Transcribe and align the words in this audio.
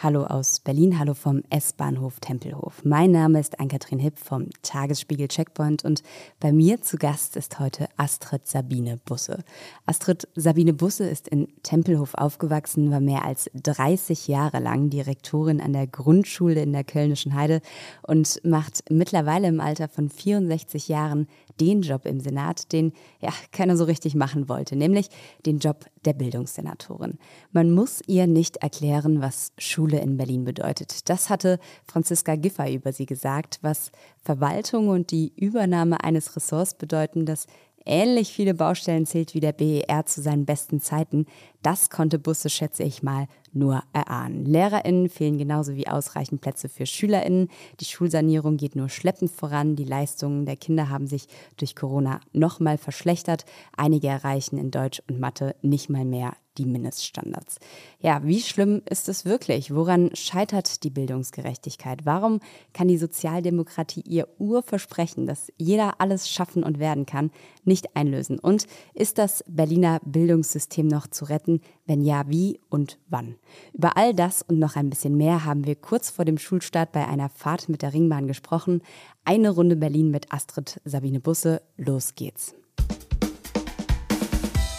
Hallo 0.00 0.22
aus 0.22 0.60
Berlin, 0.60 0.96
hallo 1.00 1.12
vom 1.12 1.42
S-Bahnhof 1.50 2.20
Tempelhof. 2.20 2.84
Mein 2.84 3.10
Name 3.10 3.40
ist 3.40 3.58
Ann-Kathrin 3.58 3.98
Hipp 3.98 4.16
vom 4.16 4.46
Tagesspiegel 4.62 5.26
Checkpoint 5.26 5.84
und 5.84 6.04
bei 6.38 6.52
mir 6.52 6.80
zu 6.80 6.98
Gast 6.98 7.36
ist 7.36 7.58
heute 7.58 7.88
Astrid 7.96 8.46
Sabine 8.46 8.98
Busse. 9.04 9.42
Astrid 9.86 10.28
Sabine 10.36 10.72
Busse 10.72 11.08
ist 11.08 11.26
in 11.26 11.48
Tempelhof 11.64 12.14
aufgewachsen, 12.14 12.92
war 12.92 13.00
mehr 13.00 13.24
als 13.24 13.50
30 13.54 14.28
Jahre 14.28 14.60
lang 14.60 14.88
Direktorin 14.88 15.60
an 15.60 15.72
der 15.72 15.88
Grundschule 15.88 16.62
in 16.62 16.72
der 16.72 16.84
Kölnischen 16.84 17.34
Heide 17.34 17.60
und 18.02 18.40
macht 18.44 18.84
mittlerweile 18.90 19.48
im 19.48 19.58
Alter 19.58 19.88
von 19.88 20.10
64 20.10 20.86
Jahren 20.86 21.26
den 21.60 21.82
Job 21.82 22.06
im 22.06 22.20
Senat, 22.20 22.72
den 22.72 22.92
ja 23.20 23.32
keiner 23.52 23.76
so 23.76 23.84
richtig 23.84 24.14
machen 24.14 24.48
wollte, 24.48 24.76
nämlich 24.76 25.08
den 25.46 25.58
Job 25.58 25.84
der 26.04 26.12
Bildungssenatorin. 26.12 27.18
Man 27.52 27.70
muss 27.72 28.00
ihr 28.06 28.26
nicht 28.26 28.58
erklären, 28.58 29.20
was 29.20 29.52
Schule 29.58 30.00
in 30.00 30.16
Berlin 30.16 30.44
bedeutet. 30.44 31.08
Das 31.08 31.30
hatte 31.30 31.58
Franziska 31.84 32.36
Giffey 32.36 32.74
über 32.74 32.92
sie 32.92 33.06
gesagt, 33.06 33.58
was 33.62 33.90
Verwaltung 34.22 34.88
und 34.88 35.10
die 35.10 35.32
Übernahme 35.36 36.02
eines 36.02 36.36
Ressorts 36.36 36.74
bedeuten, 36.74 37.26
das 37.26 37.46
ähnlich 37.88 38.32
viele 38.32 38.54
Baustellen 38.54 39.06
zählt 39.06 39.34
wie 39.34 39.40
der 39.40 39.52
BER 39.52 40.04
zu 40.06 40.20
seinen 40.20 40.44
besten 40.44 40.80
Zeiten, 40.80 41.26
das 41.62 41.90
konnte 41.90 42.18
Busse, 42.18 42.50
schätze 42.50 42.82
ich 42.84 43.02
mal, 43.02 43.26
nur 43.52 43.82
erahnen. 43.92 44.44
LehrerInnen 44.44 45.08
fehlen 45.08 45.38
genauso 45.38 45.74
wie 45.74 45.88
ausreichend 45.88 46.40
Plätze 46.40 46.68
für 46.68 46.86
SchülerInnen. 46.86 47.48
Die 47.80 47.84
Schulsanierung 47.84 48.56
geht 48.56 48.76
nur 48.76 48.88
schleppend 48.88 49.30
voran. 49.30 49.76
Die 49.76 49.84
Leistungen 49.84 50.46
der 50.46 50.56
Kinder 50.56 50.88
haben 50.88 51.06
sich 51.06 51.26
durch 51.56 51.76
Corona 51.76 52.20
nochmal 52.32 52.78
verschlechtert. 52.78 53.44
Einige 53.76 54.08
erreichen 54.08 54.58
in 54.58 54.70
Deutsch 54.70 55.02
und 55.08 55.20
Mathe 55.20 55.54
nicht 55.62 55.90
mal 55.90 56.04
mehr 56.04 56.34
die 56.58 56.66
Mindeststandards. 56.66 57.58
Ja, 58.00 58.20
wie 58.24 58.40
schlimm 58.40 58.82
ist 58.88 59.08
es 59.08 59.24
wirklich? 59.24 59.74
Woran 59.74 60.10
scheitert 60.14 60.82
die 60.82 60.90
Bildungsgerechtigkeit? 60.90 62.04
Warum 62.04 62.40
kann 62.72 62.88
die 62.88 62.98
Sozialdemokratie 62.98 64.02
ihr 64.02 64.28
Urversprechen, 64.38 65.26
dass 65.26 65.52
jeder 65.56 66.00
alles 66.00 66.28
schaffen 66.28 66.62
und 66.62 66.78
werden 66.78 67.06
kann, 67.06 67.30
nicht 67.64 67.96
einlösen? 67.96 68.38
Und 68.38 68.66
ist 68.94 69.18
das 69.18 69.44
Berliner 69.46 70.00
Bildungssystem 70.04 70.86
noch 70.86 71.06
zu 71.06 71.24
retten? 71.26 71.60
Wenn 71.86 72.02
ja, 72.02 72.24
wie 72.28 72.60
und 72.68 72.98
wann? 73.08 73.36
Über 73.72 73.96
all 73.96 74.14
das 74.14 74.42
und 74.42 74.58
noch 74.58 74.76
ein 74.76 74.90
bisschen 74.90 75.16
mehr 75.16 75.44
haben 75.44 75.64
wir 75.64 75.76
kurz 75.76 76.10
vor 76.10 76.24
dem 76.24 76.38
Schulstart 76.38 76.92
bei 76.92 77.06
einer 77.06 77.28
Fahrt 77.28 77.68
mit 77.68 77.82
der 77.82 77.94
Ringbahn 77.94 78.26
gesprochen. 78.26 78.82
Eine 79.24 79.50
Runde 79.50 79.76
Berlin 79.76 80.10
mit 80.10 80.32
Astrid 80.32 80.80
Sabine 80.84 81.20
Busse. 81.20 81.62
Los 81.76 82.14
geht's. 82.14 82.54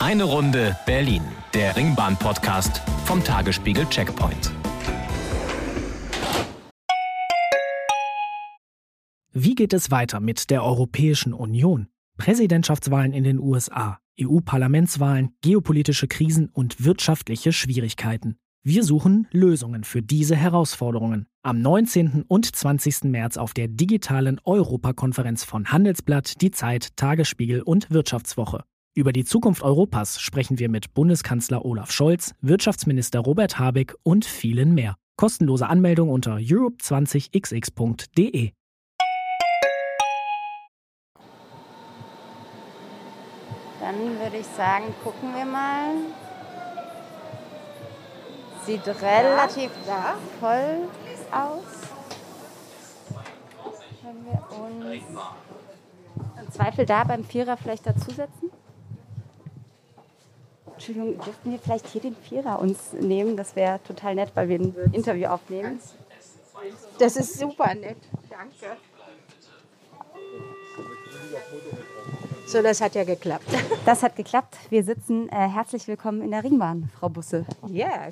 Eine 0.02 0.24
Runde 0.24 0.78
Berlin, 0.86 1.24
der 1.54 1.76
Ringbahn-Podcast 1.76 2.82
vom 3.04 3.22
Tagesspiegel 3.22 3.86
Checkpoint. 3.90 4.50
Wie 9.34 9.56
geht 9.56 9.74
es 9.74 9.92
weiter 9.92 10.22
mit 10.22 10.52
der 10.52 10.64
Europäischen 10.64 11.34
Union? 11.34 11.90
Präsidentschaftswahlen 12.18 13.12
in 13.12 13.26
den 13.26 13.40
USA, 13.40 14.00
EU-Parlamentswahlen, 14.22 15.36
geopolitische 15.42 16.08
Krisen 16.08 16.48
und 16.48 16.86
wirtschaftliche 16.86 17.52
Schwierigkeiten. 17.52 18.38
Wir 18.64 18.86
suchen 18.86 19.28
Lösungen 19.32 19.84
für 19.84 20.02
diese 20.02 20.38
Herausforderungen. 20.38 21.28
Am 21.44 21.62
19. 21.62 22.24
und 22.26 22.56
20. 22.56 23.04
März 23.04 23.36
auf 23.36 23.54
der 23.54 23.68
digitalen 23.68 24.40
Europakonferenz 24.46 25.44
von 25.44 25.74
Handelsblatt, 25.74 26.42
Die 26.42 26.52
Zeit, 26.52 26.96
Tagesspiegel 26.96 27.62
und 27.62 27.92
Wirtschaftswoche. 27.92 28.64
Über 29.00 29.14
die 29.14 29.24
Zukunft 29.24 29.64
Europas 29.64 30.20
sprechen 30.20 30.60
wir 30.60 30.68
mit 30.68 30.94
Bundeskanzler 30.94 31.64
Olaf 31.64 31.90
Scholz, 31.90 32.34
Wirtschaftsminister 32.42 33.22
Robert 33.22 33.58
Habeck 33.58 33.96
und 34.04 34.26
vielen 34.26 34.74
mehr. 34.74 34.98
Kostenlose 35.16 35.68
Anmeldung 35.68 36.10
unter 36.10 36.36
europe20xx.de. 36.36 38.52
Dann 43.80 44.20
würde 44.20 44.38
ich 44.38 44.48
sagen, 44.48 44.94
gucken 45.02 45.34
wir 45.34 45.46
mal. 45.46 45.94
Sieht 48.66 48.86
relativ 48.86 49.72
ja. 49.88 50.16
voll 50.42 50.90
aus. 51.32 51.64
Können 54.02 54.26
wir 54.26 54.44
uns 54.60 55.06
im 56.42 56.52
Zweifel 56.52 56.86
da 56.86 57.06
beim 57.06 57.24
Vierer 57.24 57.56
vielleicht 57.56 57.88
dazusetzen? 57.88 58.52
Entschuldigung, 60.80 61.18
dürften 61.18 61.52
wir 61.52 61.60
vielleicht 61.60 61.88
hier 61.88 62.00
den 62.00 62.16
Vierer 62.16 62.62
uns 62.62 62.94
nehmen? 62.94 63.36
Das 63.36 63.54
wäre 63.58 63.84
total 63.84 64.16
nett, 64.16 64.32
weil 64.34 64.48
wir 64.48 64.60
ein 64.60 64.74
Interview 64.94 65.28
aufnehmen. 65.28 65.78
Das 66.98 67.18
ist 67.18 67.38
super 67.38 67.76
nett. 67.76 67.98
Danke. 68.30 68.78
So, 72.46 72.62
das 72.62 72.80
hat 72.80 72.96
ja 72.96 73.04
geklappt. 73.04 73.44
Das 73.86 74.04
hat 74.04 74.16
geklappt. 74.16 74.56
Wir 74.70 74.86
sitzen 74.86 75.28
äh, 75.28 75.50
herzlich 75.50 75.86
willkommen 75.86 76.22
in 76.22 76.32
der 76.32 76.46
Ringbahn, 76.46 76.90
Frau 76.98 77.10
Busse. 77.10 77.46
Ja, 77.68 78.08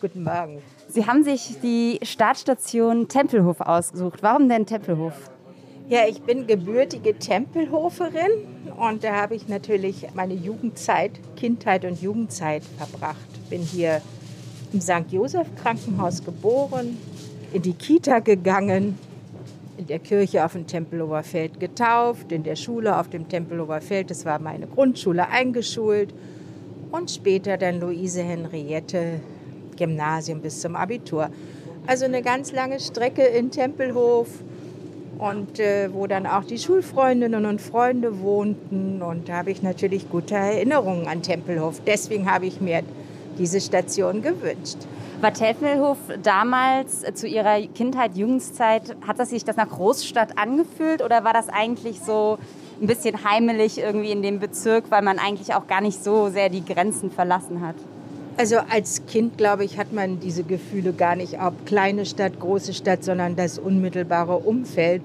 guten 0.00 0.22
Morgen. 0.22 0.62
Sie 0.88 1.04
haben 1.06 1.24
sich 1.24 1.58
die 1.60 1.98
Startstation 2.04 3.08
Tempelhof 3.08 3.60
ausgesucht. 3.60 4.22
Warum 4.22 4.48
denn 4.48 4.64
Tempelhof? 4.64 5.30
Ja, 5.88 6.00
ich 6.08 6.20
bin 6.20 6.48
gebürtige 6.48 7.16
Tempelhoferin 7.16 8.32
und 8.76 9.04
da 9.04 9.14
habe 9.14 9.36
ich 9.36 9.46
natürlich 9.46 10.04
meine 10.14 10.34
Jugendzeit, 10.34 11.12
Kindheit 11.36 11.84
und 11.84 12.02
Jugendzeit 12.02 12.64
verbracht. 12.76 13.48
Bin 13.50 13.62
hier 13.62 14.02
im 14.72 14.80
St. 14.80 15.12
Josef 15.12 15.46
Krankenhaus 15.62 16.24
geboren, 16.24 16.98
in 17.52 17.62
die 17.62 17.72
Kita 17.72 18.18
gegangen, 18.18 18.98
in 19.78 19.86
der 19.86 20.00
Kirche 20.00 20.44
auf 20.44 20.54
dem 20.54 20.66
Tempelhofer 20.66 21.22
Feld 21.22 21.60
getauft, 21.60 22.32
in 22.32 22.42
der 22.42 22.56
Schule 22.56 22.98
auf 22.98 23.08
dem 23.08 23.28
Tempelhofer 23.28 23.80
Feld, 23.80 24.10
das 24.10 24.24
war 24.24 24.40
meine 24.40 24.66
Grundschule, 24.66 25.28
eingeschult 25.28 26.12
und 26.90 27.12
später 27.12 27.56
dann 27.58 27.78
Luise 27.78 28.24
Henriette 28.24 29.20
Gymnasium 29.76 30.40
bis 30.40 30.60
zum 30.60 30.74
Abitur. 30.74 31.30
Also 31.86 32.06
eine 32.06 32.22
ganz 32.22 32.50
lange 32.50 32.80
Strecke 32.80 33.22
in 33.22 33.52
Tempelhof 33.52 34.26
und 35.18 35.58
äh, 35.58 35.92
wo 35.92 36.06
dann 36.06 36.26
auch 36.26 36.44
die 36.44 36.58
Schulfreundinnen 36.58 37.46
und 37.46 37.60
Freunde 37.60 38.20
wohnten. 38.20 39.02
Und 39.02 39.28
da 39.28 39.38
habe 39.38 39.50
ich 39.50 39.62
natürlich 39.62 40.10
gute 40.10 40.34
Erinnerungen 40.34 41.06
an 41.06 41.22
Tempelhof. 41.22 41.80
Deswegen 41.86 42.30
habe 42.30 42.46
ich 42.46 42.60
mir 42.60 42.82
diese 43.38 43.60
Station 43.60 44.22
gewünscht. 44.22 44.78
War 45.20 45.32
Tempelhof 45.32 45.98
damals 46.22 47.02
äh, 47.02 47.14
zu 47.14 47.26
Ihrer 47.26 47.60
Kindheit, 47.74 48.16
Jugendzeit, 48.16 48.96
hat 49.06 49.18
das 49.18 49.30
sich 49.30 49.44
das 49.44 49.56
nach 49.56 49.68
Großstadt 49.68 50.38
angefühlt 50.38 51.02
oder 51.02 51.24
war 51.24 51.32
das 51.32 51.48
eigentlich 51.48 52.00
so 52.00 52.38
ein 52.80 52.86
bisschen 52.86 53.24
heimelig 53.24 53.78
irgendwie 53.78 54.10
in 54.10 54.22
dem 54.22 54.38
Bezirk, 54.38 54.84
weil 54.90 55.02
man 55.02 55.18
eigentlich 55.18 55.54
auch 55.54 55.66
gar 55.66 55.80
nicht 55.80 56.02
so 56.04 56.28
sehr 56.28 56.50
die 56.50 56.64
Grenzen 56.64 57.10
verlassen 57.10 57.66
hat? 57.66 57.76
Also 58.38 58.56
als 58.68 59.06
Kind, 59.06 59.38
glaube 59.38 59.64
ich, 59.64 59.78
hat 59.78 59.94
man 59.94 60.20
diese 60.20 60.42
Gefühle 60.42 60.92
gar 60.92 61.16
nicht, 61.16 61.40
ob 61.40 61.64
kleine 61.64 62.04
Stadt, 62.04 62.38
große 62.38 62.74
Stadt, 62.74 63.02
sondern 63.02 63.34
das 63.34 63.58
unmittelbare 63.58 64.36
Umfeld, 64.36 65.02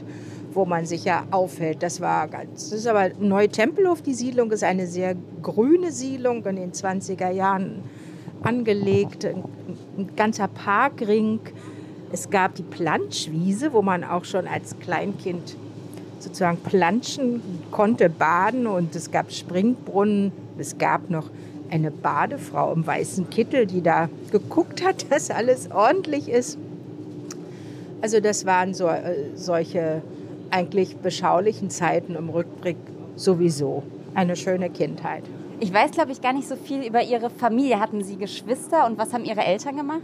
wo 0.53 0.65
man 0.65 0.85
sich 0.85 1.05
ja 1.05 1.23
aufhält. 1.31 1.81
Das 1.81 2.01
war 2.01 2.27
ganz, 2.27 2.69
das 2.69 2.79
ist 2.79 2.87
aber 2.87 3.09
Neutempelhof, 3.19 4.01
die 4.01 4.15
Siedlung 4.15 4.51
ist 4.51 4.65
eine 4.65 4.85
sehr 4.85 5.15
grüne 5.41 5.93
Siedlung 5.93 6.45
in 6.45 6.57
den 6.57 6.71
20er 6.73 7.31
Jahren 7.31 7.83
angelegt, 8.43 9.23
ein, 9.23 9.43
ein 9.97 10.09
ganzer 10.17 10.49
Parkring. 10.49 11.39
Es 12.11 12.29
gab 12.29 12.55
die 12.55 12.63
Planschwiese, 12.63 13.71
wo 13.71 13.81
man 13.81 14.03
auch 14.03 14.25
schon 14.25 14.45
als 14.45 14.77
Kleinkind 14.79 15.55
sozusagen 16.19 16.57
planschen 16.57 17.41
konnte, 17.71 18.09
baden 18.09 18.67
und 18.67 18.93
es 18.93 19.09
gab 19.09 19.31
Springbrunnen. 19.31 20.33
Es 20.57 20.77
gab 20.77 21.09
noch 21.09 21.29
eine 21.71 21.91
Badefrau 21.91 22.73
im 22.73 22.85
weißen 22.85 23.29
Kittel, 23.29 23.65
die 23.65 23.81
da 23.81 24.09
geguckt 24.31 24.85
hat, 24.85 25.05
dass 25.11 25.31
alles 25.31 25.71
ordentlich 25.71 26.29
ist. 26.29 26.57
Also 28.01 28.19
das 28.19 28.45
waren 28.45 28.73
so, 28.73 28.87
äh, 28.87 29.15
solche 29.35 30.01
eigentlich 30.49 30.97
beschaulichen 30.97 31.69
Zeiten 31.69 32.15
im 32.15 32.29
Rückblick 32.29 32.77
sowieso. 33.15 33.83
Eine 34.13 34.35
schöne 34.35 34.69
Kindheit. 34.69 35.23
Ich 35.59 35.71
weiß, 35.71 35.91
glaube 35.91 36.11
ich, 36.11 36.21
gar 36.21 36.33
nicht 36.33 36.47
so 36.47 36.55
viel 36.55 36.83
über 36.83 37.01
Ihre 37.03 37.29
Familie. 37.29 37.79
Hatten 37.79 38.03
Sie 38.03 38.17
Geschwister 38.17 38.85
und 38.87 38.97
was 38.97 39.13
haben 39.13 39.23
Ihre 39.23 39.41
Eltern 39.41 39.77
gemacht? 39.77 40.01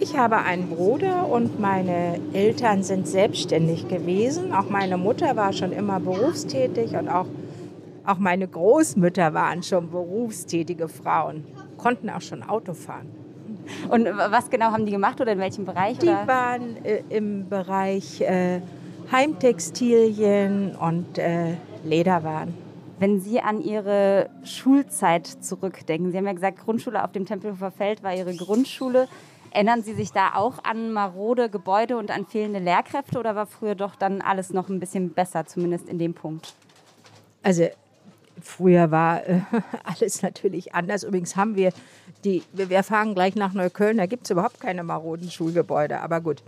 Ich 0.00 0.16
habe 0.16 0.38
einen 0.38 0.68
Bruder 0.68 1.28
und 1.28 1.60
meine 1.60 2.18
Eltern 2.32 2.82
sind 2.82 3.06
selbstständig 3.06 3.88
gewesen. 3.88 4.52
Auch 4.52 4.68
meine 4.68 4.98
Mutter 4.98 5.36
war 5.36 5.52
schon 5.52 5.72
immer 5.72 6.00
berufstätig 6.00 6.96
und 6.96 7.08
auch 7.08 7.26
auch 8.06 8.18
meine 8.18 8.46
Großmütter 8.46 9.34
waren 9.34 9.62
schon 9.62 9.90
berufstätige 9.90 10.88
Frauen, 10.88 11.44
konnten 11.76 12.10
auch 12.10 12.20
schon 12.20 12.42
Auto 12.42 12.74
fahren. 12.74 13.10
Und 13.90 14.06
was 14.06 14.50
genau 14.50 14.66
haben 14.66 14.86
die 14.86 14.92
gemacht 14.92 15.20
oder 15.20 15.32
in 15.32 15.38
welchem 15.38 15.64
Bereich? 15.64 15.98
Die 15.98 16.08
oder? 16.08 16.26
waren 16.26 16.84
äh, 16.84 17.02
im 17.08 17.48
Bereich 17.48 18.20
äh, 18.20 18.60
Heimtextilien 19.10 20.76
und 20.76 21.18
äh, 21.18 21.54
Lederwaren. 21.84 22.54
Wenn 22.98 23.20
Sie 23.20 23.40
an 23.40 23.60
Ihre 23.60 24.30
Schulzeit 24.44 25.26
zurückdenken, 25.26 26.12
Sie 26.12 26.16
haben 26.16 26.26
ja 26.26 26.32
gesagt, 26.32 26.58
Grundschule 26.64 27.04
auf 27.04 27.12
dem 27.12 27.26
Tempelhofer 27.26 27.70
Feld 27.70 28.02
war 28.02 28.14
Ihre 28.14 28.34
Grundschule. 28.34 29.08
Erinnern 29.50 29.82
Sie 29.82 29.94
sich 29.94 30.12
da 30.12 30.34
auch 30.34 30.64
an 30.64 30.92
marode 30.92 31.50
Gebäude 31.50 31.96
und 31.96 32.10
an 32.10 32.26
fehlende 32.26 32.58
Lehrkräfte 32.58 33.18
oder 33.18 33.34
war 33.34 33.46
früher 33.46 33.74
doch 33.74 33.96
dann 33.96 34.20
alles 34.20 34.52
noch 34.52 34.68
ein 34.68 34.80
bisschen 34.80 35.10
besser, 35.10 35.46
zumindest 35.46 35.88
in 35.88 35.98
dem 35.98 36.14
Punkt? 36.14 36.54
Also 37.42 37.68
früher 38.40 38.90
war 38.90 39.26
äh, 39.26 39.40
alles 39.84 40.22
natürlich 40.22 40.74
anders. 40.74 41.02
Übrigens 41.02 41.36
haben 41.36 41.56
wir 41.56 41.72
die, 42.24 42.42
wir 42.52 42.82
fahren 42.82 43.14
gleich 43.14 43.34
nach 43.36 43.52
Neukölln, 43.52 43.98
da 43.98 44.06
gibt 44.06 44.24
es 44.24 44.30
überhaupt 44.30 44.60
keine 44.60 44.82
maroden 44.82 45.30
Schulgebäude, 45.30 46.00
aber 46.00 46.20
gut. 46.20 46.42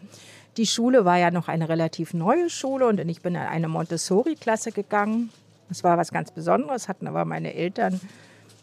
Die 0.57 0.67
Schule 0.67 1.05
war 1.05 1.19
ja 1.19 1.31
noch 1.31 1.47
eine 1.47 1.69
relativ 1.69 2.15
neue 2.15 2.51
Schule 2.51 2.89
und 2.89 2.99
ich 2.99 3.23
bin 3.23 3.37
in 3.37 3.41
eine 3.43 3.69
Montessori-Klasse 3.69 4.73
gegangen. 4.73 5.31
Das 5.69 5.85
war 5.85 5.97
was 5.99 6.11
ganz 6.11 6.33
Besonderes, 6.33 6.89
hatten 6.89 7.07
aber 7.07 7.25
meine 7.25 7.55
Eltern 7.55 8.01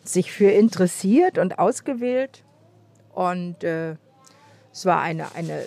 sich 0.04 0.32
für 0.32 0.50
interessiert 0.50 1.38
und 1.38 1.58
ausgewählt. 1.58 2.44
Und 3.14 3.64
äh, 3.64 3.96
es 4.74 4.86
war 4.86 5.02
eine, 5.02 5.34
eine 5.36 5.66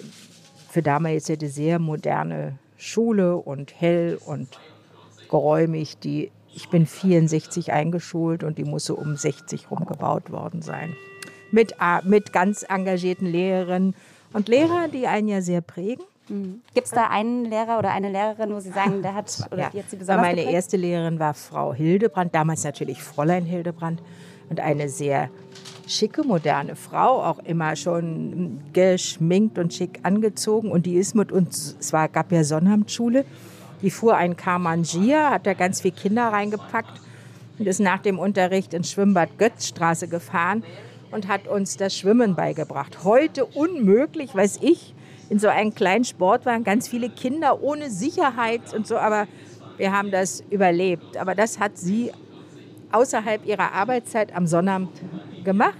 für 0.68 0.82
damals 0.82 1.30
eine 1.30 1.48
sehr 1.48 1.78
moderne 1.78 2.58
Schule 2.76 3.36
und 3.36 3.80
hell 3.80 4.18
und 4.26 4.48
geräumig. 5.30 5.98
Die, 5.98 6.30
ich 6.58 6.68
bin 6.70 6.86
64 6.86 7.70
eingeschult 7.72 8.42
und 8.42 8.58
die 8.58 8.64
muss 8.64 8.84
so 8.84 8.96
um 8.96 9.14
60 9.14 9.70
rumgebaut 9.70 10.32
worden 10.32 10.60
sein. 10.60 10.96
Mit, 11.52 11.76
äh, 11.80 12.04
mit 12.04 12.32
ganz 12.32 12.64
engagierten 12.68 13.26
Lehrerinnen 13.26 13.94
und 14.32 14.48
Lehrern, 14.48 14.90
die 14.90 15.06
einen 15.06 15.28
ja 15.28 15.40
sehr 15.40 15.60
prägen. 15.60 16.04
Mhm. 16.28 16.62
Gibt 16.74 16.88
es 16.88 16.92
da 16.92 17.06
einen 17.06 17.44
Lehrer 17.44 17.78
oder 17.78 17.92
eine 17.92 18.10
Lehrerin, 18.10 18.52
wo 18.52 18.58
Sie 18.58 18.70
sagen, 18.70 19.02
der 19.02 19.14
hat 19.14 19.32
oder 19.52 19.62
ja. 19.62 19.70
die 19.70 19.78
hat 19.78 19.88
Sie 19.88 19.96
besonders 19.96 20.20
Meine 20.20 20.38
geprägt? 20.38 20.54
erste 20.56 20.76
Lehrerin 20.76 21.20
war 21.20 21.32
Frau 21.32 21.72
Hildebrand, 21.72 22.34
damals 22.34 22.64
natürlich 22.64 23.04
Fräulein 23.04 23.44
Hildebrand 23.44 24.02
und 24.50 24.58
eine 24.58 24.88
sehr 24.88 25.30
schicke, 25.86 26.24
moderne 26.24 26.74
Frau, 26.74 27.22
auch 27.22 27.38
immer 27.38 27.76
schon 27.76 28.58
geschminkt 28.72 29.58
und 29.58 29.72
schick 29.72 30.00
angezogen. 30.02 30.72
Und 30.72 30.86
die 30.86 30.96
ist 30.96 31.14
mit 31.14 31.30
uns, 31.30 31.76
es 31.78 31.92
war, 31.92 32.08
gab 32.08 32.32
ja 32.32 32.42
Sonnabendschule, 32.42 33.24
die 33.82 33.90
fuhr 33.90 34.16
ein 34.16 34.36
Karmangier, 34.36 35.30
hat 35.30 35.46
da 35.46 35.54
ganz 35.54 35.80
viele 35.80 35.94
Kinder 35.94 36.28
reingepackt 36.28 37.00
und 37.58 37.66
ist 37.66 37.80
nach 37.80 38.00
dem 38.00 38.18
Unterricht 38.18 38.74
ins 38.74 38.90
Schwimmbad 38.90 39.38
Götzstraße 39.38 40.08
gefahren 40.08 40.64
und 41.10 41.28
hat 41.28 41.48
uns 41.48 41.76
das 41.76 41.96
Schwimmen 41.96 42.34
beigebracht. 42.34 43.04
Heute 43.04 43.44
unmöglich, 43.46 44.34
weiß 44.34 44.58
ich, 44.62 44.94
in 45.30 45.38
so 45.38 45.48
einem 45.48 45.74
kleinen 45.74 46.04
Sportwagen, 46.04 46.64
ganz 46.64 46.88
viele 46.88 47.10
Kinder 47.10 47.62
ohne 47.62 47.90
Sicherheit 47.90 48.72
und 48.74 48.86
so, 48.86 48.96
aber 48.96 49.26
wir 49.76 49.92
haben 49.92 50.10
das 50.10 50.42
überlebt. 50.50 51.16
Aber 51.16 51.34
das 51.34 51.60
hat 51.60 51.78
sie 51.78 52.10
außerhalb 52.92 53.44
ihrer 53.46 53.72
Arbeitszeit 53.72 54.34
am 54.34 54.46
Sonnabend 54.46 54.90
gemacht. 55.44 55.76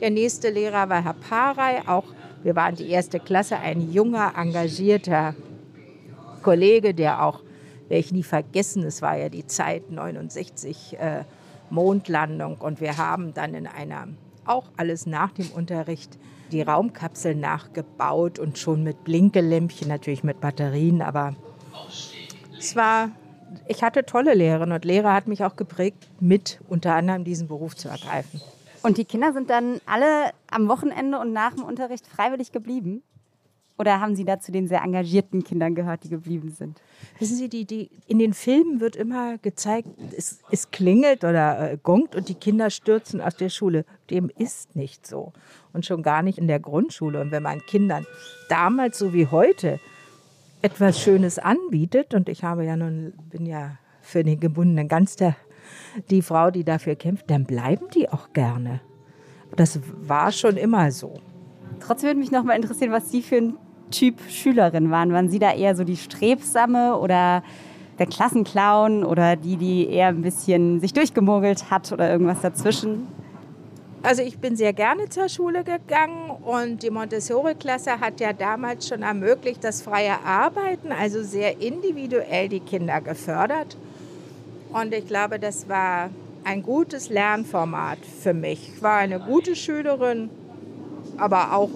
Der 0.00 0.10
nächste 0.10 0.50
Lehrer 0.50 0.88
war 0.88 1.04
Herr 1.04 1.14
Parey, 1.14 1.82
auch 1.86 2.04
wir 2.42 2.56
waren 2.56 2.74
die 2.74 2.90
erste 2.90 3.20
Klasse, 3.20 3.58
ein 3.58 3.92
junger, 3.92 4.32
engagierter 4.36 5.34
Kollege, 6.44 6.94
der 6.94 7.24
auch, 7.24 7.40
werde 7.88 8.00
ich 8.00 8.12
nie 8.12 8.22
vergessen, 8.22 8.84
es 8.84 9.02
war 9.02 9.16
ja 9.16 9.28
die 9.28 9.46
Zeit 9.46 9.90
69 9.90 10.96
äh, 10.98 11.24
Mondlandung 11.70 12.56
und 12.58 12.80
wir 12.80 12.96
haben 12.96 13.34
dann 13.34 13.54
in 13.54 13.66
einer, 13.66 14.08
auch 14.44 14.70
alles 14.76 15.06
nach 15.06 15.32
dem 15.32 15.50
Unterricht, 15.50 16.18
die 16.52 16.62
Raumkapsel 16.62 17.34
nachgebaut 17.34 18.38
und 18.38 18.58
schon 18.58 18.84
mit 18.84 19.02
Blinkelämpchen, 19.02 19.88
natürlich 19.88 20.22
mit 20.22 20.40
Batterien, 20.40 21.02
aber 21.02 21.34
es 22.58 22.76
war, 22.76 23.10
ich 23.66 23.82
hatte 23.82 24.04
tolle 24.04 24.34
Lehrerinnen 24.34 24.74
und 24.74 24.84
Lehrer 24.84 25.12
hat 25.12 25.26
mich 25.26 25.42
auch 25.42 25.56
geprägt, 25.56 26.08
mit 26.20 26.60
unter 26.68 26.94
anderem 26.94 27.24
diesen 27.24 27.48
Beruf 27.48 27.74
zu 27.74 27.88
ergreifen. 27.88 28.40
Und 28.82 28.98
die 28.98 29.06
Kinder 29.06 29.32
sind 29.32 29.48
dann 29.48 29.80
alle 29.86 30.30
am 30.50 30.68
Wochenende 30.68 31.18
und 31.18 31.32
nach 31.32 31.54
dem 31.54 31.64
Unterricht 31.64 32.06
freiwillig 32.06 32.52
geblieben? 32.52 33.02
Oder 33.76 34.00
haben 34.00 34.14
Sie 34.14 34.24
da 34.24 34.38
zu 34.38 34.52
den 34.52 34.68
sehr 34.68 34.82
engagierten 34.82 35.42
Kindern 35.42 35.74
gehört, 35.74 36.04
die 36.04 36.08
geblieben 36.08 36.50
sind? 36.50 36.80
Wissen 37.18 37.36
Sie, 37.36 37.48
die, 37.48 37.64
die, 37.64 37.90
in 38.06 38.20
den 38.20 38.32
Filmen 38.32 38.80
wird 38.80 38.94
immer 38.94 39.36
gezeigt, 39.38 39.88
es, 40.16 40.38
es 40.50 40.70
klingelt 40.70 41.24
oder 41.24 41.72
äh, 41.72 41.78
gongt 41.82 42.14
und 42.14 42.28
die 42.28 42.36
Kinder 42.36 42.70
stürzen 42.70 43.20
aus 43.20 43.36
der 43.36 43.48
Schule. 43.48 43.84
Dem 44.10 44.30
ist 44.38 44.76
nicht 44.76 45.06
so. 45.06 45.32
Und 45.72 45.84
schon 45.84 46.04
gar 46.04 46.22
nicht 46.22 46.38
in 46.38 46.46
der 46.46 46.60
Grundschule. 46.60 47.20
Und 47.20 47.32
wenn 47.32 47.42
man 47.42 47.60
Kindern 47.66 48.06
damals 48.48 48.96
so 48.96 49.12
wie 49.12 49.26
heute 49.26 49.80
etwas 50.62 51.00
Schönes 51.00 51.40
anbietet, 51.40 52.14
und 52.14 52.28
ich 52.28 52.44
habe 52.44 52.64
ja 52.64 52.76
nun, 52.76 53.12
bin 53.30 53.44
ja 53.44 53.76
für 54.02 54.22
den 54.22 54.38
gebundenen 54.38 54.86
ganz 54.86 55.16
der, 55.16 55.34
die 56.10 56.22
Frau, 56.22 56.52
die 56.52 56.62
dafür 56.62 56.94
kämpft, 56.94 57.28
dann 57.28 57.44
bleiben 57.44 57.86
die 57.92 58.08
auch 58.08 58.32
gerne. 58.32 58.80
Das 59.56 59.80
war 60.00 60.30
schon 60.30 60.56
immer 60.56 60.92
so. 60.92 61.20
Trotzdem 61.80 62.08
würde 62.08 62.20
mich 62.20 62.30
noch 62.30 62.44
mal 62.44 62.54
interessieren, 62.54 62.92
was 62.92 63.10
Sie 63.10 63.22
für 63.22 63.36
ein 63.36 63.54
Typ 63.90 64.20
Schülerin 64.28 64.90
waren. 64.90 65.12
Waren 65.12 65.28
Sie 65.28 65.38
da 65.38 65.52
eher 65.52 65.76
so 65.76 65.84
die 65.84 65.96
Strebsame 65.96 66.96
oder 66.98 67.42
der 67.98 68.06
Klassenclown 68.06 69.04
oder 69.04 69.36
die, 69.36 69.56
die 69.56 69.88
eher 69.88 70.08
ein 70.08 70.22
bisschen 70.22 70.80
sich 70.80 70.92
durchgemogelt 70.92 71.70
hat 71.70 71.92
oder 71.92 72.10
irgendwas 72.10 72.40
dazwischen? 72.40 73.06
Also 74.02 74.20
ich 74.20 74.38
bin 74.38 74.54
sehr 74.54 74.74
gerne 74.74 75.08
zur 75.08 75.30
Schule 75.30 75.64
gegangen 75.64 76.30
und 76.44 76.82
die 76.82 76.90
Montessori-Klasse 76.90 78.00
hat 78.00 78.20
ja 78.20 78.34
damals 78.34 78.88
schon 78.88 79.02
ermöglicht, 79.02 79.64
das 79.64 79.80
freie 79.80 80.20
Arbeiten, 80.26 80.92
also 80.92 81.22
sehr 81.22 81.60
individuell 81.62 82.50
die 82.50 82.60
Kinder 82.60 83.00
gefördert. 83.00 83.78
Und 84.74 84.92
ich 84.92 85.06
glaube, 85.06 85.38
das 85.38 85.70
war 85.70 86.10
ein 86.44 86.62
gutes 86.62 87.08
Lernformat 87.08 87.98
für 88.20 88.34
mich. 88.34 88.72
Ich 88.74 88.82
war 88.82 88.98
eine 88.98 89.20
gute 89.20 89.56
Schülerin, 89.56 90.28
aber 91.18 91.54
auch 91.54 91.70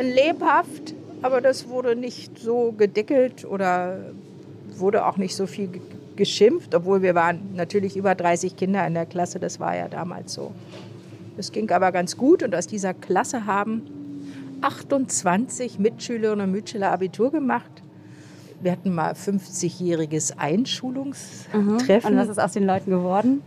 lebhaft, 0.00 0.94
aber 1.22 1.40
das 1.40 1.68
wurde 1.68 1.96
nicht 1.96 2.38
so 2.38 2.72
gedeckelt 2.72 3.44
oder 3.44 3.98
wurde 4.76 5.06
auch 5.06 5.16
nicht 5.16 5.36
so 5.36 5.46
viel 5.46 5.68
geschimpft, 6.16 6.74
obwohl 6.74 7.02
wir 7.02 7.14
waren 7.14 7.54
natürlich 7.54 7.96
über 7.96 8.14
30 8.14 8.56
Kinder 8.56 8.86
in 8.86 8.94
der 8.94 9.06
Klasse, 9.06 9.38
das 9.38 9.60
war 9.60 9.76
ja 9.76 9.88
damals 9.88 10.34
so. 10.34 10.52
Es 11.36 11.52
ging 11.52 11.70
aber 11.70 11.92
ganz 11.92 12.16
gut 12.16 12.42
und 12.42 12.54
aus 12.54 12.66
dieser 12.66 12.92
Klasse 12.94 13.46
haben 13.46 13.82
28 14.60 15.78
Mitschülerinnen 15.78 16.46
und 16.46 16.52
Mitschüler 16.52 16.92
Abitur 16.92 17.30
gemacht. 17.30 17.82
Wir 18.60 18.72
hatten 18.72 18.94
mal 18.94 19.12
50-jähriges 19.14 20.38
Einschulungstreffen. 20.38 22.12
Und 22.12 22.16
was 22.16 22.28
ist 22.28 22.38
aus 22.38 22.52
den 22.52 22.64
Leuten 22.64 22.90
geworden? 22.90 23.42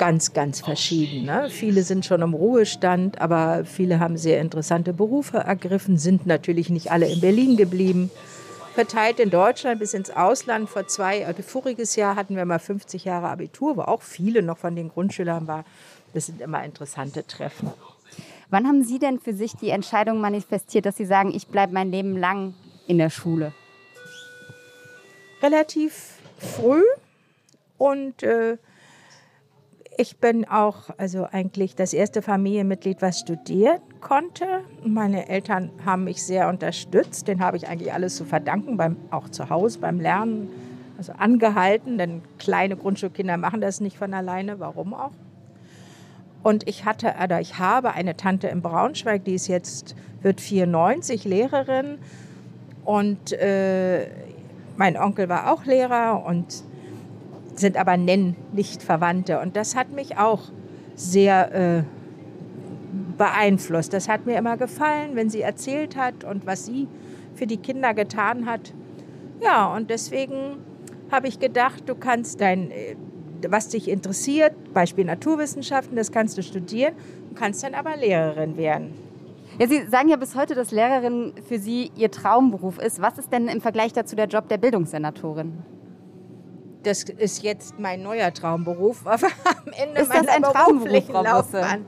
Ganz, 0.00 0.32
ganz 0.32 0.62
verschieden. 0.62 1.26
Ne? 1.26 1.48
Viele 1.50 1.82
sind 1.82 2.06
schon 2.06 2.22
im 2.22 2.32
Ruhestand, 2.32 3.20
aber 3.20 3.66
viele 3.66 4.00
haben 4.00 4.16
sehr 4.16 4.40
interessante 4.40 4.94
Berufe 4.94 5.36
ergriffen, 5.36 5.98
sind 5.98 6.24
natürlich 6.24 6.70
nicht 6.70 6.90
alle 6.90 7.06
in 7.06 7.20
Berlin 7.20 7.58
geblieben. 7.58 8.10
Verteilt 8.72 9.20
in 9.20 9.28
Deutschland 9.28 9.78
bis 9.78 9.92
ins 9.92 10.10
Ausland. 10.10 10.70
Vor 10.70 10.86
zwei, 10.86 11.26
also 11.26 11.42
voriges 11.42 11.96
Jahr 11.96 12.16
hatten 12.16 12.34
wir 12.34 12.46
mal 12.46 12.58
50 12.58 13.04
Jahre 13.04 13.28
Abitur, 13.28 13.76
wo 13.76 13.82
auch 13.82 14.00
viele 14.00 14.40
noch 14.40 14.56
von 14.56 14.74
den 14.74 14.88
Grundschülern 14.88 15.46
waren. 15.46 15.66
Das 16.14 16.26
sind 16.26 16.40
immer 16.40 16.64
interessante 16.64 17.26
Treffen. 17.26 17.70
Wann 18.48 18.66
haben 18.66 18.82
Sie 18.82 18.98
denn 18.98 19.20
für 19.20 19.34
sich 19.34 19.52
die 19.52 19.68
Entscheidung 19.68 20.18
manifestiert, 20.22 20.86
dass 20.86 20.96
Sie 20.96 21.04
sagen, 21.04 21.30
ich 21.34 21.48
bleibe 21.48 21.74
mein 21.74 21.90
Leben 21.90 22.16
lang 22.16 22.54
in 22.86 22.96
der 22.96 23.10
Schule? 23.10 23.52
Relativ 25.42 26.14
früh 26.38 26.82
und 27.76 28.22
äh, 28.22 28.56
ich 30.00 30.16
bin 30.16 30.48
auch 30.48 30.88
also 30.96 31.26
eigentlich 31.30 31.76
das 31.76 31.92
erste 31.92 32.22
Familienmitglied, 32.22 33.02
was 33.02 33.20
studieren 33.20 33.80
konnte. 34.00 34.46
Meine 34.82 35.28
Eltern 35.28 35.70
haben 35.84 36.04
mich 36.04 36.22
sehr 36.22 36.48
unterstützt. 36.48 37.28
Den 37.28 37.40
habe 37.40 37.58
ich 37.58 37.68
eigentlich 37.68 37.92
alles 37.92 38.16
zu 38.16 38.24
verdanken, 38.24 38.78
beim, 38.78 38.96
auch 39.10 39.28
zu 39.28 39.50
Hause 39.50 39.78
beim 39.78 40.00
Lernen. 40.00 40.48
Also 40.96 41.12
angehalten, 41.12 41.98
denn 41.98 42.22
kleine 42.38 42.76
Grundschulkinder 42.76 43.36
machen 43.36 43.60
das 43.60 43.80
nicht 43.80 43.98
von 43.98 44.14
alleine. 44.14 44.58
Warum 44.58 44.94
auch? 44.94 45.12
Und 46.42 46.66
ich 46.66 46.86
hatte, 46.86 47.14
oder 47.22 47.42
ich 47.42 47.58
habe 47.58 47.92
eine 47.92 48.16
Tante 48.16 48.48
in 48.48 48.62
Braunschweig, 48.62 49.26
die 49.26 49.34
ist 49.34 49.48
jetzt, 49.48 49.94
wird 50.22 50.40
94, 50.40 51.26
Lehrerin. 51.26 51.98
Und 52.86 53.32
äh, 53.32 54.06
mein 54.78 54.96
Onkel 54.96 55.28
war 55.28 55.52
auch 55.52 55.66
Lehrer 55.66 56.24
und 56.24 56.64
sind 57.60 57.76
aber 57.76 57.96
nennen 57.96 58.36
nicht 58.52 58.82
Verwandte. 58.82 59.40
Und 59.40 59.56
das 59.56 59.76
hat 59.76 59.92
mich 59.92 60.18
auch 60.18 60.40
sehr 60.94 61.54
äh, 61.54 61.82
beeinflusst. 63.16 63.92
Das 63.92 64.08
hat 64.08 64.26
mir 64.26 64.36
immer 64.38 64.56
gefallen, 64.56 65.10
wenn 65.14 65.30
sie 65.30 65.42
erzählt 65.42 65.96
hat 65.96 66.24
und 66.24 66.46
was 66.46 66.66
sie 66.66 66.88
für 67.34 67.46
die 67.46 67.58
Kinder 67.58 67.94
getan 67.94 68.46
hat. 68.46 68.72
Ja, 69.42 69.74
und 69.74 69.90
deswegen 69.90 70.58
habe 71.10 71.28
ich 71.28 71.38
gedacht, 71.38 71.82
du 71.86 71.94
kannst 71.94 72.40
dein, 72.40 72.70
äh, 72.70 72.96
was 73.48 73.68
dich 73.68 73.88
interessiert, 73.88 74.52
Beispiel 74.74 75.04
Naturwissenschaften, 75.04 75.96
das 75.96 76.12
kannst 76.12 76.36
du 76.38 76.42
studieren, 76.42 76.94
du 77.30 77.34
kannst 77.34 77.62
dann 77.62 77.74
aber 77.74 77.96
Lehrerin 77.96 78.56
werden. 78.56 78.94
Ja, 79.58 79.66
Sie 79.66 79.86
sagen 79.88 80.08
ja 80.08 80.16
bis 80.16 80.34
heute, 80.34 80.54
dass 80.54 80.70
Lehrerin 80.70 81.32
für 81.46 81.58
Sie 81.58 81.90
Ihr 81.96 82.10
Traumberuf 82.10 82.78
ist. 82.78 83.02
Was 83.02 83.18
ist 83.18 83.32
denn 83.32 83.48
im 83.48 83.60
Vergleich 83.60 83.92
dazu 83.92 84.16
der 84.16 84.26
Job 84.26 84.48
der 84.48 84.58
Bildungssenatorin? 84.58 85.58
Das 86.82 87.04
ist 87.04 87.42
jetzt 87.42 87.78
mein 87.78 88.02
neuer 88.02 88.32
Traumberuf, 88.32 89.02
aber 89.06 89.28
am 89.44 89.72
Ende 89.72 90.02
ist 90.02 90.08
meiner 90.08 90.52
beruflichen 90.52 91.12
Laufbahn. 91.12 91.86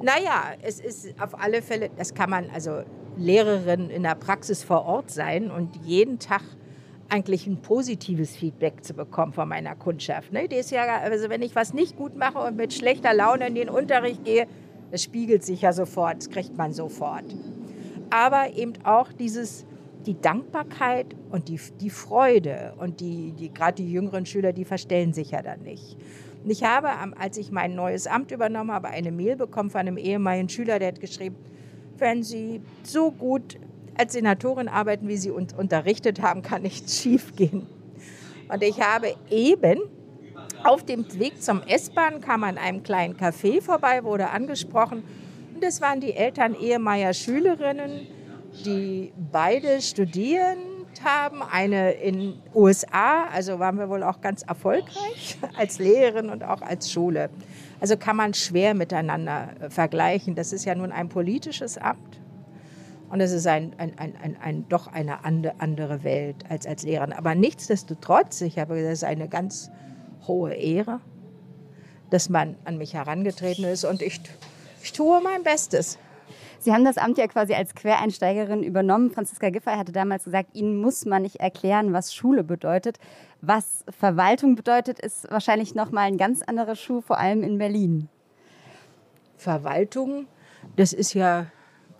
Naja, 0.00 0.52
es 0.62 0.80
ist 0.80 1.20
auf 1.20 1.38
alle 1.40 1.60
Fälle, 1.60 1.90
das 1.96 2.14
kann 2.14 2.30
man, 2.30 2.50
also 2.50 2.82
Lehrerin 3.16 3.90
in 3.90 4.04
der 4.04 4.14
Praxis 4.14 4.62
vor 4.62 4.84
Ort 4.84 5.10
sein 5.10 5.50
und 5.50 5.74
jeden 5.84 6.20
Tag 6.20 6.42
eigentlich 7.08 7.46
ein 7.46 7.60
positives 7.62 8.36
Feedback 8.36 8.84
zu 8.84 8.94
bekommen 8.94 9.32
von 9.32 9.48
meiner 9.48 9.74
Kundschaft. 9.74 10.32
Ne? 10.32 10.46
Die 10.46 10.56
ist 10.56 10.70
ja, 10.70 10.84
also 10.98 11.28
wenn 11.28 11.42
ich 11.42 11.56
was 11.56 11.72
nicht 11.72 11.96
gut 11.96 12.16
mache 12.16 12.38
und 12.38 12.56
mit 12.56 12.72
schlechter 12.72 13.14
Laune 13.14 13.48
in 13.48 13.54
den 13.54 13.68
Unterricht 13.68 14.24
gehe, 14.24 14.46
das 14.90 15.02
spiegelt 15.02 15.44
sich 15.44 15.62
ja 15.62 15.72
sofort, 15.72 16.18
das 16.18 16.30
kriegt 16.30 16.56
man 16.56 16.72
sofort. 16.72 17.24
Aber 18.10 18.54
eben 18.54 18.74
auch 18.84 19.12
dieses, 19.12 19.66
die 20.06 20.20
Dankbarkeit 20.20 21.06
und 21.30 21.48
die, 21.48 21.60
die 21.80 21.90
Freude 21.90 22.74
und 22.78 23.00
die, 23.00 23.32
die 23.32 23.52
gerade 23.52 23.82
die 23.82 23.90
jüngeren 23.90 24.26
Schüler, 24.26 24.52
die 24.52 24.64
verstellen 24.64 25.12
sich 25.12 25.32
ja 25.32 25.42
dann 25.42 25.62
nicht. 25.62 25.96
Und 26.44 26.50
ich 26.50 26.64
habe, 26.64 26.90
als 27.18 27.36
ich 27.36 27.50
mein 27.50 27.74
neues 27.74 28.06
Amt 28.06 28.30
übernommen 28.30 28.70
habe, 28.70 28.88
eine 28.88 29.10
Mail 29.10 29.36
bekommen 29.36 29.70
von 29.70 29.80
einem 29.80 29.98
ehemaligen 29.98 30.48
Schüler, 30.48 30.78
der 30.78 30.88
hat 30.88 31.00
geschrieben, 31.00 31.36
wenn 31.98 32.22
Sie 32.22 32.60
so 32.84 33.10
gut 33.10 33.58
als 33.96 34.12
Senatorin 34.12 34.68
arbeiten, 34.68 35.08
wie 35.08 35.16
Sie 35.16 35.30
uns 35.30 35.52
unterrichtet 35.52 36.22
haben, 36.22 36.42
kann 36.42 36.62
nichts 36.62 37.00
schiefgehen. 37.02 37.66
Und 38.48 38.62
ich 38.62 38.80
habe 38.80 39.14
eben 39.30 39.80
auf 40.64 40.84
dem 40.84 41.04
Weg 41.18 41.42
zum 41.42 41.62
S-Bahn 41.62 42.20
kam 42.20 42.44
an 42.44 42.58
einem 42.58 42.82
kleinen 42.82 43.16
Café 43.16 43.60
vorbei, 43.60 44.04
wurde 44.04 44.30
angesprochen. 44.30 45.02
Und 45.54 45.62
das 45.62 45.80
waren 45.80 46.00
die 46.00 46.14
Eltern 46.14 46.54
ehemaliger 46.54 47.14
Schülerinnen, 47.14 48.06
die 48.64 49.12
beide 49.30 49.80
studieren 49.80 50.58
haben, 51.04 51.42
eine 51.42 51.92
in 51.92 52.40
USA, 52.54 53.26
also 53.32 53.58
waren 53.58 53.78
wir 53.78 53.88
wohl 53.88 54.02
auch 54.02 54.20
ganz 54.20 54.42
erfolgreich 54.42 55.38
als 55.56 55.78
Lehrerin 55.78 56.28
und 56.30 56.42
auch 56.42 56.62
als 56.62 56.90
Schule. 56.90 57.30
Also 57.80 57.96
kann 57.96 58.16
man 58.16 58.34
schwer 58.34 58.74
miteinander 58.74 59.50
äh, 59.60 59.70
vergleichen. 59.70 60.34
Das 60.34 60.52
ist 60.52 60.64
ja 60.64 60.74
nun 60.74 60.92
ein 60.92 61.08
politisches 61.08 61.78
Amt 61.78 62.20
und 63.10 63.20
es 63.20 63.32
ist 63.32 63.46
ein, 63.46 63.74
ein, 63.78 63.98
ein, 63.98 64.16
ein, 64.16 64.36
ein 64.40 64.68
doch 64.68 64.86
eine 64.86 65.24
andere 65.24 66.04
Welt 66.04 66.36
als 66.48 66.66
als 66.66 66.82
Lehrerin. 66.82 67.12
Aber 67.12 67.34
nichtsdestotrotz, 67.34 68.40
ich 68.40 68.58
habe 68.58 68.74
gesagt, 68.74 68.92
es 68.92 69.02
ist 69.02 69.08
eine 69.08 69.28
ganz 69.28 69.70
hohe 70.26 70.54
Ehre, 70.54 71.00
dass 72.10 72.28
man 72.28 72.56
an 72.64 72.78
mich 72.78 72.94
herangetreten 72.94 73.64
ist 73.64 73.84
und 73.84 74.02
ich, 74.02 74.20
ich 74.82 74.92
tue 74.92 75.20
mein 75.22 75.42
Bestes. 75.42 75.98
Sie 76.60 76.72
haben 76.72 76.84
das 76.84 76.98
Amt 76.98 77.18
ja 77.18 77.28
quasi 77.28 77.54
als 77.54 77.74
Quereinsteigerin 77.74 78.62
übernommen. 78.62 79.10
Franziska 79.10 79.50
Giffey 79.50 79.76
hatte 79.76 79.92
damals 79.92 80.24
gesagt, 80.24 80.54
Ihnen 80.54 80.80
muss 80.80 81.04
man 81.04 81.22
nicht 81.22 81.36
erklären, 81.36 81.92
was 81.92 82.14
Schule 82.14 82.42
bedeutet. 82.42 82.98
Was 83.40 83.84
Verwaltung 83.88 84.56
bedeutet, 84.56 84.98
ist 84.98 85.30
wahrscheinlich 85.30 85.74
noch 85.74 85.92
mal 85.92 86.02
ein 86.02 86.18
ganz 86.18 86.42
anderer 86.42 86.74
Schuh, 86.74 87.00
vor 87.00 87.18
allem 87.18 87.42
in 87.44 87.58
Berlin. 87.58 88.08
Verwaltung, 89.36 90.26
das 90.76 90.92
ist 90.92 91.14
ja 91.14 91.46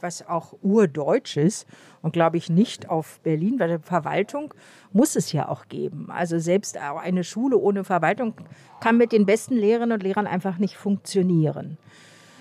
was 0.00 0.26
auch 0.28 0.54
urdeutsch 0.62 1.36
ist 1.36 1.66
und 2.02 2.12
glaube 2.12 2.36
ich 2.36 2.50
nicht 2.50 2.88
auf 2.88 3.20
Berlin, 3.20 3.58
weil 3.58 3.78
Verwaltung 3.80 4.54
muss 4.92 5.16
es 5.16 5.32
ja 5.32 5.48
auch 5.48 5.66
geben. 5.68 6.10
Also 6.10 6.38
selbst 6.38 6.76
eine 6.76 7.24
Schule 7.24 7.58
ohne 7.58 7.84
Verwaltung 7.84 8.34
kann 8.80 8.96
mit 8.96 9.12
den 9.12 9.26
besten 9.26 9.54
Lehrerinnen 9.54 9.92
und 9.92 10.02
Lehrern 10.02 10.26
einfach 10.26 10.58
nicht 10.58 10.76
funktionieren. 10.76 11.78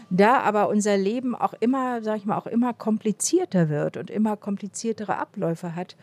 Da 0.09 0.39
aber 0.39 0.69
unser 0.69 0.97
Leben 0.97 1.35
auch 1.35 1.53
immer, 1.59 2.01
sag 2.01 2.17
ich 2.17 2.25
mal, 2.25 2.37
auch 2.37 2.47
immer 2.47 2.73
komplizierter 2.73 3.69
wird 3.69 3.97
und 3.97 4.09
immer 4.09 4.37
kompliziertere 4.37 5.17
Abläufe 5.17 5.75
hat, 5.75 5.95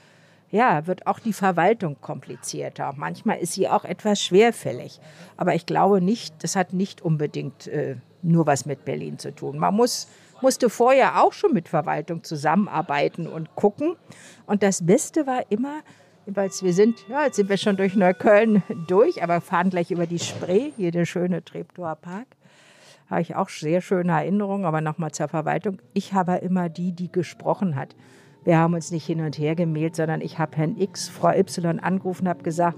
ja, 0.51 0.87
wird 0.87 1.07
auch 1.07 1.19
die 1.19 1.33
Verwaltung 1.33 1.97
komplizierter. 2.01 2.93
Manchmal 2.97 3.39
ist 3.39 3.55
sie 3.55 3.69
auch 3.69 3.85
etwas 3.85 4.21
schwerfällig. 4.21 5.01
Aber 5.37 5.55
ich 5.55 5.67
glaube 5.67 6.01
nicht, 6.01 6.45
das 6.45 6.55
hat 6.55 6.73
nicht 6.73 7.03
unbedingt 7.03 7.67
äh, 7.67 7.97
nur 8.23 8.47
was 8.47 8.67
mit 8.67 8.85
Berlin 8.85 9.19
zu 9.19 9.35
tun. 9.35 9.59
Man 9.59 9.75
muss, 9.75 10.07
musste 10.43 10.71
vorher 10.71 11.23
auch 11.23 11.33
schon 11.33 11.55
mit 11.55 11.69
Verwaltung 11.69 12.23
zusammenarbeiten 12.23 13.27
und 13.27 13.55
gucken. 13.57 13.97
Und 14.47 14.63
das 14.63 14.87
Beste 14.87 15.27
war 15.27 15.43
immer, 15.51 15.81
weil 16.27 16.51
wir 16.61 16.73
sind, 16.73 17.05
ja, 17.09 17.25
jetzt 17.25 17.37
sind 17.37 17.49
wir 17.49 17.57
schon 17.57 17.77
durch 17.77 17.97
Neukölln 17.97 18.63
durch, 18.87 19.23
aber 19.23 19.41
fahren 19.41 19.71
gleich 19.71 19.91
über 19.91 20.07
die 20.07 20.19
Spree, 20.19 20.71
hier 20.77 20.93
der 20.93 21.07
schöne 21.07 21.45
Treptower 21.45 21.97
Park 21.97 22.29
habe 23.09 23.21
ich 23.21 23.37
auch 23.37 23.49
sehr 23.49 23.81
schöne 23.81 24.13
Erinnerungen, 24.13 24.65
aber 24.65 24.81
nochmal 24.81 25.13
zur 25.13 25.29
Verwaltung. 25.29 25.79
Ich 25.93 26.13
habe 26.13 26.37
immer 26.37 26.69
die, 26.69 26.93
die 26.93 27.11
gesprochen 27.11 27.77
hat. 27.77 27.95
Wir 28.45 28.59
haben 28.59 28.75
uns 28.75 28.91
nicht 28.91 29.07
hin 29.07 29.21
und 29.21 29.39
her 29.39 29.55
gemeldet, 29.55 29.97
sondern 29.97 30.21
ich 30.21 30.39
habe 30.39 30.57
Herrn 30.57 30.77
X, 30.79 31.09
Frau 31.09 31.31
Y 31.31 31.81
angerufen, 31.81 32.29
habe 32.29 32.43
gesagt, 32.43 32.77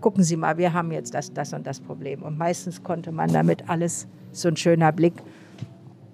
gucken 0.00 0.24
Sie 0.24 0.36
mal, 0.36 0.58
wir 0.58 0.72
haben 0.72 0.90
jetzt 0.92 1.14
das, 1.14 1.32
das 1.32 1.52
und 1.52 1.66
das 1.66 1.80
Problem. 1.80 2.22
Und 2.22 2.36
meistens 2.36 2.82
konnte 2.82 3.12
man 3.12 3.32
damit 3.32 3.68
alles, 3.68 4.08
so 4.32 4.48
ein 4.48 4.56
schöner 4.56 4.92
Blick, 4.92 5.14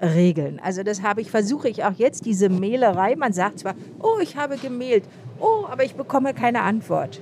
regeln. 0.03 0.61
Also 0.63 0.83
das 0.83 1.03
habe 1.03 1.21
ich, 1.21 1.31
versuche 1.31 1.69
ich 1.69 1.85
auch 1.85 1.93
jetzt, 1.93 2.25
diese 2.25 2.49
Mailerei. 2.49 3.17
Man 3.17 3.33
sagt 3.33 3.59
zwar, 3.61 3.75
oh, 4.01 4.19
ich 4.23 4.37
habe 4.37 4.57
gemailt, 4.57 5.05
oh, 5.39 5.67
aber 5.71 5.85
ich 5.85 5.95
bekomme 5.95 6.35
keine 6.35 6.63
Antwort. 6.63 7.21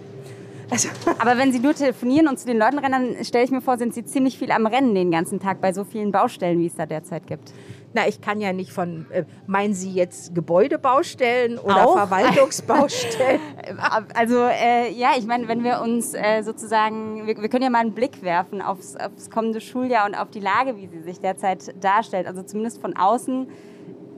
Also 0.70 0.88
Aber 1.18 1.38
wenn 1.38 1.52
Sie 1.52 1.58
nur 1.58 1.74
telefonieren 1.74 2.28
und 2.28 2.38
zu 2.38 2.46
den 2.46 2.58
Leuten 2.58 2.78
rennen, 2.78 3.14
dann 3.16 3.24
stelle 3.24 3.44
ich 3.44 3.50
mir 3.50 3.60
vor, 3.60 3.78
sind 3.78 3.94
Sie 3.94 4.04
ziemlich 4.04 4.38
viel 4.38 4.50
am 4.50 4.66
Rennen 4.66 4.94
den 4.94 5.10
ganzen 5.10 5.40
Tag 5.40 5.60
bei 5.60 5.72
so 5.72 5.84
vielen 5.84 6.12
Baustellen, 6.12 6.60
wie 6.60 6.66
es 6.66 6.74
da 6.74 6.86
derzeit 6.86 7.26
gibt. 7.26 7.52
Na, 7.94 8.06
ich 8.06 8.20
kann 8.20 8.40
ja 8.40 8.52
nicht 8.52 8.70
von, 8.70 9.06
äh, 9.10 9.24
meinen 9.46 9.72
Sie 9.72 9.90
jetzt 9.90 10.34
Gebäudebaustellen 10.34 11.58
oder 11.58 11.86
Auch? 11.86 11.96
Verwaltungsbaustellen? 11.96 13.40
also 14.14 14.44
äh, 14.44 14.92
ja, 14.92 15.12
ich 15.18 15.26
meine, 15.26 15.48
wenn 15.48 15.64
wir 15.64 15.80
uns 15.80 16.12
äh, 16.12 16.42
sozusagen, 16.42 17.26
wir, 17.26 17.40
wir, 17.40 17.48
können 17.48 17.64
ja 17.64 17.70
mal 17.70 17.78
einen 17.78 17.94
Blick 17.94 18.22
werfen 18.22 18.60
aufs, 18.60 18.94
aufs 18.96 19.30
kommende 19.30 19.62
Schuljahr 19.62 20.06
und 20.06 20.14
auf 20.14 20.30
die 20.30 20.40
Lage, 20.40 20.76
wie 20.76 20.86
sie 20.86 21.00
sich 21.00 21.20
derzeit 21.20 21.74
darstellt. 21.82 22.26
Also 22.26 22.42
zumindest 22.42 22.80
von 22.80 22.94
außen 22.94 23.48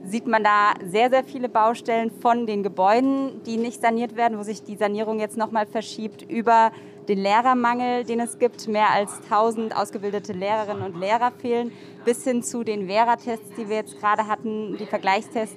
sieht 0.03 0.27
man 0.27 0.43
da 0.43 0.73
sehr, 0.83 1.09
sehr 1.09 1.23
viele 1.23 1.49
Baustellen 1.49 2.11
von 2.11 2.45
den 2.45 2.63
Gebäuden, 2.63 3.41
die 3.45 3.57
nicht 3.57 3.81
saniert 3.81 4.15
werden, 4.15 4.37
wo 4.37 4.43
sich 4.43 4.63
die 4.63 4.75
Sanierung 4.75 5.19
jetzt 5.19 5.37
nochmal 5.37 5.65
verschiebt, 5.65 6.23
über 6.23 6.71
den 7.07 7.19
Lehrermangel, 7.19 8.03
den 8.03 8.19
es 8.19 8.39
gibt. 8.39 8.67
Mehr 8.67 8.89
als 8.91 9.21
1000 9.23 9.75
ausgebildete 9.75 10.33
Lehrerinnen 10.33 10.83
und 10.83 10.99
Lehrer 10.99 11.31
fehlen, 11.31 11.71
bis 12.05 12.23
hin 12.23 12.43
zu 12.43 12.63
den 12.63 12.87
Vera-Tests, 12.87 13.55
die 13.57 13.69
wir 13.69 13.77
jetzt 13.77 13.99
gerade 13.99 14.27
hatten, 14.27 14.77
die 14.77 14.85
Vergleichstests, 14.85 15.55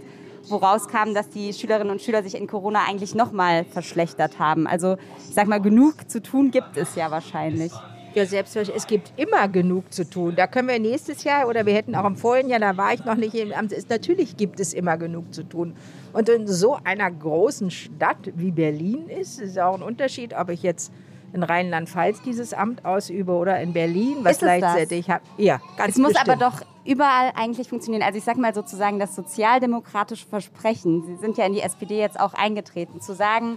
woraus 0.49 0.89
kam, 0.89 1.15
dass 1.15 1.31
die 1.31 1.53
Schülerinnen 1.53 1.91
und 1.91 2.03
Schüler 2.03 2.23
sich 2.23 2.35
in 2.35 2.47
Corona 2.47 2.81
eigentlich 2.87 3.15
nochmal 3.15 3.65
verschlechtert 3.65 4.39
haben. 4.39 4.67
Also 4.67 4.97
ich 5.19 5.35
sag 5.35 5.47
mal, 5.47 5.61
genug 5.61 6.11
zu 6.11 6.23
tun 6.23 6.51
gibt 6.51 6.77
es 6.77 6.95
ja 6.97 7.11
wahrscheinlich. 7.11 7.73
Ja, 8.15 8.27
selbstverständlich. 8.27 8.77
Es 8.77 8.87
gibt 8.87 9.13
immer 9.17 9.49
genug 9.49 9.93
zu 9.93 10.09
tun. 10.09 10.35
Da 10.37 10.47
können 10.47 10.69
wir 10.69 10.79
nächstes 10.79 11.25
Jahr 11.25 11.49
oder 11.49 11.67
wir 11.67 11.75
hätten 11.75 11.95
auch 11.95 12.05
im 12.05 12.17
vorigen 12.17 12.49
Jahr, 12.49 12.61
da 12.61 12.77
war 12.77 12.95
ich 12.95 13.05
noch 13.05 13.17
nicht 13.17 13.35
im 13.35 13.53
Amt, 13.53 13.73
ist, 13.73 13.91
natürlich 13.91 14.37
gibt 14.37 14.61
es 14.61 14.73
immer 14.73 14.97
genug 14.97 15.35
zu 15.35 15.43
tun. 15.43 15.75
Und 16.13 16.29
in 16.29 16.47
so 16.47 16.79
einer 16.85 17.11
großen 17.11 17.71
Stadt 17.71 18.33
wie 18.35 18.51
Berlin 18.53 19.09
ist, 19.09 19.41
ist 19.41 19.59
auch 19.59 19.75
ein 19.75 19.83
Unterschied, 19.83 20.35
ob 20.35 20.49
ich 20.49 20.63
jetzt 20.63 20.93
in 21.33 21.43
Rheinland-Pfalz 21.43 22.23
dieses 22.23 22.55
Amt 22.55 22.85
ausübe 22.85 23.33
oder 23.33 23.61
in 23.61 23.73
Berlin, 23.73 24.19
was 24.23 24.39
gleichzeitig 24.39 25.11
habe. 25.11 25.25
Ja, 25.37 25.61
ganz 25.77 25.97
Es 25.97 25.99
muss 25.99 26.13
bestimmt. 26.13 26.41
aber 26.41 26.51
doch 26.51 26.65
überall 26.85 27.33
eigentlich 27.35 27.69
funktionieren. 27.69 28.05
Also 28.05 28.19
ich 28.19 28.25
sage 28.25 28.41
mal 28.41 28.55
sozusagen 28.55 29.01
das 29.01 29.17
sozialdemokratische 29.17 30.27
Versprechen. 30.27 31.03
Sie 31.05 31.17
sind 31.17 31.37
ja 31.37 31.47
in 31.47 31.55
die 31.55 31.61
SPD 31.61 31.99
jetzt 31.99 32.21
auch 32.21 32.35
eingetreten, 32.35 33.01
zu 33.01 33.15
sagen, 33.15 33.57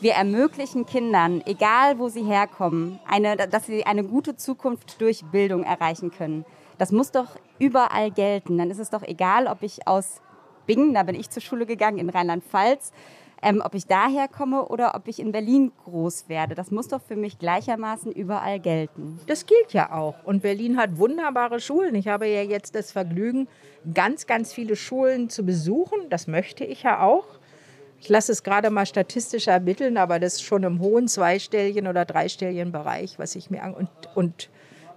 wir 0.00 0.12
ermöglichen 0.12 0.86
Kindern, 0.86 1.42
egal 1.46 1.98
wo 1.98 2.08
sie 2.08 2.22
herkommen, 2.22 2.98
eine, 3.08 3.36
dass 3.36 3.66
sie 3.66 3.84
eine 3.84 4.04
gute 4.04 4.36
Zukunft 4.36 5.00
durch 5.00 5.24
Bildung 5.32 5.64
erreichen 5.64 6.10
können. 6.10 6.44
Das 6.78 6.92
muss 6.92 7.10
doch 7.10 7.36
überall 7.58 8.10
gelten. 8.10 8.58
Dann 8.58 8.70
ist 8.70 8.78
es 8.78 8.90
doch 8.90 9.02
egal, 9.02 9.48
ob 9.48 9.62
ich 9.62 9.86
aus 9.88 10.20
Bingen, 10.66 10.94
da 10.94 11.02
bin 11.02 11.14
ich 11.14 11.30
zur 11.30 11.42
Schule 11.42 11.66
gegangen, 11.66 11.98
in 11.98 12.10
Rheinland-Pfalz, 12.10 12.92
ähm, 13.42 13.62
ob 13.64 13.74
ich 13.74 13.86
daher 13.86 14.28
komme 14.28 14.66
oder 14.66 14.94
ob 14.94 15.08
ich 15.08 15.18
in 15.18 15.32
Berlin 15.32 15.72
groß 15.84 16.28
werde. 16.28 16.54
Das 16.54 16.70
muss 16.70 16.88
doch 16.88 17.00
für 17.00 17.16
mich 17.16 17.38
gleichermaßen 17.38 18.12
überall 18.12 18.60
gelten. 18.60 19.18
Das 19.26 19.46
gilt 19.46 19.72
ja 19.72 19.92
auch. 19.92 20.16
Und 20.24 20.42
Berlin 20.42 20.76
hat 20.76 20.98
wunderbare 20.98 21.60
Schulen. 21.60 21.94
Ich 21.94 22.08
habe 22.08 22.26
ja 22.26 22.42
jetzt 22.42 22.74
das 22.74 22.92
Vergnügen, 22.92 23.48
ganz, 23.94 24.26
ganz 24.26 24.52
viele 24.52 24.76
Schulen 24.76 25.30
zu 25.30 25.44
besuchen. 25.44 26.10
Das 26.10 26.26
möchte 26.26 26.64
ich 26.64 26.82
ja 26.82 27.00
auch. 27.00 27.37
Ich 28.00 28.08
lasse 28.08 28.32
es 28.32 28.42
gerade 28.42 28.70
mal 28.70 28.86
statistisch 28.86 29.48
ermitteln, 29.48 29.96
aber 29.96 30.20
das 30.20 30.34
ist 30.34 30.42
schon 30.42 30.62
im 30.62 30.80
hohen 30.80 31.08
zweistelligen 31.08 31.86
oder 31.86 32.04
dreistelligen 32.04 32.72
Bereich, 32.72 33.18
was 33.18 33.34
ich 33.34 33.50
mir 33.50 33.62
an 33.62 33.74
und, 33.74 33.88
und 34.14 34.48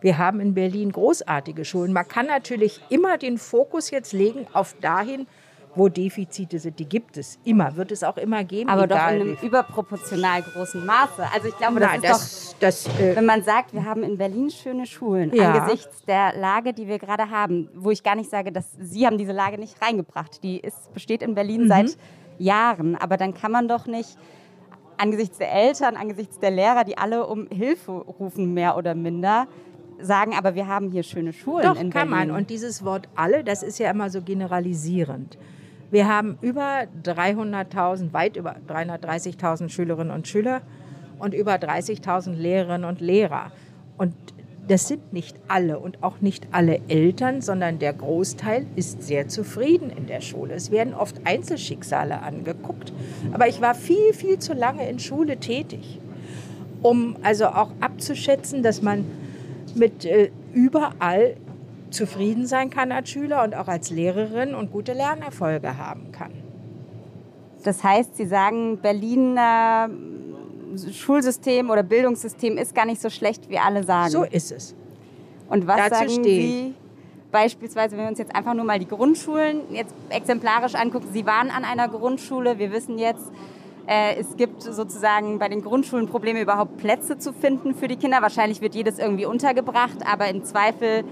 wir 0.02 0.18
haben 0.18 0.40
in 0.40 0.54
Berlin 0.56 0.92
großartige 0.92 1.64
Schulen. 1.64 1.94
Man 1.94 2.08
kann 2.08 2.26
natürlich 2.26 2.82
immer 2.90 3.18
den 3.18 3.38
Fokus 3.38 3.92
jetzt 3.92 4.14
legen 4.14 4.48
auf 4.52 4.76
dahin, 4.82 5.28
wo 5.76 5.88
Defizite 5.88 6.60
sind. 6.60 6.80
Die 6.80 6.90
gibt 6.90 7.18
es 7.18 7.40
immer, 7.44 7.76
wird 7.78 7.92
es 7.92 8.04
auch 8.04 8.18
immer 8.18 8.44
geben. 8.44 8.70
Aber 8.70 8.88
doch 8.88 8.98
in 8.98 9.02
einem 9.02 9.38
überproportional 9.42 10.42
großen 10.42 10.86
Maße. 10.86 11.24
Also 11.34 11.48
ich 11.48 11.58
glaube, 11.58 11.80
das 11.80 11.90
Nein, 11.90 12.04
ist 12.04 12.10
das, 12.10 12.50
doch, 12.50 12.60
das, 12.60 13.00
äh, 13.00 13.16
wenn 13.16 13.26
man 13.26 13.44
sagt, 13.44 13.74
wir 13.74 13.86
haben 13.86 14.04
in 14.04 14.18
Berlin 14.18 14.50
schöne 14.50 14.86
Schulen, 14.86 15.34
ja. 15.34 15.54
angesichts 15.54 16.04
der 16.06 16.34
Lage, 16.38 16.74
die 16.74 16.88
wir 16.88 17.00
gerade 17.00 17.30
haben, 17.30 17.70
wo 17.74 17.92
ich 17.92 18.04
gar 18.04 18.16
nicht 18.16 18.30
sage, 18.30 18.52
dass 18.52 18.66
Sie 18.80 19.06
haben 19.06 19.18
diese 19.18 19.32
Lage 19.32 19.58
nicht 19.58 19.82
reingebracht. 19.82 20.44
Die 20.44 20.60
ist, 20.60 20.94
besteht 20.94 21.22
in 21.22 21.36
Berlin 21.36 21.64
mhm. 21.64 21.68
seit 21.68 21.98
Jahren. 22.42 22.96
Aber 22.96 23.18
dann 23.18 23.34
kann 23.34 23.52
man 23.52 23.68
doch 23.68 23.88
nicht 23.88 24.18
angesichts 24.98 25.38
der 25.38 25.52
Eltern, 25.52 25.96
angesichts 25.96 26.40
der 26.40 26.52
Lehrer, 26.52 26.84
die 26.84 26.98
alle 26.98 27.26
um 27.26 27.48
Hilfe 27.48 27.92
rufen, 27.92 28.54
mehr 28.54 28.78
oder 28.78 28.96
minder, 28.96 29.48
sagen, 30.00 30.34
aber 30.36 30.56
wir 30.56 30.68
haben 30.68 30.92
hier 30.92 31.04
schöne 31.04 31.34
Schulen 31.34 31.64
Doch, 31.64 31.80
in 31.80 31.90
kann 31.90 32.10
Berlin. 32.10 32.30
man. 32.30 32.38
Und 32.38 32.50
dieses 32.50 32.84
Wort 32.84 33.08
alle, 33.16 33.44
das 33.44 33.64
ist 33.64 33.80
ja 33.80 33.90
immer 33.90 34.10
so 34.10 34.22
generalisierend. 34.22 35.38
Wir 35.92 36.08
haben 36.08 36.38
über 36.42 36.84
300.000, 37.04 38.14
weit 38.14 38.38
über 38.38 38.56
330.000 38.68 39.70
Schülerinnen 39.70 40.14
und 40.14 40.28
Schüler 40.28 40.62
und 41.20 41.34
über 41.34 41.56
30.000 41.56 42.34
Lehrerinnen 42.34 42.86
und 42.86 43.02
Lehrer. 43.02 43.52
Und 43.98 44.14
das 44.68 44.88
sind 44.88 45.12
nicht 45.12 45.36
alle 45.48 45.80
und 45.80 46.04
auch 46.04 46.22
nicht 46.22 46.48
alle 46.52 46.80
Eltern, 46.88 47.42
sondern 47.42 47.80
der 47.80 47.94
Großteil 47.94 48.66
ist 48.76 49.04
sehr 49.04 49.28
zufrieden 49.28 49.90
in 49.90 50.08
der 50.08 50.22
Schule. 50.22 50.54
Es 50.54 50.72
werden 50.72 50.94
oft 50.94 51.16
Einzelschicksale 51.26 52.22
angeguckt. 52.22 52.94
Aber 53.34 53.48
ich 53.48 53.62
war 53.62 53.76
viel, 53.76 54.14
viel 54.14 54.40
zu 54.40 54.54
lange 54.54 54.88
in 54.88 55.00
Schule 55.00 55.38
tätig, 55.38 56.00
um 56.82 57.18
also 57.24 57.48
auch 57.48 57.72
abzuschätzen, 57.80 58.64
dass 58.64 58.82
man 58.82 59.06
mit 59.76 60.06
äh, 60.06 60.32
überall 60.54 61.36
zufrieden 61.90 62.46
sein 62.46 62.70
kann 62.70 62.92
als 62.92 63.10
Schüler 63.10 63.44
und 63.44 63.56
auch 63.56 63.68
als 63.68 63.90
Lehrerin 63.90 64.56
und 64.56 64.72
gute 64.72 64.94
Lernerfolge 64.94 65.78
haben 65.78 66.12
kann. 66.12 66.32
Das 67.64 67.84
heißt, 67.84 68.16
Sie 68.16 68.26
sagen, 68.26 68.78
Berliner 68.78 69.90
Schulsystem 70.78 71.70
oder 71.70 71.84
Bildungssystem 71.84 72.58
ist 72.58 72.76
gar 72.76 72.86
nicht 72.86 73.02
so 73.02 73.10
schlecht, 73.10 73.50
wie 73.50 73.58
alle 73.58 73.84
sagen. 73.84 74.12
So 74.12 74.24
ist 74.24 74.52
es. 74.52 74.76
Und 75.50 75.68
was 75.68 75.78
Dazu 75.78 75.96
sagen 75.96 76.24
Sie 76.24 76.74
beispielsweise, 77.32 77.96
wenn 77.96 78.04
wir 78.04 78.10
uns 78.10 78.20
jetzt 78.20 78.36
einfach 78.36 78.54
nur 78.54 78.66
mal 78.66 78.80
die 78.80 78.88
Grundschulen 78.88 79.62
jetzt 79.74 79.94
exemplarisch 80.10 80.76
angucken? 80.76 81.08
Sie 81.12 81.26
waren 81.26 81.50
an 81.50 81.64
einer 81.64 81.88
Grundschule. 81.88 82.60
Wir 82.60 82.72
wissen 82.72 82.98
jetzt, 82.98 83.32
äh, 83.88 84.16
es 84.20 84.38
gibt 84.38 84.62
sozusagen 84.62 85.40
bei 85.40 85.50
den 85.50 85.62
Grundschulen 85.62 86.08
Probleme, 86.08 86.42
überhaupt 86.42 86.78
Plätze 86.78 87.18
zu 87.18 87.34
finden 87.34 87.76
für 87.76 87.88
die 87.88 87.98
Kinder. 87.98 88.22
Wahrscheinlich 88.22 88.62
wird 88.62 88.76
jedes 88.76 89.00
irgendwie 89.00 89.26
untergebracht, 89.26 89.98
aber 90.06 90.28
im 90.30 90.44
Zweifel 90.44 91.04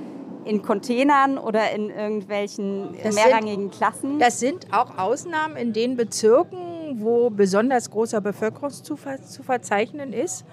in 0.46 0.62
Containern 0.62 1.38
oder 1.38 1.72
in 1.72 1.90
irgendwelchen 1.90 2.96
Das 3.04 3.16
mehrrangigen 3.16 3.70
sind, 3.70 3.74
Klassen. 3.74 4.20
Das 4.20 4.40
sind 4.40 4.68
auch 4.72 4.98
Ausnahmen 4.98 5.58
in 5.58 5.74
den 5.74 5.98
Bezirken, 5.98 6.58
wo 7.00 7.30
besonders 7.30 7.90
großer 7.90 8.22
Bevölkerungszuwachs 8.22 9.32
zu 9.32 9.44
verzeichnen 9.44 10.14
ist. 10.14 10.46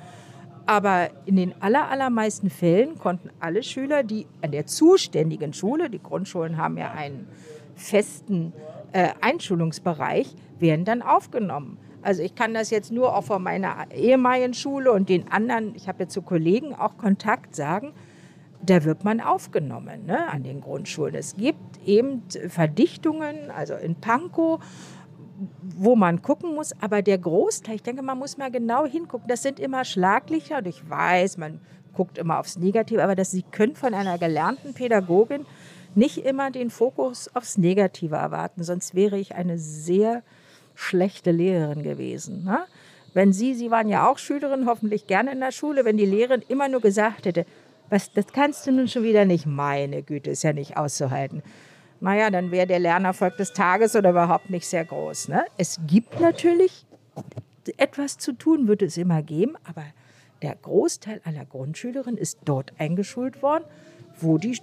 Aber 0.66 1.10
in 1.26 1.36
den 1.36 1.54
aller, 1.62 1.88
allermeisten 1.90 2.50
Fällen 2.50 2.98
konnten 2.98 3.30
alle 3.38 3.62
Schüler, 3.62 4.02
die 4.02 4.26
an 4.42 4.50
der 4.50 4.66
zuständigen 4.66 5.52
Schule, 5.52 5.88
die 5.88 6.02
Grundschulen 6.02 6.56
haben 6.56 6.76
ja 6.76 6.90
einen 6.90 7.28
festen 7.76 8.52
äh, 8.92 9.10
Einschulungsbereich, 9.20 10.34
werden 10.58 10.84
dann 10.84 11.02
aufgenommen. 11.02 11.78
Also 12.02 12.22
ich 12.22 12.34
kann 12.34 12.54
das 12.54 12.70
jetzt 12.70 12.90
nur 12.92 13.16
auch 13.16 13.24
von 13.24 13.42
meiner 13.42 13.86
ehemaligen 13.94 14.54
Schule 14.54 14.92
und 14.92 15.08
den 15.08 15.30
anderen, 15.30 15.74
ich 15.74 15.88
habe 15.88 16.04
ja 16.04 16.08
zu 16.08 16.22
Kollegen 16.22 16.74
auch 16.74 16.96
Kontakt 16.98 17.54
sagen, 17.54 17.92
da 18.64 18.84
wird 18.84 19.04
man 19.04 19.20
aufgenommen 19.20 20.06
ne, 20.06 20.28
an 20.28 20.42
den 20.42 20.60
Grundschulen. 20.60 21.14
Es 21.14 21.36
gibt 21.36 21.84
eben 21.84 22.22
Verdichtungen, 22.48 23.50
also 23.50 23.74
in 23.74 23.96
Pankow, 23.96 24.60
wo 25.60 25.96
man 25.96 26.22
gucken 26.22 26.54
muss, 26.54 26.72
aber 26.80 27.02
der 27.02 27.18
Großteil, 27.18 27.76
ich 27.76 27.82
denke, 27.82 28.02
man 28.02 28.18
muss 28.18 28.38
mal 28.38 28.50
genau 28.50 28.86
hingucken, 28.86 29.28
das 29.28 29.42
sind 29.42 29.60
immer 29.60 29.84
Schlaglichter 29.84 30.58
und 30.58 30.66
ich 30.66 30.88
weiß, 30.88 31.36
man 31.38 31.60
guckt 31.94 32.18
immer 32.18 32.38
aufs 32.38 32.58
Negative, 32.58 33.02
aber 33.02 33.14
das, 33.14 33.30
Sie 33.30 33.42
können 33.42 33.74
von 33.74 33.94
einer 33.94 34.18
gelernten 34.18 34.74
Pädagogin 34.74 35.46
nicht 35.94 36.18
immer 36.18 36.50
den 36.50 36.70
Fokus 36.70 37.34
aufs 37.34 37.58
Negative 37.58 38.16
erwarten, 38.16 38.62
sonst 38.62 38.94
wäre 38.94 39.18
ich 39.18 39.34
eine 39.34 39.58
sehr 39.58 40.22
schlechte 40.74 41.30
Lehrerin 41.30 41.82
gewesen. 41.82 42.44
Ne? 42.44 42.60
Wenn 43.14 43.32
Sie, 43.32 43.54
Sie 43.54 43.70
waren 43.70 43.88
ja 43.88 44.08
auch 44.08 44.18
Schülerin, 44.18 44.66
hoffentlich 44.66 45.06
gerne 45.06 45.32
in 45.32 45.40
der 45.40 45.52
Schule, 45.52 45.84
wenn 45.86 45.96
die 45.96 46.04
Lehrerin 46.04 46.42
immer 46.48 46.68
nur 46.68 46.82
gesagt 46.82 47.24
hätte, 47.24 47.46
was, 47.88 48.12
das 48.12 48.26
kannst 48.28 48.66
du 48.66 48.72
nun 48.72 48.88
schon 48.88 49.04
wieder 49.04 49.24
nicht, 49.24 49.46
meine 49.46 50.02
Güte, 50.02 50.30
ist 50.30 50.42
ja 50.42 50.52
nicht 50.52 50.76
auszuhalten. 50.76 51.42
Naja, 52.00 52.30
dann 52.30 52.50
wäre 52.50 52.66
der 52.66 52.78
Lernerfolg 52.78 53.36
des 53.36 53.52
Tages 53.52 53.96
oder 53.96 54.10
überhaupt 54.10 54.50
nicht 54.50 54.66
sehr 54.66 54.84
groß. 54.84 55.28
Ne? 55.28 55.44
Es 55.56 55.80
gibt 55.86 56.20
natürlich 56.20 56.86
etwas 57.76 58.18
zu 58.18 58.32
tun, 58.32 58.68
wird 58.68 58.82
es 58.82 58.96
immer 58.96 59.22
geben, 59.22 59.56
aber 59.64 59.84
der 60.42 60.54
Großteil 60.54 61.20
aller 61.24 61.44
Grundschülerinnen 61.44 62.18
ist 62.18 62.40
dort 62.44 62.72
eingeschult 62.78 63.42
worden, 63.42 63.64
wo 64.20 64.38
die 64.38 64.58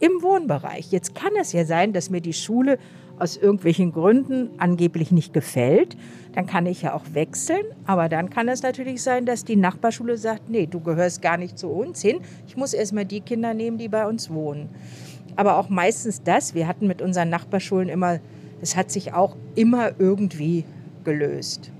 im 0.00 0.22
Wohnbereich. 0.22 0.92
Jetzt 0.92 1.14
kann 1.14 1.32
es 1.40 1.52
ja 1.52 1.64
sein, 1.64 1.92
dass 1.92 2.10
mir 2.10 2.20
die 2.20 2.34
Schule 2.34 2.78
aus 3.18 3.36
irgendwelchen 3.36 3.92
Gründen 3.92 4.50
angeblich 4.58 5.10
nicht 5.10 5.32
gefällt, 5.32 5.96
dann 6.34 6.46
kann 6.46 6.66
ich 6.66 6.82
ja 6.82 6.92
auch 6.92 7.04
wechseln. 7.12 7.64
Aber 7.86 8.10
dann 8.10 8.28
kann 8.28 8.48
es 8.48 8.62
natürlich 8.62 9.02
sein, 9.02 9.24
dass 9.24 9.44
die 9.44 9.56
Nachbarschule 9.56 10.18
sagt, 10.18 10.50
nee, 10.50 10.66
du 10.66 10.80
gehörst 10.80 11.22
gar 11.22 11.38
nicht 11.38 11.58
zu 11.58 11.68
uns 11.68 12.02
hin. 12.02 12.20
Ich 12.46 12.56
muss 12.56 12.74
erstmal 12.74 13.06
die 13.06 13.22
Kinder 13.22 13.54
nehmen, 13.54 13.78
die 13.78 13.88
bei 13.88 14.06
uns 14.06 14.28
wohnen. 14.30 14.68
Aber 15.36 15.58
auch 15.58 15.68
meistens 15.68 16.22
das, 16.22 16.54
wir 16.54 16.66
hatten 16.66 16.86
mit 16.86 17.02
unseren 17.02 17.28
Nachbarschulen 17.28 17.88
immer, 17.88 18.18
es 18.60 18.76
hat 18.76 18.90
sich 18.90 19.12
auch 19.12 19.36
immer 19.54 19.90
irgendwie 19.98 20.64
gelöst. 21.04 21.70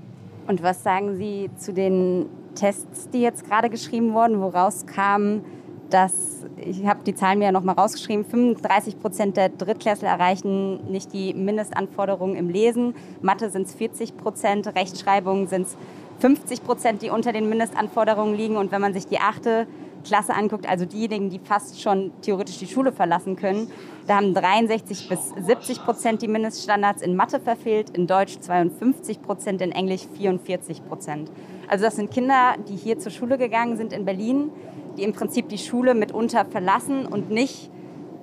Und 0.47 0.63
was 0.63 0.83
sagen 0.83 1.17
Sie 1.17 1.49
zu 1.57 1.73
den 1.73 2.27
Tests, 2.55 3.09
die 3.09 3.21
jetzt 3.21 3.45
gerade 3.45 3.69
geschrieben 3.69 4.13
wurden, 4.13 4.39
woraus 4.39 4.85
kam, 4.85 5.41
dass, 5.89 6.45
ich 6.57 6.85
habe 6.85 6.99
die 7.05 7.15
Zahlen 7.15 7.39
mir 7.39 7.45
ja 7.45 7.51
nochmal 7.51 7.75
rausgeschrieben, 7.75 8.25
35 8.25 8.99
Prozent 8.99 9.37
der 9.37 9.49
Drittklässler 9.49 10.09
erreichen 10.09 10.91
nicht 10.91 11.13
die 11.13 11.33
Mindestanforderungen 11.33 12.35
im 12.35 12.49
Lesen. 12.49 12.93
Mathe 13.21 13.49
sind 13.49 13.67
es 13.67 13.75
40 13.75 14.17
Prozent, 14.17 14.67
Rechtschreibung 14.75 15.47
sind 15.47 15.67
es 15.67 15.77
50 16.19 16.63
Prozent, 16.63 17.01
die 17.01 17.09
unter 17.09 17.31
den 17.31 17.47
Mindestanforderungen 17.47 18.35
liegen. 18.35 18.57
Und 18.57 18.71
wenn 18.71 18.81
man 18.81 18.93
sich 18.93 19.07
die 19.07 19.19
achte 19.19 19.67
Klasse 20.07 20.33
anguckt, 20.33 20.67
also 20.67 20.85
diejenigen, 20.85 21.29
die 21.29 21.39
fast 21.39 21.81
schon 21.81 22.11
theoretisch 22.21 22.57
die 22.57 22.67
Schule 22.67 22.91
verlassen 22.91 23.35
können, 23.35 23.69
da 24.07 24.15
haben 24.15 24.33
63 24.33 25.09
bis 25.09 25.33
70 25.37 25.83
Prozent 25.83 26.21
die 26.21 26.29
Mindeststandards 26.29 27.01
in 27.01 27.15
Mathe 27.15 27.39
verfehlt, 27.41 27.89
in 27.89 28.07
Deutsch 28.07 28.39
52 28.39 29.21
Prozent, 29.21 29.61
in 29.61 29.73
Englisch 29.73 30.07
44 30.17 30.87
Prozent. 30.87 31.29
Also 31.67 31.83
das 31.83 31.97
sind 31.97 32.09
Kinder, 32.09 32.55
die 32.69 32.77
hier 32.77 32.97
zur 32.99 33.11
Schule 33.11 33.37
gegangen 33.37 33.75
sind 33.75 33.91
in 33.91 34.05
Berlin, 34.05 34.49
die 34.97 35.03
im 35.03 35.11
Prinzip 35.11 35.49
die 35.49 35.57
Schule 35.57 35.93
mitunter 35.93 36.45
verlassen 36.45 37.05
und 37.05 37.29
nicht 37.29 37.69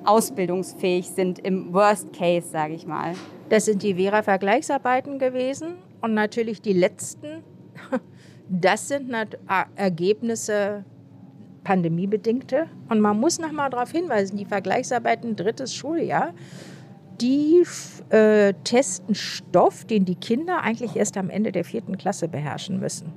ausbildungsfähig 0.04 1.08
sind 1.10 1.38
im 1.38 1.72
Worst 1.72 2.12
Case, 2.12 2.48
sage 2.48 2.74
ich 2.74 2.86
mal. 2.86 3.14
Das 3.50 3.66
sind 3.66 3.82
die 3.82 3.94
Vera-Vergleichsarbeiten 3.94 5.18
gewesen 5.18 5.74
und 6.00 6.14
natürlich 6.14 6.62
die 6.62 6.72
letzten. 6.72 7.42
Das 8.46 8.88
sind 8.88 9.10
Ergebnisse 9.74 10.84
pandemiebedingte. 11.64 12.66
Und 12.88 13.00
man 13.00 13.18
muss 13.18 13.38
noch 13.38 13.52
mal 13.52 13.70
darauf 13.70 13.90
hinweisen, 13.90 14.36
die 14.36 14.44
Vergleichsarbeiten 14.44 15.34
drittes 15.34 15.74
Schuljahr, 15.74 16.32
die 17.20 17.62
äh, 18.10 18.54
testen 18.64 19.14
Stoff, 19.14 19.84
den 19.84 20.04
die 20.04 20.16
Kinder 20.16 20.62
eigentlich 20.62 20.96
erst 20.96 21.16
am 21.16 21.30
Ende 21.30 21.52
der 21.52 21.64
vierten 21.64 21.96
Klasse 21.96 22.28
beherrschen 22.28 22.80
müssen. 22.80 23.12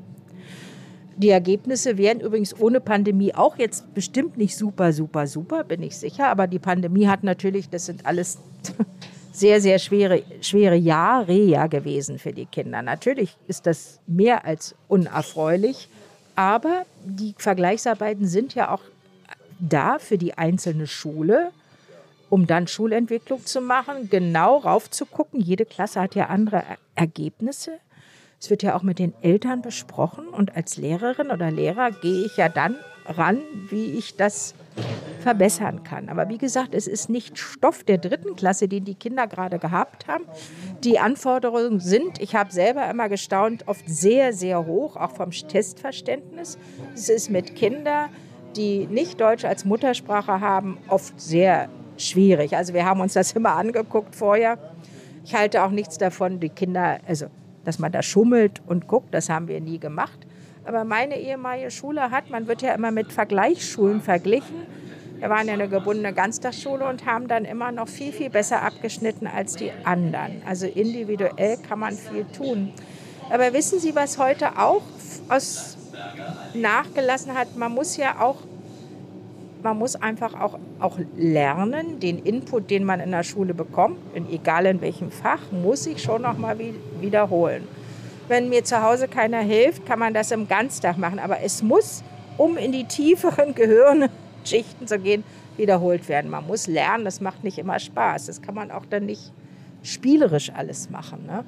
Die 1.17 1.29
Ergebnisse 1.29 1.97
wären 1.97 2.19
übrigens 2.19 2.59
ohne 2.59 2.79
Pandemie 2.79 3.33
auch 3.33 3.57
jetzt 3.57 3.91
bestimmt 3.95 4.37
nicht 4.37 4.55
super, 4.55 4.93
super, 4.93 5.25
super, 5.25 5.63
bin 5.63 5.81
ich 5.81 5.97
sicher. 5.97 6.27
Aber 6.27 6.45
die 6.45 6.59
Pandemie 6.59 7.07
hat 7.07 7.23
natürlich, 7.23 7.69
das 7.69 7.87
sind 7.87 8.05
alles 8.05 8.37
sehr, 9.31 9.59
sehr 9.59 9.79
schwere, 9.79 10.21
schwere 10.41 10.75
Jahre 10.75 11.33
ja 11.33 11.65
gewesen 11.65 12.19
für 12.19 12.33
die 12.33 12.45
Kinder. 12.45 12.83
Natürlich 12.83 13.35
ist 13.47 13.65
das 13.65 13.99
mehr 14.05 14.45
als 14.45 14.75
unerfreulich. 14.87 15.89
Aber 16.35 16.85
die 17.07 17.35
Vergleichsarbeiten 17.37 18.27
sind 18.27 18.55
ja 18.55 18.71
auch 18.71 18.81
da 19.59 19.99
für 19.99 20.17
die 20.17 20.37
einzelne 20.37 20.87
Schule, 20.87 21.51
um 22.29 22.45
dann 22.45 22.67
Schulentwicklung 22.67 23.45
zu 23.45 23.61
machen, 23.61 24.09
genau 24.09 24.57
raufzugucken. 24.57 25.39
Jede 25.39 25.65
Klasse 25.65 26.01
hat 26.01 26.15
ja 26.15 26.27
andere 26.27 26.63
Ergebnisse. 26.95 27.79
Es 28.39 28.49
wird 28.49 28.63
ja 28.63 28.75
auch 28.75 28.83
mit 28.83 28.99
den 28.99 29.13
Eltern 29.21 29.61
besprochen 29.61 30.27
und 30.27 30.55
als 30.55 30.77
Lehrerin 30.77 31.31
oder 31.31 31.49
Lehrer 31.49 31.91
gehe 31.91 32.25
ich 32.25 32.37
ja 32.37 32.49
dann 32.49 32.75
ran, 33.07 33.41
wie 33.69 33.91
ich 33.91 34.15
das 34.15 34.53
verbessern 35.21 35.83
kann. 35.83 36.09
Aber 36.09 36.29
wie 36.29 36.37
gesagt, 36.37 36.73
es 36.73 36.87
ist 36.87 37.09
nicht 37.09 37.37
Stoff 37.37 37.83
der 37.83 37.97
dritten 37.97 38.35
Klasse, 38.35 38.67
den 38.67 38.85
die 38.85 38.95
Kinder 38.95 39.27
gerade 39.27 39.59
gehabt 39.59 40.07
haben. 40.07 40.25
Die 40.83 40.99
Anforderungen 40.99 41.79
sind, 41.79 42.21
ich 42.21 42.35
habe 42.35 42.51
selber 42.51 42.89
immer 42.89 43.09
gestaunt, 43.09 43.67
oft 43.67 43.87
sehr, 43.89 44.33
sehr 44.33 44.65
hoch, 44.65 44.95
auch 44.95 45.11
vom 45.11 45.31
Testverständnis. 45.31 46.57
Es 46.93 47.09
ist 47.09 47.29
mit 47.29 47.55
Kindern, 47.55 48.09
die 48.55 48.87
nicht 48.87 49.19
Deutsch 49.19 49.45
als 49.45 49.65
Muttersprache 49.65 50.39
haben, 50.39 50.77
oft 50.87 51.19
sehr 51.19 51.69
schwierig. 51.97 52.55
Also 52.55 52.73
wir 52.73 52.85
haben 52.85 53.01
uns 53.01 53.13
das 53.13 53.31
immer 53.33 53.55
angeguckt 53.55 54.15
vorher. 54.15 54.57
Ich 55.25 55.35
halte 55.35 55.63
auch 55.63 55.71
nichts 55.71 55.97
davon, 55.97 56.39
die 56.39 56.49
Kinder, 56.49 56.99
also 57.07 57.27
dass 57.65 57.79
man 57.79 57.91
da 57.91 58.01
schummelt 58.01 58.61
und 58.65 58.87
guckt, 58.87 59.13
das 59.13 59.29
haben 59.29 59.47
wir 59.47 59.59
nie 59.59 59.79
gemacht. 59.79 60.26
Aber 60.67 60.83
meine 60.83 61.17
ehemalige 61.17 61.71
Schule 61.71 62.11
hat, 62.11 62.29
man 62.29 62.47
wird 62.47 62.61
ja 62.61 62.73
immer 62.73 62.91
mit 62.91 63.13
Vergleichsschulen 63.13 64.01
verglichen. 64.01 64.67
Wir 65.17 65.29
waren 65.29 65.47
ja 65.47 65.53
eine 65.53 65.69
gebundene 65.69 66.13
Ganztagsschule 66.13 66.85
und 66.85 67.05
haben 67.05 67.29
dann 67.29 67.45
immer 67.45 67.71
noch 67.71 67.87
viel, 67.87 68.11
viel 68.11 68.29
besser 68.29 68.61
abgeschnitten 68.61 69.27
als 69.27 69.55
die 69.55 69.71
anderen. 69.85 70.41
Also 70.45 70.67
individuell 70.67 71.57
kann 71.57 71.79
man 71.79 71.93
viel 71.93 72.25
tun. 72.25 72.73
Aber 73.29 73.53
wissen 73.53 73.79
Sie, 73.79 73.95
was 73.95 74.17
heute 74.17 74.59
auch 74.59 74.81
aus 75.29 75.77
nachgelassen 76.53 77.33
hat? 77.33 77.55
Man 77.55 77.73
muss 77.73 77.95
ja 77.95 78.19
auch, 78.19 78.35
man 79.63 79.77
muss 79.77 79.95
einfach 79.95 80.37
auch, 80.39 80.59
auch 80.79 80.99
lernen, 81.15 82.01
den 82.01 82.19
Input, 82.19 82.69
den 82.69 82.83
man 82.83 82.99
in 82.99 83.11
der 83.11 83.23
Schule 83.23 83.53
bekommt, 83.53 83.97
in, 84.13 84.29
egal 84.29 84.65
in 84.65 84.81
welchem 84.81 85.11
Fach, 85.11 85.49
muss 85.51 85.87
ich 85.87 86.03
schon 86.03 86.23
noch 86.23 86.37
mal 86.37 86.57
wiederholen. 86.99 87.65
Wenn 88.27 88.49
mir 88.49 88.63
zu 88.63 88.81
Hause 88.81 89.07
keiner 89.07 89.39
hilft, 89.39 89.85
kann 89.85 89.99
man 89.99 90.13
das 90.13 90.31
im 90.31 90.47
Ganztag 90.47 90.97
machen. 90.97 91.19
Aber 91.19 91.41
es 91.41 91.63
muss, 91.63 92.03
um 92.37 92.57
in 92.57 92.71
die 92.71 92.85
tieferen 92.85 93.55
Gehirnschichten 93.55 94.87
zu 94.87 94.99
gehen, 94.99 95.23
wiederholt 95.55 96.07
werden. 96.09 96.29
Man 96.29 96.45
muss 96.45 96.67
lernen, 96.67 97.05
das 97.05 97.21
macht 97.21 97.43
nicht 97.43 97.57
immer 97.57 97.79
Spaß. 97.79 98.27
Das 98.27 98.41
kann 98.41 98.55
man 98.55 98.71
auch 98.71 98.85
dann 98.85 99.05
nicht 99.05 99.31
spielerisch 99.83 100.51
alles 100.53 100.89
machen. 100.89 101.25
Ne? 101.25 101.43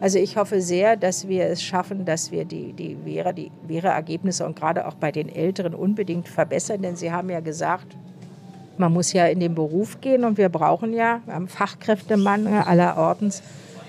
Also 0.00 0.18
ich 0.18 0.36
hoffe 0.36 0.60
sehr, 0.60 0.96
dass 0.96 1.28
wir 1.28 1.46
es 1.46 1.62
schaffen, 1.62 2.04
dass 2.04 2.30
wir 2.30 2.44
die, 2.44 2.72
die, 2.72 2.96
Vera, 3.04 3.32
die 3.32 3.50
Vera-Ergebnisse 3.66 4.46
und 4.46 4.56
gerade 4.58 4.86
auch 4.86 4.94
bei 4.94 5.12
den 5.12 5.28
Älteren 5.28 5.74
unbedingt 5.74 6.28
verbessern. 6.28 6.82
Denn 6.82 6.96
Sie 6.96 7.12
haben 7.12 7.28
ja 7.28 7.40
gesagt, 7.40 7.96
man 8.78 8.92
muss 8.92 9.12
ja 9.12 9.26
in 9.26 9.40
den 9.40 9.54
Beruf 9.54 10.00
gehen 10.00 10.24
und 10.24 10.38
wir 10.38 10.48
brauchen 10.48 10.94
ja 10.94 11.20
wir 11.26 11.34
haben 11.34 11.48
Fachkräftemangel 11.48 12.62
aller 12.62 12.96
Ordens. 12.96 13.42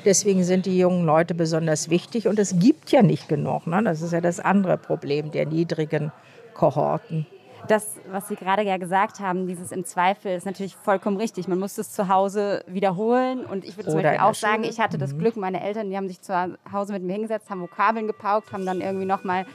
Deswegen 0.05 0.43
sind 0.43 0.65
die 0.65 0.77
jungen 0.77 1.05
Leute 1.05 1.33
besonders 1.33 1.89
wichtig 1.89 2.27
und 2.27 2.39
es 2.39 2.59
gibt 2.59 2.91
ja 2.91 3.01
nicht 3.01 3.29
genug. 3.29 3.67
Ne? 3.67 3.81
Das 3.83 4.01
ist 4.01 4.13
ja 4.13 4.21
das 4.21 4.39
andere 4.39 4.77
Problem 4.77 5.31
der 5.31 5.45
niedrigen 5.45 6.11
Kohorten 6.53 7.25
das, 7.67 7.95
was 8.09 8.27
Sie 8.27 8.35
gerade 8.35 8.63
ja 8.63 8.77
gesagt 8.77 9.19
haben, 9.19 9.47
dieses 9.47 9.71
im 9.71 9.85
Zweifel, 9.85 10.35
ist 10.35 10.45
natürlich 10.45 10.75
vollkommen 10.75 11.17
richtig. 11.17 11.47
Man 11.47 11.59
muss 11.59 11.77
es 11.77 11.91
zu 11.91 12.07
Hause 12.07 12.63
wiederholen. 12.67 13.45
Und 13.45 13.65
ich 13.65 13.77
würde 13.77 13.91
zum 13.91 14.01
Beispiel 14.01 14.19
auch 14.19 14.33
sagen, 14.33 14.63
ich 14.63 14.79
hatte 14.79 14.97
das 14.97 15.13
mhm. 15.13 15.19
Glück, 15.19 15.37
meine 15.37 15.61
Eltern, 15.61 15.89
die 15.89 15.97
haben 15.97 16.07
sich 16.07 16.21
zu 16.21 16.33
Hause 16.71 16.93
mit 16.93 17.03
mir 17.03 17.13
hingesetzt, 17.13 17.49
haben 17.49 17.61
Vokabeln 17.61 18.07
gepaukt, 18.07 18.51
haben 18.51 18.65
dann 18.65 18.81
irgendwie 18.81 19.05
nochmal 19.05 19.45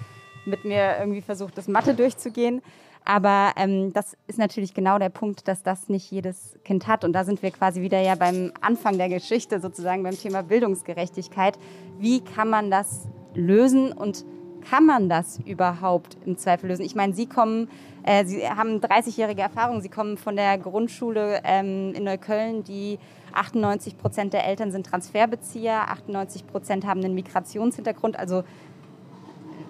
mit 0.44 0.64
mir 0.64 0.96
irgendwie 0.98 1.22
versucht, 1.22 1.58
das 1.58 1.68
Mathe 1.68 1.94
durchzugehen. 1.94 2.62
Aber 3.06 3.52
ähm, 3.56 3.92
das 3.92 4.16
ist 4.26 4.36
natürlich 4.36 4.74
genau 4.74 4.98
der 4.98 5.10
Punkt, 5.10 5.46
dass 5.46 5.62
das 5.62 5.88
nicht 5.88 6.10
jedes 6.10 6.58
Kind 6.64 6.88
hat. 6.88 7.04
Und 7.04 7.12
da 7.12 7.22
sind 7.24 7.40
wir 7.40 7.52
quasi 7.52 7.80
wieder 7.80 8.00
ja 8.00 8.16
beim 8.16 8.52
Anfang 8.60 8.98
der 8.98 9.08
Geschichte 9.08 9.60
sozusagen 9.60 10.02
beim 10.02 10.18
Thema 10.18 10.42
Bildungsgerechtigkeit. 10.42 11.56
Wie 12.00 12.20
kann 12.20 12.50
man 12.50 12.68
das 12.68 13.08
lösen 13.34 13.92
und 13.92 14.24
kann 14.68 14.84
man 14.84 15.08
das 15.08 15.38
überhaupt 15.38 16.16
im 16.26 16.36
Zweifel 16.36 16.68
lösen? 16.68 16.84
Ich 16.84 16.96
meine, 16.96 17.14
Sie 17.14 17.26
kommen, 17.26 17.68
äh, 18.02 18.24
Sie 18.24 18.48
haben 18.48 18.80
30-jährige 18.80 19.40
Erfahrung, 19.40 19.82
Sie 19.82 19.88
kommen 19.88 20.16
von 20.16 20.34
der 20.34 20.58
Grundschule 20.58 21.42
ähm, 21.44 21.94
in 21.94 22.02
Neukölln, 22.02 22.64
die 22.64 22.98
98 23.34 23.98
Prozent 23.98 24.32
der 24.32 24.44
Eltern 24.44 24.72
sind 24.72 24.84
Transferbezieher, 24.84 25.90
98 25.90 26.44
Prozent 26.48 26.84
haben 26.84 27.04
einen 27.04 27.14
Migrationshintergrund. 27.14 28.18
Also 28.18 28.42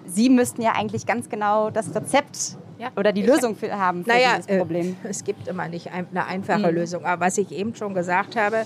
Sie 0.07 0.31
müssten 0.31 0.63
ja 0.63 0.71
eigentlich 0.71 1.05
ganz 1.05 1.29
genau 1.29 1.69
das 1.69 1.93
Rezept 1.93 2.57
ja. 2.79 2.89
oder 2.95 3.11
die 3.11 3.23
Lösung 3.23 3.55
für, 3.55 3.71
haben 3.77 4.03
für 4.03 4.09
naja, 4.09 4.37
dieses 4.37 4.57
Problem. 4.57 4.95
Äh, 5.03 5.09
es 5.09 5.23
gibt 5.23 5.47
immer 5.47 5.67
nicht 5.67 5.91
eine 5.91 6.25
einfache 6.25 6.71
mhm. 6.71 6.75
Lösung. 6.75 7.05
Aber 7.05 7.25
was 7.25 7.37
ich 7.37 7.51
eben 7.51 7.75
schon 7.75 7.93
gesagt 7.93 8.35
habe, 8.35 8.65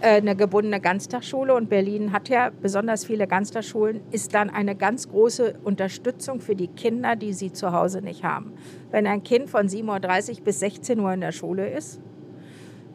äh, 0.00 0.16
eine 0.16 0.34
gebundene 0.34 0.80
Ganztagsschule 0.80 1.54
und 1.54 1.68
Berlin 1.68 2.12
hat 2.12 2.28
ja 2.28 2.50
besonders 2.50 3.04
viele 3.04 3.26
Ganztagsschulen, 3.26 4.00
ist 4.10 4.34
dann 4.34 4.48
eine 4.48 4.74
ganz 4.74 5.08
große 5.08 5.56
Unterstützung 5.62 6.40
für 6.40 6.56
die 6.56 6.68
Kinder, 6.68 7.16
die 7.16 7.32
sie 7.32 7.52
zu 7.52 7.72
Hause 7.72 8.00
nicht 8.00 8.24
haben. 8.24 8.52
Wenn 8.90 9.06
ein 9.06 9.22
Kind 9.22 9.50
von 9.50 9.68
7.30 9.68 10.38
Uhr 10.38 10.44
bis 10.44 10.60
16 10.60 11.00
Uhr 11.00 11.12
in 11.12 11.20
der 11.20 11.32
Schule 11.32 11.68
ist, 11.68 12.00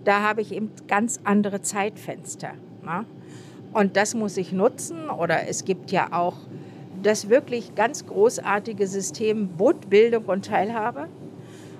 da 0.03 0.21
habe 0.21 0.41
ich 0.41 0.51
eben 0.53 0.71
ganz 0.87 1.19
andere 1.23 1.61
Zeitfenster. 1.61 2.51
Na? 2.83 3.05
Und 3.73 3.97
das 3.97 4.15
muss 4.15 4.37
ich 4.37 4.51
nutzen. 4.51 5.09
Oder 5.09 5.47
es 5.47 5.65
gibt 5.65 5.91
ja 5.91 6.07
auch 6.11 6.37
das 7.05 7.29
wirklich 7.29 7.75
ganz 7.75 8.05
großartige 8.05 8.87
System 8.87 9.49
Bund, 9.49 9.89
Bildung 9.89 10.25
und 10.25 10.45
Teilhabe. 10.45 11.07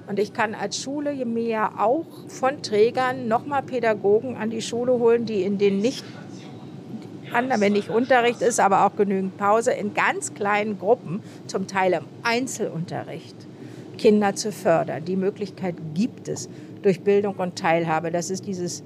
Und 0.08 0.20
ich 0.20 0.34
kann 0.34 0.54
als 0.54 0.80
Schule 0.82 1.26
mir 1.26 1.48
ja 1.48 1.72
auch 1.80 2.06
von 2.28 2.62
Trägern 2.62 3.28
nochmal 3.28 3.64
Pädagogen 3.64 4.38
an 4.38 4.52
die 4.52 4.62
Schule 4.62 4.94
holen, 4.94 5.26
die 5.26 5.42
in 5.42 5.58
den 5.58 5.80
nicht, 5.80 6.06
wenn 7.32 7.74
nicht 7.74 7.90
Unterricht 7.90 8.42
ist, 8.44 8.60
aber 8.60 8.86
auch 8.86 8.96
genügend 8.96 9.36
Pause, 9.38 9.72
in 9.72 9.96
ganz 9.96 10.36
kleinen 10.36 10.78
Gruppen, 10.78 11.24
zum 11.48 11.66
Teil 11.66 11.94
im 11.94 12.06
Einzelunterricht, 12.22 13.36
Kinder 13.98 14.36
zu 14.36 14.52
fördern. 14.52 15.06
Die 15.06 15.16
Möglichkeit 15.16 15.76
gibt 15.96 16.28
es 16.28 16.50
durch 16.84 17.02
Bildung 17.02 17.36
und 17.38 17.56
Teilhabe. 17.56 18.12
Das 18.12 18.30
ist 18.30 18.46
dieses 18.46 18.84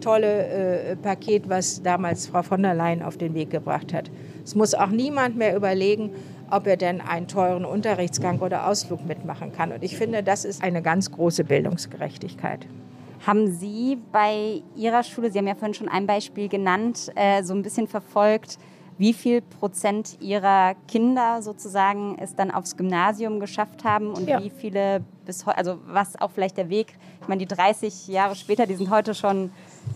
tolle 0.00 0.46
äh, 0.46 0.96
Paket, 0.96 1.50
was 1.50 1.82
damals 1.82 2.28
Frau 2.28 2.42
von 2.42 2.62
der 2.62 2.74
Leyen 2.74 3.02
auf 3.02 3.18
den 3.18 3.34
Weg 3.34 3.50
gebracht 3.50 3.92
hat. 3.92 4.10
Es 4.44 4.54
muss 4.54 4.74
auch 4.74 4.88
niemand 4.88 5.36
mehr 5.36 5.56
überlegen, 5.56 6.10
ob 6.50 6.66
er 6.66 6.76
denn 6.76 7.00
einen 7.00 7.28
teuren 7.28 7.64
Unterrichtsgang 7.64 8.40
oder 8.40 8.66
Ausflug 8.66 9.04
mitmachen 9.06 9.52
kann. 9.52 9.72
Und 9.72 9.82
ich 9.82 9.96
finde, 9.96 10.22
das 10.22 10.44
ist 10.44 10.62
eine 10.62 10.82
ganz 10.82 11.10
große 11.10 11.44
Bildungsgerechtigkeit. 11.44 12.66
Haben 13.26 13.52
Sie 13.52 13.98
bei 14.10 14.62
Ihrer 14.76 15.02
Schule, 15.04 15.30
Sie 15.30 15.38
haben 15.38 15.46
ja 15.46 15.54
vorhin 15.54 15.74
schon 15.74 15.88
ein 15.88 16.06
Beispiel 16.06 16.48
genannt, 16.48 17.10
äh, 17.14 17.42
so 17.42 17.54
ein 17.54 17.62
bisschen 17.62 17.86
verfolgt, 17.86 18.58
wie 18.98 19.12
viel 19.12 19.40
Prozent 19.40 20.18
Ihrer 20.20 20.74
Kinder 20.88 21.40
sozusagen 21.40 22.16
es 22.18 22.34
dann 22.34 22.50
aufs 22.50 22.76
Gymnasium 22.76 23.40
geschafft 23.40 23.84
haben 23.84 24.10
und 24.12 24.28
ja. 24.28 24.42
wie 24.42 24.50
viele 24.50 25.02
bis 25.24 25.46
heute, 25.46 25.56
also 25.56 25.78
was 25.86 26.20
auch 26.20 26.30
vielleicht 26.30 26.56
der 26.56 26.68
Weg, 26.68 26.94
ich 27.20 27.28
meine, 27.28 27.38
die 27.38 27.54
30 27.54 28.08
Jahre 28.08 28.34
später, 28.34 28.66
die 28.66 28.74
sind 28.74 28.90
heute 28.90 29.14
schon 29.14 29.50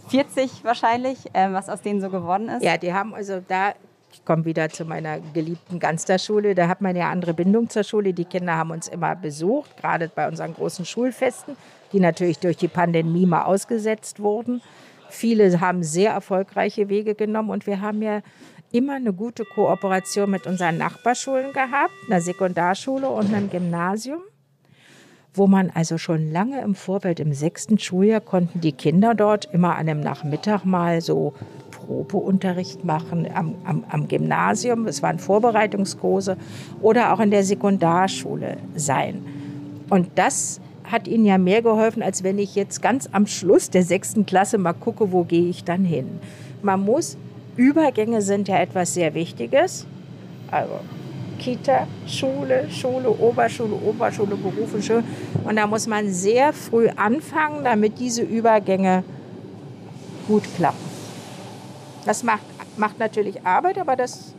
40 0.09 0.65
wahrscheinlich, 0.65 1.19
äh, 1.35 1.53
was 1.53 1.69
aus 1.69 1.83
denen 1.83 2.01
so 2.01 2.09
geworden 2.09 2.49
ist? 2.49 2.63
Ja, 2.63 2.79
die 2.79 2.93
haben 2.93 3.15
also 3.15 3.41
da 3.47 3.75
ich 4.17 4.25
komme 4.25 4.47
wieder 4.47 4.71
zu 4.71 4.87
meiner 4.87 5.21
geliebten 5.35 5.79
Ganztagsschule. 5.79 6.55
Da 6.55 6.69
hat 6.69 6.81
man 6.81 6.97
ja 6.97 7.11
andere 7.11 7.35
Bindung 7.35 7.69
zur 7.69 7.85
Schule. 7.85 8.15
Die 8.15 8.25
Kinder 8.25 8.57
haben 8.57 8.71
uns 8.71 8.89
immer 8.89 9.15
besucht, 9.15 9.77
gerade 9.77 10.11
bei 10.13 10.27
unseren 10.27 10.55
großen 10.55 10.87
Schulfesten, 10.87 11.55
die 11.93 12.01
natürlich 12.01 12.39
durch 12.39 12.57
die 12.57 12.69
Pandemie 12.69 13.27
mal 13.27 13.43
ausgesetzt 13.43 14.19
wurden. 14.19 14.63
Viele 15.11 15.61
haben 15.61 15.83
sehr 15.83 16.13
erfolgreiche 16.13 16.89
Wege 16.89 17.15
genommen 17.15 17.51
und 17.51 17.67
wir 17.67 17.83
haben 17.83 18.01
ja 18.01 18.23
immer 18.73 18.95
eine 18.95 19.13
gute 19.13 19.45
Kooperation 19.45 20.31
mit 20.31 20.47
unseren 20.47 20.79
Nachbarschulen 20.79 21.53
gehabt, 21.53 21.93
einer 22.07 22.23
Sekundarschule 22.23 23.09
und 23.09 23.33
einem 23.33 23.51
Gymnasium, 23.51 24.23
wo 25.35 25.47
man 25.47 25.71
also 25.71 25.99
schon 25.99 26.33
lange 26.33 26.63
im 26.63 26.75
Vorfeld 26.75 27.21
im 27.21 27.35
sechsten 27.35 27.79
Schuljahr 27.79 28.23
konnten 28.23 28.63
die 28.63 28.73
Kinder 28.73 29.15
dort 29.15 29.45
immer 29.53 29.75
an 29.75 29.89
einem 29.89 30.01
Nachmittag 30.01 30.65
mal 30.65 31.03
so 31.03 31.35
Probeunterricht 31.87 32.85
machen 32.85 33.29
am, 33.35 33.55
am, 33.65 33.85
am 33.89 34.09
Gymnasium, 34.09 34.87
es 34.87 35.03
waren 35.03 35.19
Vorbereitungskurse 35.19 36.37
oder 36.83 37.13
auch 37.13 37.21
in 37.21 37.31
der 37.31 37.45
Sekundarschule 37.45 38.57
sein. 38.75 39.25
Und 39.89 40.09
das 40.17 40.61
hat 40.85 41.09
ihnen 41.09 41.25
ja 41.25 41.39
mehr 41.39 41.63
geholfen, 41.63 42.03
als 42.03 42.23
wenn 42.23 42.39
ich 42.39 42.55
jetzt 42.55 42.83
ganz 42.83 43.09
am 43.13 43.27
Schluss 43.27 43.71
der 43.71 43.83
sechsten 43.83 44.27
Klasse 44.27 44.59
mal 44.59 44.73
gucke, 44.73 45.13
wo 45.13 45.25
gehe 45.25 45.49
ich 45.49 45.65
dann 45.65 45.85
hin. 45.85 46.07
Man 46.63 46.85
muss, 46.85 47.17
Übergänge 47.57 48.23
sind 48.23 48.49
ja 48.49 48.59
etwas 48.59 48.95
sehr 48.95 49.15
Wichtiges. 49.15 49.87
Also 50.51 50.75
Kita, 51.39 51.87
Schule, 52.07 52.69
Schule, 52.71 53.11
Oberschule, 53.11 53.75
Oberschule, 53.75 54.37
Berufsschule. 54.37 55.05
Und 55.45 55.57
da 55.57 55.67
muss 55.67 55.87
man 55.87 56.11
sehr 56.11 56.53
früh 56.53 56.89
anfangen, 56.89 57.65
damit 57.65 57.99
diese 57.99 58.23
Übergänge 58.23 59.05
gut 60.29 60.45
klappen. 60.57 60.86
Das 62.07 62.23
macht, 62.23 62.43
macht 62.77 62.99
natürlich 62.99 63.45
Arbeit, 63.45 63.79
aber 63.79 63.97
das, 63.97 64.35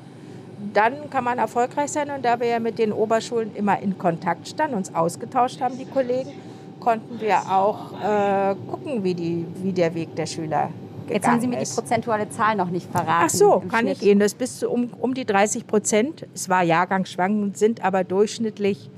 dann 0.74 1.10
kann 1.10 1.24
man 1.24 1.38
erfolgreich 1.38 1.92
sein. 1.92 2.10
Und 2.10 2.26
da 2.26 2.40
wir 2.40 2.48
ja 2.48 2.60
mit 2.60 2.80
den 2.80 2.92
Oberschulen 2.92 3.56
immer 3.56 3.80
in 3.80 3.98
Kontakt 3.98 4.48
standen, 4.48 4.76
uns 4.76 4.96
ausgetauscht 4.96 5.62
haben, 5.62 5.78
die 5.78 5.86
Kollegen, 5.86 6.32
konnten 6.80 7.20
wir 7.20 7.40
auch 7.52 7.92
äh, 8.02 8.56
gucken, 8.70 9.04
wie, 9.04 9.14
die, 9.14 9.46
wie 9.62 9.74
der 9.74 9.94
Weg 9.94 10.16
der 10.16 10.26
Schüler 10.26 10.70
Jetzt 11.10 11.28
haben 11.28 11.40
Sie 11.40 11.48
mir 11.48 11.60
die 11.60 11.74
prozentuale 11.74 12.30
Zahl 12.30 12.56
noch 12.56 12.70
nicht 12.70 12.90
verraten. 12.92 13.26
Ach 13.26 13.30
so, 13.30 13.64
kann 13.70 13.86
Schnitt. 13.86 14.02
ich 14.02 14.08
Ihnen. 14.08 14.20
Das 14.20 14.34
bis 14.34 14.60
zu 14.60 14.70
um, 14.70 14.90
um 15.00 15.14
die 15.14 15.26
30 15.26 15.68
Prozent. 15.68 16.26
Es 16.34 16.50
war 16.50 16.64
jahrgangsschwankend, 16.64 17.58
sind 17.58 17.84
aber 17.84 18.04
durchschnittlich 18.04 18.90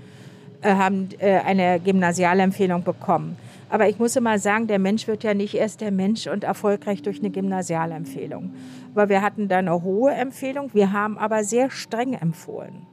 äh, 0.62 0.74
haben 0.74 1.10
äh, 1.20 1.38
eine 1.40 1.80
Gymnasialempfehlung 1.80 2.84
bekommen. 2.84 3.38
Aber 3.70 3.88
ich 3.88 4.00
muss 4.00 4.16
immer 4.16 4.40
sagen, 4.40 4.68
der 4.68 4.80
Mensch 4.80 5.08
wird 5.08 5.24
ja 5.24 5.34
nicht 5.36 5.54
erst 5.54 5.82
der 5.82 5.92
Mensch 5.92 6.26
und 6.28 6.44
erfolgreich 6.44 7.04
durch 7.04 7.20
eine 7.20 7.30
Gymnasialempfehlung. 7.30 8.54
Weil 8.96 9.10
wir 9.10 9.22
hatten 9.22 9.48
da 9.48 9.60
eine 9.60 9.84
hohe 9.84 10.12
Empfehlung, 10.12 10.74
wir 10.74 10.92
haben 10.92 11.18
aber 11.18 11.44
sehr 11.44 11.70
streng 11.70 12.14
empfohlen. 12.14 12.88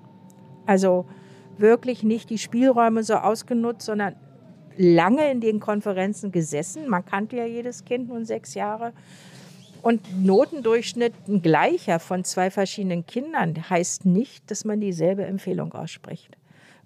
Also 0.67 1.07
wirklich 1.57 2.03
nicht 2.03 2.29
die 2.29 2.39
Spielräume 2.39 3.03
so 3.03 3.15
ausgenutzt, 3.15 3.87
sondern 3.87 4.17
lange 4.77 5.31
in 5.31 5.41
den 5.41 5.61
Konferenzen 5.61 6.31
gesessen. 6.31 6.89
Man 6.89 7.07
kannte 7.07 7.37
ja 7.37 7.47
jedes 7.47 7.87
Kind 7.87 8.09
nun 8.09 8.27
sechs 8.27 8.55
Jahre. 8.55 8.93
Und 9.81 10.03
Notendurchschnitt 10.23 11.15
ein 11.29 11.41
gleicher 11.43 12.01
von 12.01 12.25
zwei 12.25 12.51
verschiedenen 12.51 13.07
Kindern 13.07 13.71
heißt 13.71 14.05
nicht, 14.05 14.51
dass 14.51 14.65
man 14.65 14.81
dieselbe 14.81 15.25
Empfehlung 15.25 15.73
ausspricht. 15.73 16.37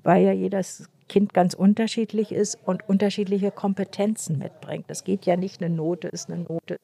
Weil 0.03 0.25
ja 0.25 0.33
jedes 0.33 0.89
Kind 1.11 1.35
ganz 1.35 1.55
unterschiedlich 1.55 2.31
ist 2.31 2.57
und 2.65 2.89
unterschiedliche 2.89 3.51
Kompetenzen 3.51 4.39
mitbringt. 4.39 4.85
Das 4.87 5.03
geht 5.03 5.27
ja 5.27 5.37
nicht, 5.37 5.61
eine 5.61 5.75
Note 5.75 6.07
ist 6.07 6.31
eine 6.31 6.45
Note, 6.45 6.77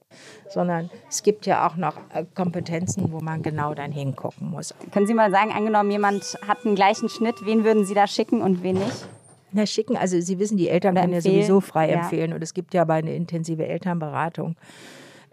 sondern 0.48 0.90
es 1.08 1.22
gibt 1.22 1.46
ja 1.46 1.64
auch 1.64 1.76
noch 1.76 1.96
äh, 2.12 2.24
Kompetenzen, 2.34 3.12
wo 3.12 3.20
man 3.20 3.42
genau 3.42 3.72
dann 3.72 3.92
hingucken 3.92 4.50
muss. 4.50 4.74
Können 4.90 5.06
Sie 5.06 5.14
mal 5.14 5.30
sagen, 5.30 5.52
angenommen, 5.52 5.92
jemand 5.92 6.36
hat 6.44 6.66
einen 6.66 6.74
gleichen 6.74 7.08
Schnitt, 7.08 7.36
wen 7.44 7.62
würden 7.62 7.84
Sie 7.84 7.94
da 7.94 8.08
schicken 8.08 8.42
und 8.42 8.64
wen 8.64 8.74
nicht? 8.74 9.06
Na, 9.52 9.64
schicken, 9.64 9.96
also 9.96 10.20
Sie 10.20 10.40
wissen, 10.40 10.56
die 10.56 10.70
Eltern 10.70 10.94
Oder 10.94 11.02
können 11.02 11.12
ja 11.12 11.20
sowieso 11.20 11.60
frei 11.60 11.88
Ja. 11.92 11.98
empfehlen 12.00 12.32
und 12.32 12.42
es 12.42 12.52
gibt 12.52 12.74
ja 12.74 12.82
aber 12.82 12.94
eine 12.94 13.14
intensive 13.14 13.64
Elternberatung. 13.64 14.56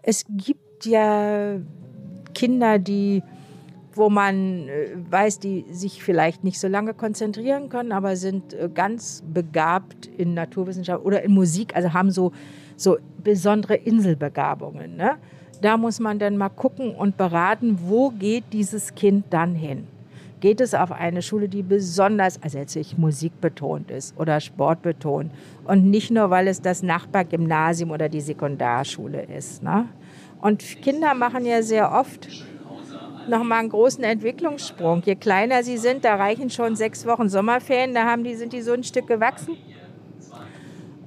Es 0.02 0.24
gibt 0.28 0.86
ja 0.86 1.56
Kinder, 2.32 2.78
die, 2.78 3.24
wo 3.96 4.10
man 4.10 4.68
äh, 4.68 4.96
weiß, 5.10 5.38
die 5.38 5.64
sich 5.70 6.02
vielleicht 6.02 6.44
nicht 6.44 6.60
so 6.60 6.68
lange 6.68 6.94
konzentrieren 6.94 7.68
können, 7.68 7.92
aber 7.92 8.16
sind 8.16 8.54
äh, 8.54 8.68
ganz 8.72 9.22
begabt 9.32 10.06
in 10.06 10.34
Naturwissenschaft 10.34 11.04
oder 11.04 11.22
in 11.22 11.32
Musik, 11.32 11.74
also 11.74 11.92
haben 11.92 12.10
so, 12.10 12.32
so 12.76 12.98
besondere 13.22 13.76
Inselbegabungen. 13.76 14.96
Ne? 14.96 15.16
Da 15.60 15.76
muss 15.76 16.00
man 16.00 16.18
dann 16.18 16.36
mal 16.36 16.48
gucken 16.48 16.94
und 16.94 17.16
beraten, 17.16 17.78
wo 17.82 18.10
geht 18.10 18.44
dieses 18.52 18.94
Kind 18.94 19.26
dann 19.30 19.54
hin 19.54 19.86
geht 20.44 20.60
es 20.60 20.74
auf 20.74 20.92
eine 20.92 21.22
Schule, 21.22 21.48
die 21.48 21.62
besonders, 21.62 22.42
also 22.42 22.58
jetzt 22.58 22.76
nicht 22.76 22.98
musikbetont 22.98 23.90
ist 23.90 24.14
oder 24.18 24.40
sportbetont 24.40 25.32
und 25.64 25.86
nicht 25.90 26.10
nur, 26.10 26.28
weil 26.28 26.48
es 26.48 26.60
das 26.60 26.82
Nachbargymnasium 26.82 27.90
oder 27.90 28.10
die 28.10 28.20
Sekundarschule 28.20 29.22
ist. 29.22 29.62
Ne? 29.62 29.88
Und 30.42 30.62
Kinder 30.82 31.14
machen 31.14 31.46
ja 31.46 31.62
sehr 31.62 31.90
oft 31.90 32.28
nochmal 33.28 33.60
einen 33.60 33.68
großen 33.68 34.04
Entwicklungssprung. 34.04 35.02
Je 35.04 35.16
kleiner 35.16 35.62
sie 35.62 35.78
sind, 35.78 36.04
da 36.04 36.16
reichen 36.16 36.50
schon 36.50 36.76
sechs 36.76 37.06
Wochen 37.06 37.28
Sommerferien, 37.28 37.94
da 37.94 38.04
haben 38.04 38.24
die, 38.24 38.34
sind 38.34 38.52
die 38.52 38.62
so 38.62 38.72
ein 38.72 38.84
Stück 38.84 39.06
gewachsen. 39.06 39.56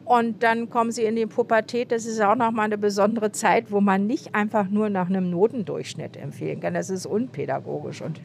Und 0.06 0.42
dann 0.42 0.70
kommen 0.70 0.92
sie 0.92 1.04
in 1.04 1.18
die 1.18 1.26
Pubertät. 1.26 1.92
Das 1.92 2.06
ist 2.06 2.22
auch 2.22 2.36
nochmal 2.36 2.66
eine 2.66 2.78
besondere 2.78 3.34
Zeit, 3.34 3.72
wo 3.72 3.82
man 3.82 4.08
nicht 4.08 4.34
einfach 4.34 4.70
nur 4.70 4.90
nach 4.90 5.10
einem 5.10 5.30
Notendurchschnitt 5.30 6.16
empfehlen 6.16 6.62
kann. 6.62 6.76
Das 6.76 6.90
ist 6.90 7.06
unpädagogisch 7.06 8.02
und 8.02 8.22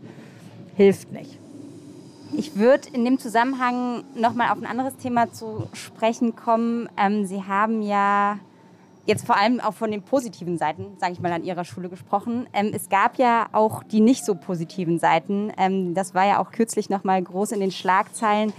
hilft 0.76 1.10
nicht. 1.10 1.40
Ich 2.34 2.56
würde 2.56 2.88
in 2.92 3.04
dem 3.04 3.18
Zusammenhang 3.18 4.04
nochmal 4.14 4.50
auf 4.50 4.58
ein 4.58 4.64
anderes 4.64 4.96
Thema 4.96 5.32
zu 5.32 5.68
sprechen 5.72 6.36
kommen. 6.36 6.88
Ähm, 6.96 7.26
Sie 7.26 7.42
haben 7.42 7.82
ja 7.82 8.38
jetzt 9.06 9.26
vor 9.26 9.36
allem 9.36 9.60
auch 9.60 9.74
von 9.74 9.90
den 9.90 10.02
positiven 10.02 10.58
Seiten, 10.58 10.96
sage 10.98 11.12
ich 11.12 11.20
mal, 11.20 11.32
an 11.32 11.44
Ihrer 11.44 11.64
Schule 11.64 11.88
gesprochen. 11.88 12.46
Ähm, 12.52 12.70
es 12.74 12.88
gab 12.88 13.18
ja 13.18 13.48
auch 13.52 13.82
die 13.82 14.00
nicht 14.00 14.24
so 14.24 14.34
positiven 14.34 14.98
Seiten. 14.98 15.52
Ähm, 15.58 15.94
das 15.94 16.14
war 16.14 16.26
ja 16.26 16.38
auch 16.38 16.50
kürzlich 16.50 16.90
nochmal 16.90 17.22
groß 17.22 17.52
in 17.52 17.60
den 17.60 17.70
Schlagzeilen. 17.70 18.52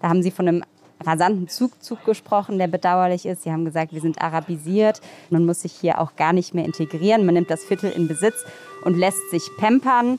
Da 0.00 0.08
haben 0.08 0.22
Sie 0.22 0.30
von 0.30 0.48
einem 0.48 0.64
rasanten 1.04 1.48
Zugzug 1.48 2.04
gesprochen, 2.04 2.58
der 2.58 2.68
bedauerlich 2.68 3.26
ist. 3.26 3.42
Sie 3.42 3.52
haben 3.52 3.64
gesagt, 3.64 3.92
wir 3.92 4.00
sind 4.00 4.20
arabisiert. 4.20 5.00
Man 5.30 5.44
muss 5.44 5.62
sich 5.62 5.72
hier 5.72 6.00
auch 6.00 6.16
gar 6.16 6.32
nicht 6.32 6.54
mehr 6.54 6.64
integrieren. 6.64 7.26
Man 7.26 7.34
nimmt 7.34 7.50
das 7.50 7.64
Viertel 7.64 7.90
in 7.90 8.08
Besitz 8.08 8.44
und 8.84 8.96
lässt 8.96 9.30
sich 9.30 9.42
pampern. 9.58 10.18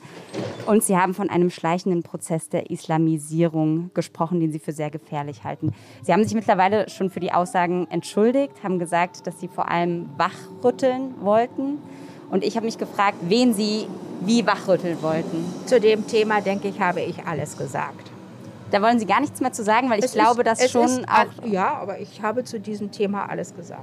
Und 0.66 0.84
Sie 0.84 0.98
haben 0.98 1.14
von 1.14 1.30
einem 1.30 1.50
schleichenden 1.50 2.04
Prozess 2.04 2.50
der 2.50 2.70
Islamisierung 2.70 3.92
gesprochen, 3.94 4.40
den 4.40 4.52
Sie 4.52 4.60
für 4.60 4.74
sehr 4.74 4.90
gefährlich 4.90 5.44
halten. 5.44 5.74
Sie 6.04 6.14
haben 6.14 6.24
sich 6.24 6.34
mittlerweile 6.34 6.90
schon 6.90 7.10
für 7.10 7.20
die 7.20 7.32
Aussagen 7.32 7.88
entschuldigt, 7.90 8.64
haben 8.64 8.80
gesagt, 8.80 9.26
dass 9.26 9.40
Sie 9.40 9.48
vor 9.48 9.70
allem 9.70 10.10
wachrütteln 10.18 11.16
wollten. 11.22 11.80
Und 12.30 12.44
ich 12.44 12.56
habe 12.56 12.66
mich 12.66 12.78
gefragt, 12.78 13.18
wen 13.22 13.54
Sie 13.54 13.88
wie 14.22 14.46
wachrütteln 14.46 15.02
wollten. 15.02 15.46
Zu 15.66 15.80
dem 15.80 16.08
Thema, 16.08 16.42
denke 16.42 16.68
ich, 16.68 16.80
habe 16.80 17.02
ich 17.02 17.26
alles 17.26 17.58
gesagt. 17.58 18.12
Da 18.72 18.82
wollen 18.82 19.00
Sie 19.00 19.06
gar 19.06 19.22
nichts 19.22 19.40
mehr 19.40 19.52
zu 19.54 19.64
sagen, 19.64 19.90
weil 19.90 20.00
ich 20.00 20.06
Es 20.06 20.14
glaube, 20.14 20.42
ist- 20.42 20.62
dass 20.62 20.72
schon 20.72 20.86
ist 20.86 21.10
auch 21.10 21.46
Ja, 21.46 21.76
aber 21.76 22.00
ich 22.00 22.22
habe 22.22 22.44
zu 22.44 22.60
diesem 22.60 22.92
Thema 22.92 23.30
alles 23.30 23.56
gesagt. 23.56 23.82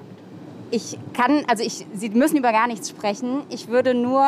Ich 0.71 0.99
kann, 1.15 1.45
also 1.49 1.63
ich, 1.63 1.87
Sie 1.95 2.11
müssen 2.11 2.37
über 2.37 2.53
gar 2.53 2.67
nichts 2.67 2.91
sprechen. 2.91 3.43
Ich 3.49 3.69
würde 3.69 3.95
nur 3.95 4.25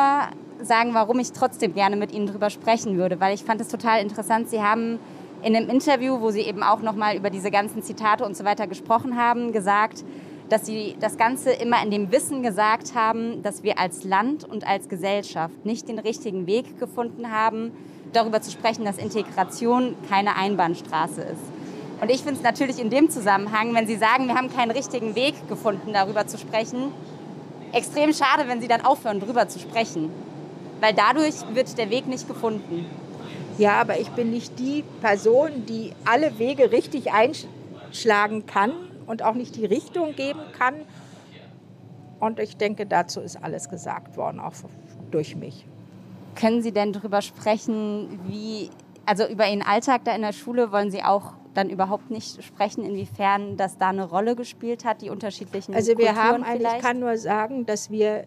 sagen, 0.61 0.93
warum 0.93 1.19
ich 1.19 1.31
trotzdem 1.33 1.73
gerne 1.73 1.95
mit 1.95 2.11
Ihnen 2.11 2.25
drüber 2.27 2.49
sprechen 2.49 2.97
würde, 2.97 3.19
weil 3.19 3.35
ich 3.35 3.43
fand 3.43 3.61
es 3.61 3.67
total 3.67 4.01
interessant. 4.01 4.49
Sie 4.49 4.61
haben 4.61 4.99
in 5.43 5.55
einem 5.55 5.69
Interview, 5.69 6.19
wo 6.19 6.31
Sie 6.31 6.41
eben 6.41 6.63
auch 6.63 6.81
nochmal 6.81 7.15
über 7.15 7.29
diese 7.29 7.51
ganzen 7.51 7.83
Zitate 7.83 8.25
und 8.25 8.35
so 8.35 8.43
weiter 8.43 8.65
gesprochen 8.65 9.17
haben, 9.17 9.51
gesagt, 9.51 10.03
dass 10.49 10.65
Sie 10.65 10.95
das 10.99 11.17
Ganze 11.17 11.51
immer 11.51 11.83
in 11.83 11.91
dem 11.91 12.11
Wissen 12.11 12.41
gesagt 12.41 12.95
haben, 12.95 13.43
dass 13.43 13.61
wir 13.63 13.77
als 13.77 14.03
Land 14.03 14.45
und 14.45 14.65
als 14.65 14.87
Gesellschaft 14.87 15.65
nicht 15.65 15.87
den 15.89 15.99
richtigen 15.99 16.47
Weg 16.47 16.79
gefunden 16.79 17.31
haben, 17.31 17.71
darüber 18.13 18.41
zu 18.41 18.51
sprechen, 18.51 18.85
dass 18.85 18.97
Integration 18.97 19.95
keine 20.09 20.35
Einbahnstraße 20.35 21.21
ist. 21.21 21.41
Und 22.01 22.09
ich 22.09 22.21
finde 22.21 22.35
es 22.35 22.43
natürlich 22.43 22.79
in 22.79 22.89
dem 22.89 23.09
Zusammenhang, 23.09 23.73
wenn 23.73 23.87
Sie 23.87 23.95
sagen, 23.95 24.27
wir 24.27 24.35
haben 24.35 24.53
keinen 24.53 24.71
richtigen 24.71 25.15
Weg 25.15 25.47
gefunden, 25.49 25.93
darüber 25.93 26.27
zu 26.27 26.37
sprechen, 26.37 26.91
extrem 27.73 28.13
schade, 28.13 28.47
wenn 28.47 28.61
Sie 28.61 28.67
dann 28.67 28.81
aufhören, 28.81 29.19
darüber 29.19 29.47
zu 29.47 29.59
sprechen. 29.59 30.11
Weil 30.79 30.93
dadurch 30.93 31.35
wird 31.53 31.75
der 31.77 31.89
Weg 31.89 32.07
nicht 32.07 32.27
gefunden. 32.27 32.85
Ja, 33.57 33.81
aber 33.81 33.99
ich 33.99 34.09
bin 34.09 34.29
nicht 34.29 34.59
die 34.59 34.83
Person, 35.01 35.65
die 35.65 35.91
alle 36.05 36.37
Wege 36.37 36.71
richtig 36.71 37.11
einschlagen 37.11 38.45
kann 38.45 38.71
und 39.07 39.23
auch 39.23 39.33
nicht 39.33 39.55
die 39.55 39.65
Richtung 39.65 40.15
geben 40.15 40.41
kann. 40.57 40.75
Und 42.19 42.39
ich 42.39 42.57
denke, 42.57 42.85
dazu 42.85 43.21
ist 43.21 43.43
alles 43.43 43.69
gesagt 43.69 44.17
worden, 44.17 44.39
auch 44.39 44.53
durch 45.09 45.35
mich. 45.35 45.65
Können 46.39 46.61
Sie 46.61 46.71
denn 46.71 46.93
darüber 46.93 47.21
sprechen, 47.21 48.19
wie, 48.27 48.69
also 49.05 49.27
über 49.27 49.47
Ihren 49.47 49.61
Alltag 49.61 50.03
da 50.05 50.15
in 50.15 50.21
der 50.21 50.33
Schule, 50.33 50.71
wollen 50.71 50.91
Sie 50.91 51.03
auch 51.03 51.33
dann 51.53 51.69
überhaupt 51.69 52.11
nicht 52.11 52.43
sprechen, 52.43 52.85
inwiefern 52.85 53.57
das 53.57 53.77
da 53.77 53.89
eine 53.89 54.07
Rolle 54.07 54.35
gespielt 54.35 54.85
hat, 54.85 55.01
die 55.01 55.09
unterschiedlichen 55.09 55.73
Also 55.73 55.97
wir 55.97 56.07
Kulturen 56.07 56.17
haben 56.17 56.43
eigentlich, 56.43 56.73
ich 56.73 56.81
kann 56.81 56.99
nur 56.99 57.17
sagen, 57.17 57.65
dass 57.65 57.89
wir, 57.89 58.25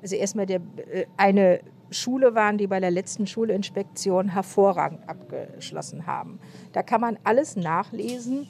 also 0.00 0.14
erstmal 0.14 0.46
der, 0.46 0.60
äh, 0.92 1.06
eine 1.16 1.60
Schule 1.90 2.34
waren, 2.34 2.58
die 2.58 2.66
bei 2.66 2.80
der 2.80 2.90
letzten 2.90 3.26
Schulinspektion 3.26 4.28
hervorragend 4.28 5.08
abgeschlossen 5.08 6.06
haben. 6.06 6.38
Da 6.72 6.82
kann 6.82 7.00
man 7.00 7.18
alles 7.24 7.56
nachlesen, 7.56 8.48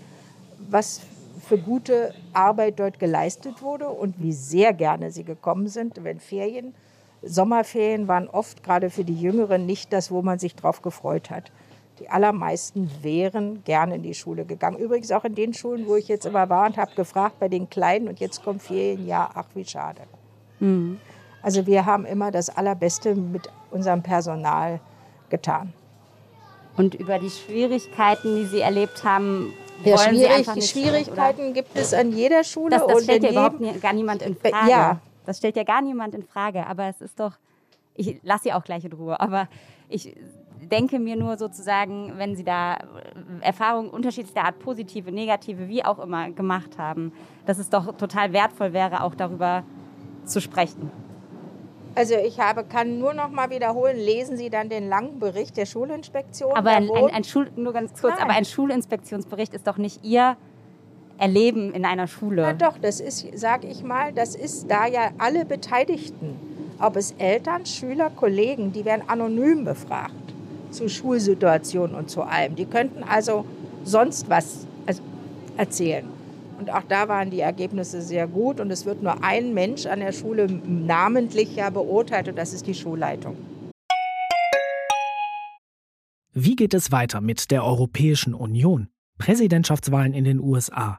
was 0.69 1.01
für 1.41 1.59
gute 1.59 2.15
Arbeit 2.33 2.79
dort 2.79 2.99
geleistet 2.99 3.63
wurde 3.63 3.89
und 3.89 4.23
wie 4.23 4.33
sehr 4.33 4.73
gerne 4.73 5.11
sie 5.11 5.25
gekommen 5.25 5.67
sind, 5.67 6.05
wenn 6.05 6.21
Ferien, 6.21 6.75
Sommerferien 7.23 8.09
waren 8.09 8.29
oft 8.29 8.63
gerade 8.63 8.91
für 8.91 9.05
die 9.05 9.21
Jüngeren 9.21 9.67
nicht 9.67 9.93
das, 9.93 10.11
wo 10.11 10.23
man 10.23 10.39
sich 10.39 10.55
drauf 10.55 10.83
gefreut 10.83 11.31
hat. 11.31 11.53
Die 11.99 12.09
allermeisten 12.09 12.91
wären 13.03 13.63
gerne 13.65 13.97
in 13.97 14.03
die 14.03 14.15
Schule 14.15 14.45
gegangen. 14.45 14.79
Übrigens 14.79 15.13
auch 15.13 15.25
in 15.25 15.35
den 15.35 15.55
Schulen, 15.55 15.87
wo 15.87 15.95
ich 15.95 16.09
jetzt 16.09 16.27
immer 16.27 16.49
war 16.49 16.67
und 16.67 16.77
habe 16.77 16.95
gefragt 16.97 17.39
bei 17.39 17.49
den 17.49 17.71
Kleinen 17.71 18.09
und 18.09 18.19
jetzt 18.19 18.43
kommt 18.43 18.63
Ferien, 18.63 19.07
ja, 19.07 19.31
ach 19.35 19.47
wie 19.55 19.65
schade. 19.65 20.03
Also 21.43 21.67
wir 21.67 21.87
haben 21.87 22.05
immer 22.07 22.31
das 22.31 22.49
Allerbeste 22.57 23.15
mit 23.15 23.49
unserem 23.71 24.03
Personal 24.03 24.81
getan. 25.29 25.73
Und 26.77 26.95
über 26.95 27.19
die 27.19 27.31
Schwierigkeiten, 27.31 28.37
die 28.37 28.47
Sie 28.47 28.61
erlebt 28.61 29.05
haben, 29.05 29.53
Ja, 29.85 29.99
wollen 29.99 30.17
Sie 30.17 30.27
einfach 30.27 30.55
nicht 30.55 30.71
sprechen? 30.71 30.89
Schwierigkeiten 30.89 31.53
gibt 31.53 31.77
es 31.77 31.93
an 31.93 32.13
jeder 32.13 32.45
Schule. 32.45 32.77
Das, 32.77 32.87
das 32.87 32.97
und 32.97 33.03
stellt 33.03 33.25
ja 33.25 33.31
überhaupt 33.31 33.61
nie, 33.61 33.73
gar 33.73 33.93
niemand 33.93 34.23
in 34.23 34.37
Frage. 34.37 34.71
Ja. 34.71 35.01
Das 35.27 35.39
stellt 35.39 35.57
ja 35.57 35.65
gar 35.65 35.83
niemand 35.83 36.15
in 36.15 36.23
Frage. 36.23 36.67
Aber 36.67 36.85
es 36.87 37.01
ist 37.01 37.19
doch, 37.21 37.33
ich 37.95 38.21
lasse 38.23 38.45
Sie 38.45 38.53
auch 38.53 38.65
gleich 38.65 38.85
in 38.85 38.93
Ruhe, 38.93 39.21
aber 39.21 39.49
ich 39.89 40.17
denke 40.71 40.99
mir 40.99 41.17
nur 41.17 41.37
sozusagen, 41.37 42.13
wenn 42.17 42.37
Sie 42.37 42.45
da 42.45 42.79
Erfahrungen 43.41 43.91
unterschiedlichster 43.91 44.45
Art, 44.45 44.59
positive, 44.59 45.13
negative, 45.13 45.69
wie 45.69 45.85
auch 45.85 45.99
immer, 45.99 46.31
gemacht 46.31 46.79
haben, 46.79 47.13
dass 47.47 47.59
es 47.59 47.69
doch 47.69 47.97
total 47.97 48.33
wertvoll 48.33 48.73
wäre, 48.73 49.03
auch 49.03 49.15
darüber 49.15 49.65
zu 50.25 50.41
sprechen. 50.41 50.91
Also 51.95 52.15
ich 52.15 52.41
habe, 52.41 52.65
kann 52.65 52.99
nur 52.99 53.13
noch 53.13 53.29
mal 53.29 53.51
wiederholen, 53.51 53.97
lesen 53.97 54.37
Sie 54.37 54.49
dann 54.49 54.71
den 54.71 54.89
langen 54.89 55.19
Bericht 55.19 55.57
der 55.57 55.67
Schulinspektion. 55.67 56.53
Aber 56.55 56.71
ein, 56.71 56.91
ein, 56.91 57.11
ein 57.11 57.25
Schul, 57.25 57.51
nur 57.57 57.73
ganz 57.73 57.93
kurz, 58.01 58.15
Nein. 58.15 58.25
aber 58.25 58.33
ein 58.33 58.47
Schulinspektionsbericht 58.47 59.53
ist 59.53 59.67
doch 59.67 59.77
nicht 59.77 60.03
Ihr 60.03 60.37
Erleben 61.23 61.73
in 61.73 61.85
einer 61.85 62.09
Schule. 62.09 62.43
Na 62.43 62.53
doch, 62.53 62.79
das 62.79 62.99
ist, 62.99 63.25
sage 63.39 63.69
ich 63.69 63.85
mal, 63.85 64.13
das 64.13 64.35
ist 64.35 64.69
da 64.69 64.89
ja 64.89 65.13
alle 65.19 65.45
Beteiligten. 65.45 66.35
Ob 66.81 66.97
es 66.97 67.13
Eltern, 67.13 67.65
Schüler, 67.65 68.11
Kollegen, 68.11 68.73
die 68.73 68.85
werden 68.85 69.03
anonym 69.07 69.65
befragt 69.65 70.35
zu 70.73 70.89
Schulsituationen 70.89 71.95
und 71.95 72.11
zu 72.11 72.23
allem. 72.23 72.57
Die 72.57 72.65
könnten 72.65 73.05
also 73.05 73.45
sonst 73.85 74.29
was 74.29 74.67
erzählen. 75.57 76.07
Und 76.59 76.73
auch 76.73 76.83
da 76.89 77.07
waren 77.07 77.31
die 77.31 77.39
Ergebnisse 77.39 78.03
sehr 78.03 78.27
gut. 78.27 78.59
Und 78.59 78.73
es 78.73 78.85
wird 78.85 79.01
nur 79.01 79.23
ein 79.23 79.55
Mensch 79.55 79.87
an 79.87 80.01
der 80.01 80.11
Schule 80.11 80.49
namentlich 80.49 81.55
ja 81.55 81.71
beurteilt 81.71 82.27
und 82.27 82.37
das 82.37 82.53
ist 82.53 82.67
die 82.67 82.75
Schulleitung. 82.75 83.37
Wie 86.33 86.57
geht 86.57 86.75
es 86.75 86.91
weiter 86.91 87.21
mit 87.21 87.53
der 87.53 87.65
Europäischen 87.65 88.35
Union? 88.35 88.89
Präsidentschaftswahlen 89.19 90.15
in 90.15 90.25
den 90.25 90.41
USA, 90.41 90.99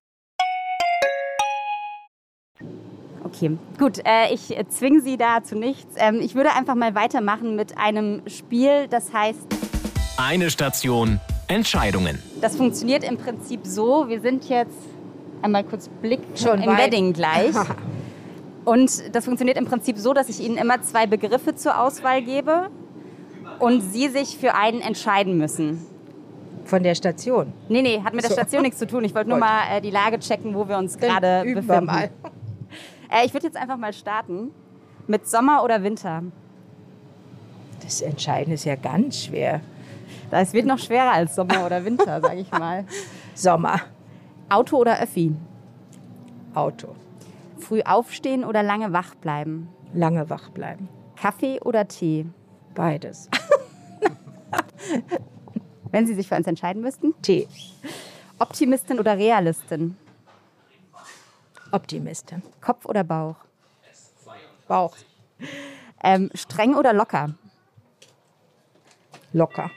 Okay, 3.33 3.57
gut. 3.79 3.99
Äh, 4.05 4.33
ich 4.33 4.55
zwinge 4.69 5.01
Sie 5.01 5.17
da 5.17 5.43
zu 5.43 5.55
nichts. 5.55 5.95
Ähm, 5.97 6.19
ich 6.21 6.35
würde 6.35 6.51
einfach 6.53 6.75
mal 6.75 6.95
weitermachen 6.95 7.55
mit 7.55 7.77
einem 7.77 8.21
Spiel, 8.27 8.87
das 8.89 9.13
heißt. 9.13 9.39
Eine 10.17 10.49
Station, 10.49 11.19
Entscheidungen. 11.47 12.19
Das 12.41 12.55
funktioniert 12.57 13.03
im 13.03 13.17
Prinzip 13.17 13.61
so. 13.65 14.07
Wir 14.09 14.19
sind 14.21 14.47
jetzt 14.49 14.77
einmal 15.41 15.63
kurz 15.63 15.87
Blick 16.01 16.19
Schon 16.35 16.61
im 16.61 16.69
weit. 16.71 16.87
Wedding 16.87 17.13
gleich. 17.13 17.55
Und 18.65 19.15
das 19.15 19.25
funktioniert 19.25 19.57
im 19.57 19.65
Prinzip 19.65 19.97
so, 19.97 20.13
dass 20.13 20.29
ich 20.29 20.39
Ihnen 20.39 20.57
immer 20.57 20.81
zwei 20.81 21.07
Begriffe 21.07 21.55
zur 21.55 21.79
Auswahl 21.81 22.21
gebe 22.21 22.69
und 23.57 23.81
Sie 23.81 24.07
sich 24.07 24.37
für 24.37 24.53
einen 24.53 24.81
entscheiden 24.81 25.37
müssen. 25.39 25.83
Von 26.65 26.83
der 26.83 26.93
Station. 26.93 27.53
Nee, 27.69 27.81
nee, 27.81 28.01
hat 28.03 28.13
mit 28.13 28.23
der 28.23 28.29
So. 28.29 28.35
Station 28.35 28.61
nichts 28.61 28.77
zu 28.77 28.85
tun. 28.85 29.03
Ich 29.03 29.15
wollte 29.15 29.29
nur 29.29 29.39
mal 29.39 29.61
äh, 29.71 29.81
die 29.81 29.89
Lage 29.89 30.19
checken, 30.19 30.53
wo 30.53 30.67
wir 30.69 30.77
uns 30.77 30.95
gerade 30.97 31.41
befinden. 31.43 31.67
wir 31.67 31.81
mal. 31.81 32.09
Äh, 33.11 33.25
ich 33.25 33.33
würde 33.33 33.47
jetzt 33.47 33.57
einfach 33.57 33.77
mal 33.77 33.93
starten 33.93 34.51
mit 35.07 35.27
Sommer 35.27 35.63
oder 35.63 35.83
Winter. 35.83 36.23
Das 37.83 38.01
Entscheiden 38.01 38.53
ist 38.53 38.65
ja 38.65 38.75
ganz 38.75 39.23
schwer. 39.25 39.61
Das 40.29 40.53
wird 40.53 40.65
noch 40.65 40.79
schwerer 40.79 41.11
als 41.11 41.35
Sommer 41.35 41.65
oder 41.65 41.83
Winter, 41.83 42.21
sage 42.21 42.39
ich 42.39 42.51
mal. 42.51 42.85
Sommer, 43.35 43.81
Auto 44.49 44.77
oder 44.77 45.01
Öffi? 45.01 45.35
Auto, 46.53 46.95
Früh 47.59 47.81
aufstehen 47.81 48.43
oder 48.43 48.63
lange 48.63 48.93
wach 48.93 49.15
bleiben? 49.15 49.67
lange 49.93 50.29
wach 50.29 50.49
bleiben. 50.49 50.87
Kaffee 51.17 51.59
oder 51.61 51.85
Tee? 51.87 52.25
Beides. 52.75 53.29
Wenn 55.91 56.07
Sie 56.07 56.13
sich 56.13 56.27
für 56.29 56.35
eins 56.35 56.47
entscheiden 56.47 56.81
müssten. 56.81 57.13
Tee, 57.21 57.47
Optimistin 58.39 58.99
oder 58.99 59.17
Realistin? 59.17 59.97
Optimistin. 61.71 62.41
Kopf 62.61 62.85
oder 62.85 63.03
Bauch? 63.03 63.35
Bauch, 64.67 64.95
Ähm, 66.03 66.29
streng 66.33 66.75
oder 66.75 66.93
locker? 66.93 67.35
locker. 69.33 69.69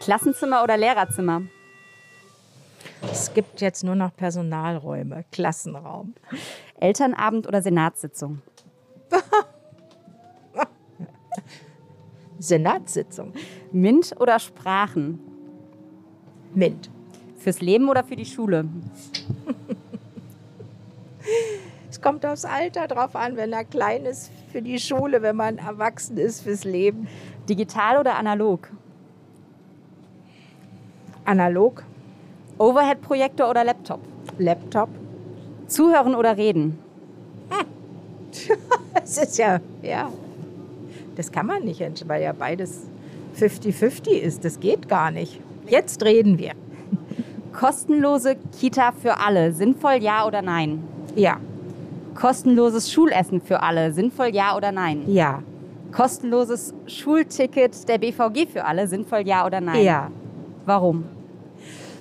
Klassenzimmer 0.00 0.62
oder 0.62 0.76
Lehrerzimmer? 0.76 1.42
Es 3.10 3.32
gibt 3.34 3.60
jetzt 3.60 3.82
nur 3.84 3.94
noch 3.96 4.14
Personalräume, 4.14 5.24
Klassenraum. 5.32 6.14
Elternabend 6.80 7.46
oder 7.48 7.62
Senatssitzung? 7.62 8.42
Senatssitzung, 12.38 13.32
MINT 13.72 14.14
oder 14.20 14.38
Sprachen? 14.38 15.20
MINT. 16.54 16.90
Fürs 17.38 17.60
Leben 17.60 17.88
oder 17.88 18.04
für 18.04 18.16
die 18.16 18.26
Schule? 18.26 18.64
Es 21.90 22.00
kommt 22.00 22.24
aufs 22.24 22.44
Alter 22.44 22.88
drauf 22.88 23.14
an, 23.14 23.36
wenn 23.36 23.52
er 23.52 23.64
klein 23.64 24.06
ist 24.06 24.30
für 24.50 24.62
die 24.62 24.78
Schule, 24.78 25.22
wenn 25.22 25.36
man 25.36 25.58
erwachsen 25.58 26.16
ist 26.16 26.40
fürs 26.40 26.64
Leben. 26.64 27.06
Digital 27.48 27.98
oder 27.98 28.16
analog? 28.16 28.68
Analog, 31.24 31.84
Overhead-Projektor 32.58 33.48
oder 33.50 33.64
Laptop? 33.64 34.00
Laptop. 34.38 34.88
Zuhören 35.66 36.14
oder 36.14 36.36
reden? 36.36 36.78
Das 38.94 39.18
ist 39.18 39.38
ja, 39.38 39.60
ja. 39.82 40.10
Das 41.16 41.32
kann 41.32 41.46
man 41.46 41.64
nicht, 41.64 41.80
entscheiden, 41.80 42.08
weil 42.08 42.22
ja 42.22 42.32
beides 42.32 42.86
50-50 43.38 44.10
ist. 44.10 44.44
Das 44.44 44.60
geht 44.60 44.88
gar 44.88 45.10
nicht. 45.10 45.40
Jetzt 45.66 46.02
reden 46.04 46.38
wir. 46.38 46.52
Kostenlose 47.52 48.36
Kita 48.58 48.92
für 48.92 49.18
alle, 49.18 49.52
sinnvoll 49.52 50.02
ja 50.02 50.26
oder 50.26 50.40
nein? 50.40 50.82
Ja, 51.14 51.38
Kostenloses 52.14 52.92
Schulessen 52.92 53.40
für 53.40 53.62
alle, 53.62 53.92
sinnvoll 53.92 54.28
ja 54.34 54.56
oder 54.56 54.72
nein? 54.72 55.04
ja, 55.06 55.42
Kostenloses 55.92 56.74
Schulticket 56.86 57.88
der 57.88 57.98
BVG 57.98 58.46
für 58.50 58.64
alle, 58.64 58.86
sinnvoll 58.88 59.26
ja 59.26 59.46
oder 59.46 59.60
nein? 59.60 59.84
ja. 59.84 60.10
Warum? 60.64 61.04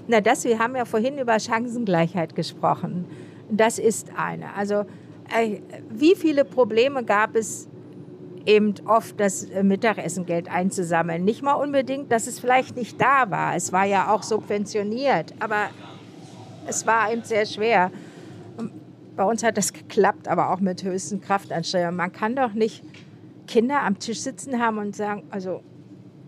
Na, 0.07 0.21
das, 0.21 0.43
wir 0.45 0.59
haben 0.59 0.75
ja 0.75 0.85
vorhin 0.85 1.17
über 1.17 1.39
Chancengleichheit 1.39 2.35
gesprochen. 2.35 3.05
Das 3.49 3.79
ist 3.79 4.11
eine. 4.15 4.53
Also, 4.55 4.85
äh, 5.35 5.59
wie 5.89 6.15
viele 6.15 6.45
Probleme 6.45 7.03
gab 7.03 7.35
es 7.35 7.67
eben 8.45 8.73
oft, 8.85 9.19
das 9.19 9.45
äh, 9.45 9.63
Mittagessengeld 9.63 10.49
einzusammeln? 10.51 11.23
Nicht 11.23 11.41
mal 11.43 11.53
unbedingt, 11.53 12.11
dass 12.11 12.27
es 12.27 12.39
vielleicht 12.39 12.75
nicht 12.75 12.99
da 12.99 13.29
war. 13.29 13.55
Es 13.55 13.71
war 13.71 13.85
ja 13.85 14.13
auch 14.13 14.23
subventioniert, 14.23 15.33
aber 15.39 15.69
es 16.67 16.85
war 16.85 17.11
eben 17.11 17.23
sehr 17.23 17.45
schwer. 17.45 17.91
Bei 19.21 19.27
uns 19.27 19.43
hat 19.43 19.55
das 19.55 19.71
geklappt, 19.71 20.27
aber 20.27 20.51
auch 20.51 20.61
mit 20.61 20.81
höchsten 20.81 21.21
Kraftanstrengungen. 21.21 21.95
Man 21.95 22.11
kann 22.11 22.35
doch 22.35 22.53
nicht 22.53 22.83
Kinder 23.45 23.83
am 23.83 23.99
Tisch 23.99 24.19
sitzen 24.21 24.59
haben 24.59 24.79
und 24.79 24.95
sagen, 24.95 25.25
also, 25.29 25.61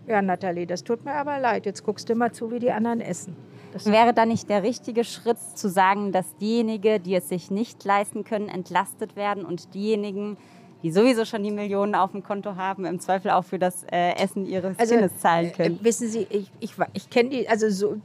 ja, 0.06 0.22
Nathalie, 0.22 0.68
das 0.68 0.84
tut 0.84 1.04
mir 1.04 1.14
aber 1.14 1.40
leid. 1.40 1.66
Jetzt 1.66 1.84
guckst 1.84 2.08
du 2.08 2.14
mal 2.14 2.32
zu, 2.32 2.52
wie 2.52 2.60
die 2.60 2.70
anderen 2.70 3.02
essen. 3.02 3.36
Das 3.72 3.88
Wäre 3.88 4.14
da 4.14 4.28
nicht 4.28 4.48
der 4.48 4.62
richtige 4.62 5.04
Schritt 5.06 5.40
zu 5.56 5.70
sagen, 5.70 6.12
dass 6.12 6.38
diejenigen, 6.38 7.02
die 7.02 7.16
es 7.16 7.30
sich 7.30 7.50
nicht 7.50 7.84
leisten 7.84 8.26
können, 8.26 8.48
entlastet 8.48 9.16
werden 9.16 9.44
und 9.44 9.74
diejenigen, 9.74 10.38
die 10.84 10.92
sowieso 10.92 11.26
schon 11.26 11.42
die 11.42 11.50
Millionen 11.50 11.96
auf 11.96 12.12
dem 12.12 12.22
Konto 12.22 12.58
haben, 12.58 12.86
im 12.86 13.00
Zweifel 13.00 13.32
auch 13.32 13.46
für 13.46 13.58
das 13.58 13.86
äh, 13.92 14.12
Essen 14.18 14.46
ihres 14.46 14.78
Kindes 14.78 15.18
zahlen 15.18 15.52
können? 15.52 15.80
Äh, 15.80 15.84
wissen 15.84 16.10
Sie, 16.10 16.28
ich, 16.30 16.52
ich, 16.60 16.76
ich 16.94 17.10
kenne 17.10 17.30
die, 17.30 17.50
also 17.50 17.72
so, 17.72 17.96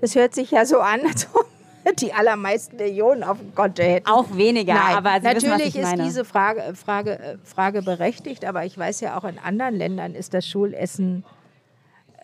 das 0.00 0.14
hört 0.14 0.32
sich 0.32 0.52
ja 0.52 0.64
so 0.64 0.78
an, 0.78 1.00
als 1.08 1.26
ob 1.34 1.57
die 2.00 2.12
allermeisten 2.12 2.76
Millionen 2.76 3.22
auf 3.22 3.38
dem 3.38 3.54
Konto 3.54 3.82
hätten. 3.82 4.06
Auch 4.08 4.36
weniger, 4.36 4.74
Nein, 4.74 4.96
aber 4.96 5.20
Sie 5.20 5.46
natürlich 5.46 5.74
wissen, 5.74 6.00
ist 6.00 6.04
diese 6.04 6.24
Frage, 6.24 6.74
Frage, 6.74 7.18
äh, 7.18 7.38
Frage 7.44 7.82
berechtigt, 7.82 8.44
aber 8.44 8.64
ich 8.64 8.76
weiß 8.76 9.00
ja 9.00 9.16
auch 9.18 9.24
in 9.24 9.38
anderen 9.38 9.74
Ländern 9.74 10.14
ist 10.14 10.34
das 10.34 10.46
Schulessen 10.46 11.24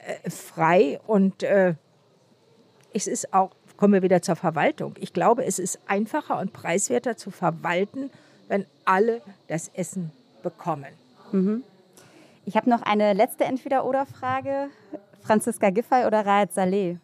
äh, 0.07 0.31
frei 0.31 1.01
und 1.07 1.43
äh, 1.43 1.75
es 2.93 3.07
ist 3.07 3.33
auch, 3.35 3.51
kommen 3.77 3.95
wir 3.95 4.03
wieder 4.03 4.23
zur 4.23 4.37
Verwaltung. 4.37 4.95
Ich 5.01 5.13
glaube, 5.13 5.45
es 5.45 5.59
ist 5.59 5.81
einfacher 5.87 6.39
und 6.39 6.53
preiswerter 6.53 7.17
zu 7.17 7.31
verwalten, 7.31 8.11
wenn 8.49 8.67
alle 8.85 9.21
das 9.49 9.71
Essen 9.75 10.13
bekommen. 10.43 10.87
Ich 12.45 12.57
habe 12.57 12.71
noch 12.71 12.83
eine 12.83 13.15
letzte 13.15 13.45
Entweder-Oder-Frage. 13.45 14.69
Franziska 15.23 15.71
Giffey 15.71 16.05
oder 16.07 16.25
Raed 16.25 16.53
Saleh? 16.53 16.99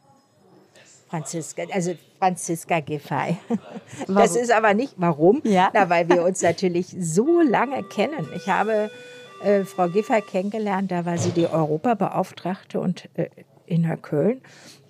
Franziska, 1.11 1.63
also 1.73 1.95
Franziska 2.19 2.81
Giffey. 2.81 3.37
Warum? 3.49 3.59
Das 4.23 4.37
ist 4.37 4.53
aber 4.53 4.75
nicht, 4.75 4.95
warum? 4.97 5.43
Ja. 5.45 5.71
Na, 5.75 5.91
weil 5.91 6.09
wir 6.09 6.23
uns 6.23 6.41
natürlich 6.41 6.95
so 6.99 7.41
lange 7.41 7.83
kennen. 7.83 8.29
Ich 8.37 8.49
habe 8.49 8.91
äh, 9.43 9.65
Frau 9.65 9.89
Giffey 9.89 10.23
kennengelernt, 10.23 10.93
da 10.93 11.05
war 11.05 11.19
sie 11.19 11.31
die 11.31 11.47
Europabeauftragte 11.47 12.81
und 12.81 13.09
äh, 13.15 13.29
in 13.67 13.89
Köln. 14.03 14.41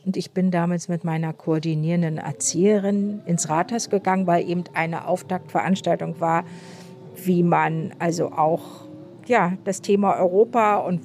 Und 0.04 0.16
ich 0.16 0.30
bin 0.32 0.50
damals 0.50 0.88
mit 0.88 1.04
meiner 1.04 1.32
koordinierenden 1.32 2.18
Erzieherin 2.18 3.22
ins 3.26 3.48
Rathaus 3.48 3.90
gegangen, 3.90 4.26
weil 4.26 4.48
eben 4.48 4.64
eine 4.74 5.06
Auftaktveranstaltung 5.06 6.20
war, 6.20 6.44
wie 7.16 7.42
man 7.42 7.94
also 7.98 8.32
auch 8.32 8.62
ja, 9.26 9.52
das 9.64 9.82
Thema 9.82 10.16
Europa 10.16 10.78
und 10.78 11.02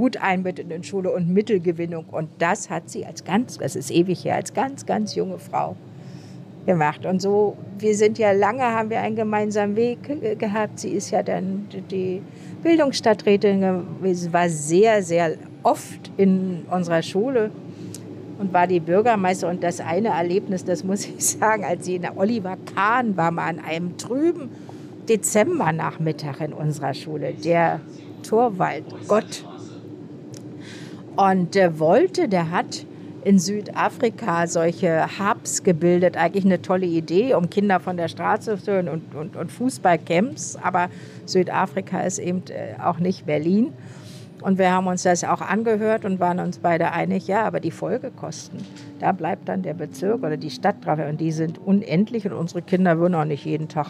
gut 0.00 0.16
einbettet 0.16 0.72
in 0.72 0.82
Schule 0.82 1.12
und 1.12 1.28
Mittelgewinnung. 1.28 2.06
Und 2.10 2.30
das 2.38 2.70
hat 2.70 2.88
sie 2.88 3.04
als 3.04 3.22
ganz, 3.22 3.58
das 3.58 3.76
ist 3.76 3.90
ewig 3.90 4.24
her, 4.24 4.36
als 4.36 4.54
ganz, 4.54 4.86
ganz 4.86 5.14
junge 5.14 5.38
Frau 5.38 5.76
gemacht. 6.64 7.04
Und 7.04 7.20
so, 7.20 7.58
wir 7.78 7.94
sind 7.94 8.18
ja 8.18 8.32
lange, 8.32 8.62
haben 8.62 8.88
wir 8.88 9.02
einen 9.02 9.14
gemeinsamen 9.14 9.76
Weg 9.76 10.38
gehabt. 10.38 10.78
Sie 10.78 10.88
ist 10.88 11.10
ja 11.10 11.22
dann 11.22 11.68
die 11.90 12.22
Bildungsstadträtin 12.62 13.60
gewesen, 13.60 14.32
war 14.32 14.48
sehr, 14.48 15.02
sehr 15.02 15.36
oft 15.64 16.10
in 16.16 16.64
unserer 16.70 17.02
Schule 17.02 17.50
und 18.38 18.54
war 18.54 18.66
die 18.66 18.80
Bürgermeister. 18.80 19.50
Und 19.50 19.62
das 19.62 19.80
eine 19.80 20.08
Erlebnis, 20.08 20.64
das 20.64 20.82
muss 20.82 21.04
ich 21.04 21.26
sagen, 21.38 21.62
als 21.62 21.84
sie 21.84 21.96
in 21.96 22.02
der 22.02 22.16
Oliver 22.16 22.56
Kahn 22.74 23.18
war, 23.18 23.30
mal 23.32 23.50
an 23.50 23.58
einem 23.58 23.98
trüben 23.98 24.48
Dezembernachmittag 25.10 26.40
in 26.40 26.54
unserer 26.54 26.94
Schule, 26.94 27.34
der 27.34 27.80
Torwald 28.22 28.84
Gott. 29.06 29.44
Und 31.20 31.54
der 31.54 31.78
wollte, 31.78 32.28
der 32.28 32.50
hat 32.50 32.86
in 33.24 33.38
Südafrika 33.38 34.46
solche 34.46 35.06
Hubs 35.18 35.62
gebildet. 35.62 36.16
Eigentlich 36.16 36.46
eine 36.46 36.62
tolle 36.62 36.86
Idee, 36.86 37.34
um 37.34 37.50
Kinder 37.50 37.78
von 37.78 37.98
der 37.98 38.08
Straße 38.08 38.56
zu 38.56 38.72
hören 38.72 38.88
und, 38.88 39.14
und, 39.14 39.36
und 39.36 39.52
Fußballcamps. 39.52 40.56
Aber 40.56 40.88
Südafrika 41.26 42.00
ist 42.00 42.20
eben 42.20 42.42
äh, 42.48 42.80
auch 42.82 43.00
nicht 43.00 43.26
Berlin. 43.26 43.74
Und 44.40 44.56
wir 44.56 44.72
haben 44.72 44.86
uns 44.86 45.02
das 45.02 45.22
auch 45.22 45.42
angehört 45.42 46.06
und 46.06 46.20
waren 46.20 46.38
uns 46.38 46.56
beide 46.56 46.92
einig, 46.92 47.28
ja, 47.28 47.44
aber 47.44 47.60
die 47.60 47.70
Folgekosten, 47.70 48.58
da 48.98 49.12
bleibt 49.12 49.50
dann 49.50 49.60
der 49.60 49.74
Bezirk 49.74 50.22
oder 50.22 50.38
die 50.38 50.48
Stadt 50.48 50.76
drauf. 50.82 50.98
Und 51.06 51.20
die 51.20 51.32
sind 51.32 51.58
unendlich 51.58 52.24
und 52.24 52.32
unsere 52.32 52.62
Kinder 52.62 52.98
würden 52.98 53.14
auch 53.14 53.26
nicht 53.26 53.44
jeden 53.44 53.68
Tag 53.68 53.88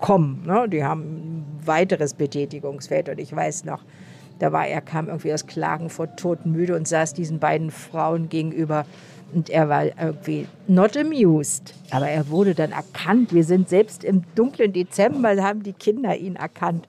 kommen. 0.00 0.42
Ne? 0.44 0.68
Die 0.68 0.82
haben 0.82 1.02
ein 1.02 1.44
weiteres 1.64 2.14
Betätigungsfeld. 2.14 3.08
Und 3.08 3.20
ich 3.20 3.34
weiß 3.34 3.64
noch, 3.64 3.84
da 4.38 4.52
war 4.52 4.66
er, 4.66 4.80
kam 4.80 5.08
irgendwie 5.08 5.32
aus 5.32 5.46
Klagenfurt 5.46 6.18
todmüde 6.18 6.76
und 6.76 6.86
saß 6.86 7.14
diesen 7.14 7.38
beiden 7.38 7.70
Frauen 7.70 8.28
gegenüber 8.28 8.86
Und 9.34 9.50
er 9.50 9.68
war 9.68 9.84
irgendwie 9.84 10.46
not 10.68 10.96
amused. 10.96 11.74
Aber 11.90 12.08
er 12.08 12.28
wurde 12.28 12.54
dann 12.54 12.72
erkannt. 12.72 13.34
Wir 13.34 13.44
sind 13.44 13.68
selbst 13.68 14.02
im 14.02 14.22
dunklen 14.34 14.72
Dezember, 14.72 15.42
haben 15.42 15.62
die 15.62 15.74
Kinder 15.74 16.16
ihn 16.16 16.36
erkannt. 16.36 16.86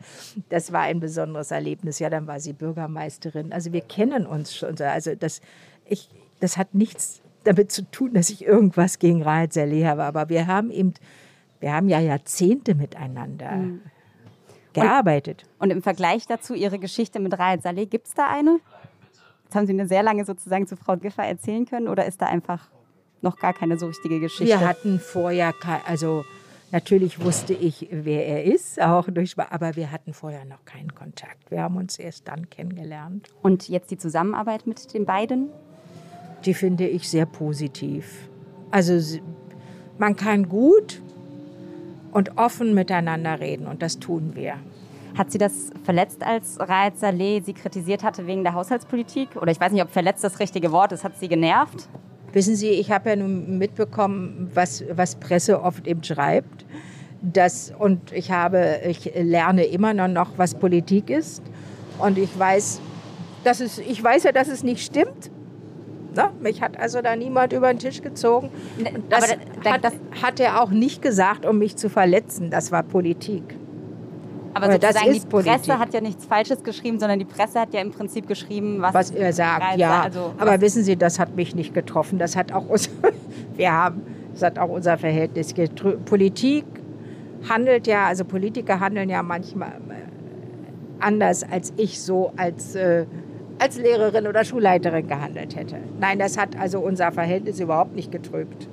Das 0.48 0.72
war 0.72 0.82
ein 0.82 1.02
besonderes 1.02 1.52
Erlebnis. 1.52 2.00
Ja, 2.00 2.10
dann 2.10 2.28
war 2.28 2.40
sie 2.40 2.54
Bürgermeisterin. 2.54 3.52
Also 3.52 3.74
wir 3.74 3.82
kennen 3.82 4.26
uns 4.26 4.56
schon. 4.56 4.80
Also 4.80 5.16
das, 5.16 5.42
ich, 5.86 6.10
das 6.40 6.56
hat 6.56 6.74
nichts 6.74 7.22
damit 7.44 7.72
zu 7.72 7.82
tun, 7.92 8.14
dass 8.14 8.30
ich 8.30 8.46
irgendwas 8.46 9.00
gegen 9.00 9.22
Raed 9.22 9.52
Saleh 9.52 9.86
habe. 9.86 10.04
Aber 10.04 10.30
wir 10.30 10.48
haben 10.48 10.72
eben, 10.72 10.94
wir 11.60 11.74
haben 11.74 11.90
ja 11.90 12.00
Jahrzehnte 12.00 12.74
miteinander 12.74 13.52
mhm. 13.52 13.82
Gearbeitet. 14.74 15.46
Und, 15.58 15.66
und, 15.66 15.78
im 15.78 15.82
Vergleich 15.82 16.26
dazu, 16.28 16.54
Ihre 16.54 16.80
Geschichte 16.80 17.20
mit 17.20 17.38
Raed 17.38 17.62
Saleh, 17.62 17.86
gibt 17.86 18.08
es 18.08 18.14
da 18.14 18.28
eine? 18.28 18.60
Jetzt 19.44 19.56
haben 19.56 19.66
Sie 19.66 19.74
eine 19.74 19.88
sehr 19.88 20.04
lange 20.04 20.26
sozusagen 20.26 20.68
zu 20.68 20.78
Frau 20.78 20.96
Giffer 20.98 21.24
erzählen 21.24 21.66
können 21.66 21.88
oder 21.88 22.06
ist 22.06 22.22
da 22.22 22.28
einfach 22.28 22.70
noch 23.22 23.38
gar 23.38 23.54
keine 23.54 23.78
so 23.78 23.88
richtige 23.88 24.20
Geschichte? 24.20 24.46
Wir 24.46 24.60
hatten 24.60 25.00
vorher, 25.00 25.54
also 25.86 26.24
natürlich 26.72 27.24
wusste 27.24 27.54
ich, 27.54 27.88
wer 27.92 28.28
er 28.28 28.44
ist, 28.44 28.80
auch 28.82 29.08
durch, 29.10 29.38
aber 29.38 29.76
wir 29.76 29.92
hatten 29.92 30.14
vorher 30.14 30.46
noch 30.46 30.66
keinen 30.66 30.94
Kontakt. 30.94 31.50
Wir 31.50 31.64
haben 31.64 31.78
uns 31.78 31.98
erst 31.98 32.28
dann 32.28 32.50
kennengelernt. 32.50 33.30
Und 33.42 33.70
jetzt 33.70 33.92
die 33.92 33.98
Zusammenarbeit 33.98 34.68
mit 34.68 34.94
den 34.94 35.06
beiden? 35.06 35.50
Die 36.46 36.54
finde 36.54 36.88
ich 36.88 37.10
sehr 37.10 37.26
positiv. 37.26 38.30
Also 38.72 39.20
man 39.98 40.16
kann 40.16 40.48
gut 40.48 41.02
und 42.12 42.38
offen 42.38 42.74
miteinander 42.74 43.40
reden 43.40 43.68
und 43.68 43.82
das 43.82 44.00
tun 44.00 44.32
wir. 44.36 44.56
Hat 45.18 45.32
sie 45.32 45.38
das 45.38 45.72
verletzt, 45.84 46.24
als 46.24 46.60
Raed 46.60 46.98
Saleh 46.98 47.42
sie 47.42 47.54
kritisiert 47.54 48.04
hatte 48.04 48.28
wegen 48.28 48.44
der 48.44 48.54
Haushaltspolitik? 48.54 49.36
Oder 49.36 49.52
ich 49.52 49.60
weiß 49.60 49.72
nicht, 49.72 49.82
ob 49.82 49.90
verletzt 49.90 50.24
das 50.24 50.40
richtige 50.40 50.72
Wort 50.72 50.92
ist. 50.92 51.04
Hat 51.04 51.18
sie 51.18 51.28
genervt? 51.28 51.90
Wissen 52.32 52.56
Sie, 52.56 52.70
ich 52.70 52.92
habe 52.92 53.10
ja 53.10 53.16
nun 53.16 53.58
mitbekommen, 53.58 54.52
was, 54.54 54.84
was 54.92 55.16
Presse 55.16 55.62
oft 55.62 55.88
eben 55.88 56.04
schreibt. 56.04 56.66
Das, 57.22 57.74
und 57.78 58.12
ich, 58.12 58.32
habe, 58.32 58.82
ich 58.88 59.12
lerne 59.16 59.66
immer 59.66 59.94
noch, 59.94 60.38
was 60.38 60.54
Politik 60.56 61.10
ist. 61.10 61.42
Und 61.98 62.18
ich 62.18 62.38
weiß, 62.38 62.80
dass 63.44 63.60
es, 63.60 63.80
ich 63.80 64.02
weiß 64.02 64.24
ja, 64.24 64.32
dass 64.32 64.48
es 64.48 64.64
nicht 64.64 64.86
stimmt. 64.86 65.32
Ne? 66.20 66.30
Mich 66.42 66.62
hat 66.62 66.78
also 66.78 67.02
da 67.02 67.16
niemand 67.16 67.54
über 67.54 67.68
den 67.68 67.80
Tisch 67.80 68.02
gezogen. 68.02 68.50
Das, 69.10 69.36
da, 69.64 69.74
hat, 69.74 69.84
das 69.84 69.94
hat 70.22 70.40
er 70.40 70.62
auch 70.62 70.70
nicht 70.70 71.02
gesagt, 71.02 71.46
um 71.46 71.58
mich 71.58 71.78
zu 71.78 71.90
verletzen. 71.90 72.50
Das 72.50 72.72
war 72.72 72.84
Politik. 72.84 73.56
Aber 74.54 74.72
sozusagen 74.72 75.14
die 75.14 75.20
Presse 75.20 75.28
Politik. 75.28 75.80
hat 75.80 75.94
ja 75.94 76.02
nichts 76.02 76.26
Falsches 76.26 76.64
geschrieben, 76.64 77.00
sondern 77.00 77.20
die 77.20 77.26
Presse 77.26 77.60
hat 77.60 77.74
ja 77.74 77.82
im 77.82 77.92
Prinzip 77.92 78.28
geschrieben, 78.28 78.82
was, 78.82 78.94
was 78.94 79.12
er 79.12 79.32
sagt. 79.32 79.78
Ja, 79.78 80.02
also, 80.02 80.34
aber 80.38 80.60
wissen 80.60 80.84
Sie, 80.84 80.98
das 80.98 81.20
hat 81.20 81.36
mich 81.36 81.56
nicht 81.56 81.74
getroffen. 81.74 82.20
Das 82.20 82.36
hat 82.36 82.52
auch 82.52 82.68
unser, 82.68 82.90
wir 83.56 83.72
haben, 83.72 84.02
das 84.34 84.44
hat 84.44 84.60
auch 84.60 84.70
unser 84.70 84.98
Verhältnis. 84.98 85.54
Politik 86.06 86.66
handelt 87.48 87.88
ja, 87.88 88.08
also 88.08 88.26
Politiker 88.26 88.82
handeln 88.82 89.10
ja 89.10 89.24
manchmal 89.24 89.70
äh, 89.70 89.94
anders, 91.00 91.50
als 91.50 91.72
ich 91.78 92.02
so 92.02 92.34
als 92.36 92.76
äh, 92.76 93.06
als 93.60 93.78
Lehrerin 93.78 94.28
oder 94.28 94.44
Schulleiterin 94.44 95.08
gehandelt 95.08 95.56
hätte. 95.56 95.78
Nein, 96.00 96.20
das 96.20 96.38
hat 96.38 96.58
also 96.58 96.80
unser 96.80 97.12
Verhältnis 97.12 97.60
überhaupt 97.60 97.96
nicht 97.96 98.12
getrübt. 98.12 98.68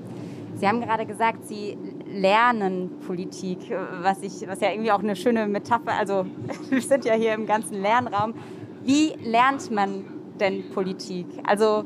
Sie 0.55 0.67
haben 0.67 0.81
gerade 0.81 1.05
gesagt, 1.05 1.47
Sie 1.47 1.77
lernen 2.11 2.91
Politik, 3.07 3.59
was, 4.01 4.23
ich, 4.23 4.49
was 4.49 4.61
ja 4.61 4.71
irgendwie 4.71 4.93
auch 4.93 5.03
eine 5.03 5.17
schöne 5.17 5.47
Metapher, 5.47 5.93
also 5.93 6.25
wir 6.71 6.81
sind 6.81 7.05
ja 7.05 7.15
hier 7.15 7.35
im 7.35 7.47
ganzen 7.47 7.83
Lernraum. 7.83 8.35
Wie 8.83 9.13
lernt 9.23 9.71
man 9.71 10.05
denn 10.41 10.71
Politik? 10.71 11.27
Also 11.45 11.85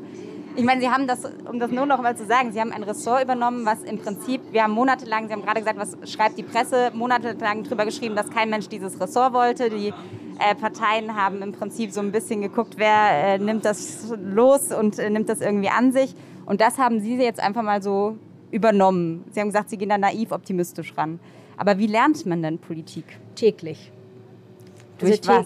ich 0.55 0.63
meine, 0.63 0.81
Sie 0.81 0.89
haben 0.89 1.07
das, 1.07 1.23
um 1.49 1.59
das 1.59 1.71
nur 1.71 1.85
noch 1.85 2.01
mal 2.01 2.15
zu 2.15 2.25
sagen, 2.25 2.51
Sie 2.51 2.59
haben 2.59 2.71
ein 2.71 2.83
Ressort 2.83 3.23
übernommen, 3.23 3.65
was 3.65 3.83
im 3.83 3.99
Prinzip, 3.99 4.41
wir 4.51 4.63
haben 4.63 4.73
monatelang, 4.73 5.27
Sie 5.27 5.33
haben 5.33 5.41
gerade 5.41 5.59
gesagt, 5.59 5.79
was 5.79 6.11
schreibt 6.11 6.37
die 6.37 6.43
Presse, 6.43 6.91
monatelang 6.93 7.63
darüber 7.63 7.85
geschrieben, 7.85 8.15
dass 8.15 8.29
kein 8.29 8.49
Mensch 8.49 8.67
dieses 8.67 8.99
Ressort 8.99 9.33
wollte. 9.33 9.69
Die 9.69 9.93
äh, 10.39 10.55
Parteien 10.55 11.15
haben 11.15 11.41
im 11.41 11.51
Prinzip 11.53 11.91
so 11.91 12.01
ein 12.01 12.11
bisschen 12.11 12.41
geguckt, 12.41 12.75
wer 12.77 13.35
äh, 13.35 13.37
nimmt 13.37 13.65
das 13.65 14.13
los 14.23 14.71
und 14.71 14.99
äh, 14.99 15.09
nimmt 15.09 15.29
das 15.29 15.41
irgendwie 15.41 15.69
an 15.69 15.91
sich. 15.91 16.15
Und 16.45 16.61
das 16.61 16.77
haben 16.77 16.99
Sie 16.99 17.15
jetzt 17.15 17.39
einfach 17.39 17.63
mal 17.63 17.81
so 17.81 18.17
übernommen. 18.51 19.23
Sie 19.31 19.39
haben 19.39 19.47
gesagt, 19.47 19.69
Sie 19.69 19.77
gehen 19.77 19.89
da 19.89 19.97
naiv 19.97 20.31
optimistisch 20.31 20.97
ran. 20.97 21.19
Aber 21.57 21.77
wie 21.77 21.87
lernt 21.87 22.25
man 22.25 22.41
denn 22.41 22.57
Politik? 22.57 23.05
Täglich. 23.35 23.91
Durch 24.97 25.27
also 25.29 25.45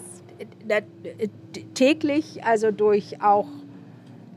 Täglich, 1.74 2.44
also 2.44 2.70
durch 2.70 3.22
auch 3.22 3.46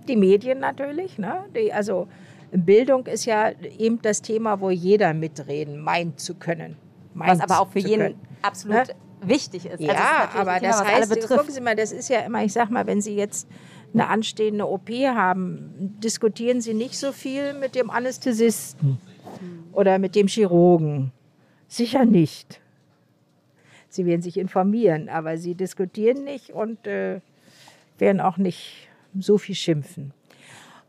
die 0.09 0.15
Medien 0.15 0.59
natürlich. 0.59 1.17
Ne? 1.17 1.45
Die, 1.55 1.71
also 1.71 2.07
Bildung 2.51 3.05
ist 3.05 3.25
ja 3.25 3.51
eben 3.77 4.01
das 4.01 4.21
Thema, 4.21 4.59
wo 4.59 4.69
jeder 4.69 5.13
mitreden 5.13 5.79
meint 5.79 6.19
zu 6.19 6.35
können. 6.35 6.75
Was 7.13 7.39
aber 7.39 7.61
auch 7.61 7.69
für 7.69 7.79
jeden 7.79 7.99
können. 7.99 8.19
absolut 8.41 8.87
ne? 8.87 8.95
wichtig 9.21 9.65
ist. 9.65 9.79
Ja, 9.79 9.89
also 9.91 10.29
ist 10.29 10.35
aber 10.35 10.59
das 10.59 10.83
heißt, 10.83 11.27
gucken 11.27 11.51
Sie 11.51 11.61
mal, 11.61 11.75
das 11.75 11.91
ist 11.91 12.09
ja 12.09 12.21
immer, 12.21 12.43
ich 12.43 12.53
sag 12.53 12.69
mal, 12.69 12.87
wenn 12.87 13.01
Sie 13.01 13.15
jetzt 13.15 13.47
eine 13.93 14.07
anstehende 14.07 14.67
OP 14.67 14.89
haben, 14.89 15.97
diskutieren 16.03 16.61
Sie 16.61 16.73
nicht 16.73 16.97
so 16.97 17.11
viel 17.11 17.53
mit 17.53 17.75
dem 17.75 17.89
Anästhesisten 17.89 18.99
oder 19.71 19.99
mit 19.99 20.15
dem 20.15 20.27
Chirurgen. 20.27 21.11
Sicher 21.67 22.05
nicht. 22.05 22.61
Sie 23.89 24.05
werden 24.05 24.21
sich 24.21 24.37
informieren, 24.37 25.09
aber 25.09 25.37
Sie 25.37 25.55
diskutieren 25.55 26.23
nicht 26.23 26.51
und 26.51 26.85
äh, 26.85 27.21
werden 27.97 28.21
auch 28.21 28.37
nicht 28.37 28.89
so 29.17 29.37
viel 29.37 29.55
schimpfen. 29.55 30.13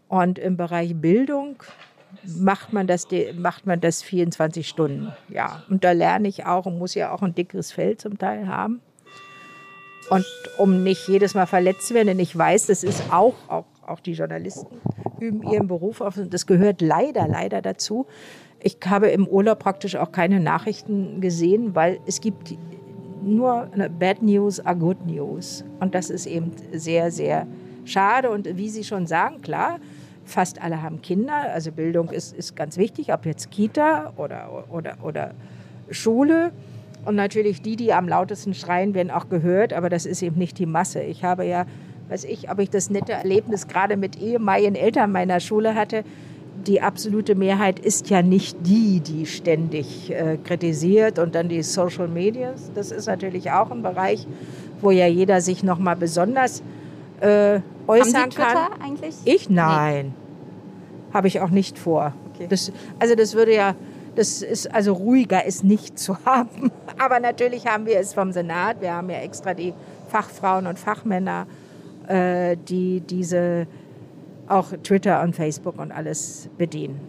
Und 0.08 0.38
im 0.38 0.56
Bereich 0.56 0.94
Bildung 0.96 1.62
macht 2.24 2.72
man 2.72 2.86
das, 2.86 3.06
macht 3.36 3.66
man 3.66 3.80
das 3.80 4.02
24 4.02 4.68
Stunden. 4.68 5.12
Ja, 5.28 5.62
und 5.70 5.84
da 5.84 5.92
lerne 5.92 6.28
ich 6.28 6.46
auch 6.46 6.66
und 6.66 6.78
muss 6.78 6.94
ja 6.94 7.12
auch 7.12 7.22
ein 7.22 7.34
dickeres 7.34 7.72
Fell 7.72 7.96
zum 7.96 8.18
Teil 8.18 8.48
haben. 8.48 8.80
Und 10.10 10.26
um 10.58 10.82
nicht 10.82 11.06
jedes 11.06 11.34
Mal 11.34 11.46
verletzt 11.46 11.86
zu 11.86 11.94
werden, 11.94 12.08
denn 12.08 12.18
ich 12.18 12.36
weiß, 12.36 12.66
das 12.66 12.82
ist 12.82 13.12
auch, 13.12 13.34
auch, 13.48 13.66
auch 13.86 14.00
die 14.00 14.12
Journalisten 14.12 14.80
üben 15.20 15.42
ihren 15.42 15.68
Beruf 15.68 16.00
auf 16.00 16.16
und 16.16 16.34
das 16.34 16.46
gehört 16.46 16.80
leider, 16.80 17.28
leider 17.28 17.62
dazu. 17.62 18.06
Ich 18.60 18.78
habe 18.86 19.08
im 19.08 19.28
Urlaub 19.28 19.60
praktisch 19.60 19.96
auch 19.96 20.10
keine 20.10 20.40
Nachrichten 20.40 21.20
gesehen, 21.20 21.74
weil 21.74 22.00
es 22.06 22.20
gibt 22.20 22.54
nur 23.22 23.70
Bad 23.98 24.22
News 24.22 24.60
are 24.60 24.76
Good 24.76 25.06
News. 25.06 25.64
Und 25.78 25.94
das 25.94 26.10
ist 26.10 26.26
eben 26.26 26.52
sehr, 26.72 27.10
sehr 27.10 27.46
schade. 27.84 28.30
Und 28.30 28.56
wie 28.56 28.68
Sie 28.68 28.84
schon 28.84 29.06
sagen, 29.06 29.42
klar, 29.42 29.78
fast 30.24 30.62
alle 30.62 30.82
haben 30.82 31.02
Kinder. 31.02 31.52
Also 31.52 31.72
Bildung 31.72 32.10
ist, 32.10 32.34
ist 32.36 32.56
ganz 32.56 32.76
wichtig, 32.76 33.12
ob 33.12 33.26
jetzt 33.26 33.50
Kita 33.50 34.12
oder, 34.16 34.64
oder, 34.70 34.96
oder 35.02 35.34
Schule. 35.90 36.52
Und 37.04 37.16
natürlich 37.16 37.62
die, 37.62 37.76
die 37.76 37.92
am 37.92 38.08
lautesten 38.08 38.54
schreien, 38.54 38.94
werden 38.94 39.10
auch 39.10 39.28
gehört, 39.28 39.72
aber 39.72 39.88
das 39.88 40.06
ist 40.06 40.22
eben 40.22 40.38
nicht 40.38 40.58
die 40.58 40.66
Masse. 40.66 41.00
Ich 41.00 41.24
habe 41.24 41.46
ja, 41.46 41.64
weiß 42.08 42.24
ich, 42.24 42.50
ob 42.50 42.58
ich 42.58 42.70
das 42.70 42.90
nette 42.90 43.12
Erlebnis 43.12 43.68
gerade 43.68 43.96
mit 43.96 44.20
ehemaligen 44.20 44.74
Eltern 44.74 45.10
meiner 45.10 45.40
Schule 45.40 45.74
hatte. 45.74 46.04
Die 46.66 46.82
absolute 46.82 47.34
Mehrheit 47.34 47.78
ist 47.78 48.10
ja 48.10 48.20
nicht 48.20 48.58
die, 48.66 49.00
die 49.00 49.24
ständig 49.24 50.10
äh, 50.10 50.36
kritisiert 50.44 51.18
und 51.18 51.34
dann 51.34 51.48
die 51.48 51.62
Social 51.62 52.06
Medias. 52.06 52.70
Das 52.74 52.90
ist 52.90 53.06
natürlich 53.06 53.50
auch 53.50 53.70
ein 53.70 53.82
Bereich, 53.82 54.26
wo 54.82 54.90
ja 54.90 55.06
jeder 55.06 55.40
sich 55.40 55.62
noch 55.62 55.78
mal 55.78 55.96
besonders 55.96 56.62
äh, 57.20 57.60
äußern 57.86 58.22
Haben 58.22 58.30
Sie 58.30 58.36
Twitter 58.36 58.68
kann. 58.70 58.82
eigentlich? 58.82 59.14
Ich 59.24 59.50
nein, 59.50 60.06
nee. 60.06 61.14
habe 61.14 61.28
ich 61.28 61.40
auch 61.40 61.50
nicht 61.50 61.78
vor. 61.78 62.14
Okay. 62.34 62.46
Das, 62.48 62.72
also 62.98 63.14
das 63.14 63.34
würde 63.34 63.54
ja 63.54 63.74
das 64.16 64.42
ist 64.42 64.72
also 64.74 64.92
ruhiger 64.92 65.44
ist 65.44 65.64
nicht 65.64 65.98
zu 65.98 66.16
haben. 66.24 66.70
Aber 66.98 67.20
natürlich 67.20 67.66
haben 67.66 67.86
wir 67.86 67.98
es 67.98 68.14
vom 68.14 68.32
Senat. 68.32 68.80
Wir 68.80 68.92
haben 68.92 69.10
ja 69.10 69.18
extra 69.18 69.54
die 69.54 69.72
Fachfrauen 70.08 70.66
und 70.66 70.78
Fachmänner, 70.78 71.46
äh, 72.08 72.56
die 72.56 73.00
diese 73.00 73.66
auch 74.48 74.72
Twitter 74.82 75.22
und 75.22 75.36
Facebook 75.36 75.78
und 75.78 75.92
alles 75.92 76.48
bedienen. 76.58 77.00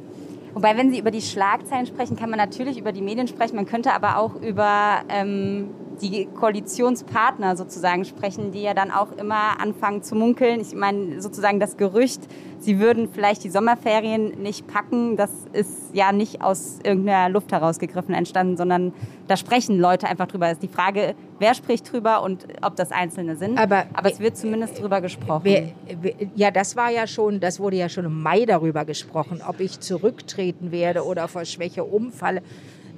Wobei, 0.54 0.78
wenn 0.78 0.92
Sie 0.92 1.00
über 1.00 1.12
die 1.12 1.22
Schlagzeilen 1.22 1.86
sprechen, 1.86 2.18
kann 2.18 2.30
man 2.30 2.38
natürlich 2.38 2.78
über 2.78 2.92
die 2.92 3.02
Medien 3.02 3.28
sprechen. 3.28 3.56
Man 3.56 3.66
könnte 3.66 3.94
aber 3.94 4.18
auch 4.18 4.36
über 4.36 5.02
ähm, 5.10 5.70
die 6.02 6.26
Koalitionspartner 6.26 7.56
sozusagen 7.56 8.06
sprechen, 8.06 8.52
die 8.52 8.62
ja 8.62 8.74
dann 8.74 8.92
auch 8.92 9.12
immer 9.14 9.60
anfangen 9.62 10.04
zu 10.04 10.16
munkeln. 10.16 10.60
Ich 10.60 10.76
meine, 10.76 11.22
sozusagen 11.22 11.60
das 11.60 11.78
Gerücht, 11.78 12.22
sie 12.62 12.80
würden 12.80 13.10
vielleicht 13.12 13.44
die 13.44 13.50
Sommerferien 13.50 14.42
nicht 14.42 14.68
packen, 14.68 15.18
das 15.18 15.32
ist 15.52 15.94
ja 15.94 16.12
nicht 16.12 16.42
aus 16.42 16.80
irgendeiner 16.84 17.30
Luft 17.30 17.52
herausgegriffen 17.52 18.14
entstanden, 18.14 18.56
sondern 18.56 18.94
da 19.28 19.36
sprechen 19.36 19.80
Leute 19.80 20.08
einfach 20.08 20.28
drüber. 20.28 20.48
Es 20.48 20.54
ist 20.54 20.64
die 20.64 20.68
Frage, 20.68 21.16
wer 21.40 21.54
spricht 21.56 21.92
drüber 21.92 22.24
und 22.24 22.46
ob 22.62 22.76
das 22.76 22.92
Einzelne 22.92 23.36
sind. 23.36 23.58
Aber, 23.58 23.86
Aber 23.94 24.12
es 24.12 24.20
wird 24.20 24.38
zumindest 24.38 24.80
drüber 24.80 25.02
gesprochen. 25.02 25.42
Wer, 25.44 25.70
wer, 26.02 26.14
ja, 26.36 26.52
das 26.52 26.76
war 26.76 26.92
ja 26.92 27.08
schon, 27.08 27.40
das 27.40 27.60
wurde 27.60 27.78
ja 27.78 27.90
schon 27.90 28.06
im 28.06 28.22
Mai 28.22 28.46
darüber 28.46 28.86
gesprochen, 28.86 29.42
ob 29.46 29.60
ich 29.60 29.80
zurücktreten 29.80 30.72
werde 30.72 31.06
oder 31.06 31.28
vor 31.28 31.46
Schwäche 31.46 31.84
umfalle. 31.84 32.42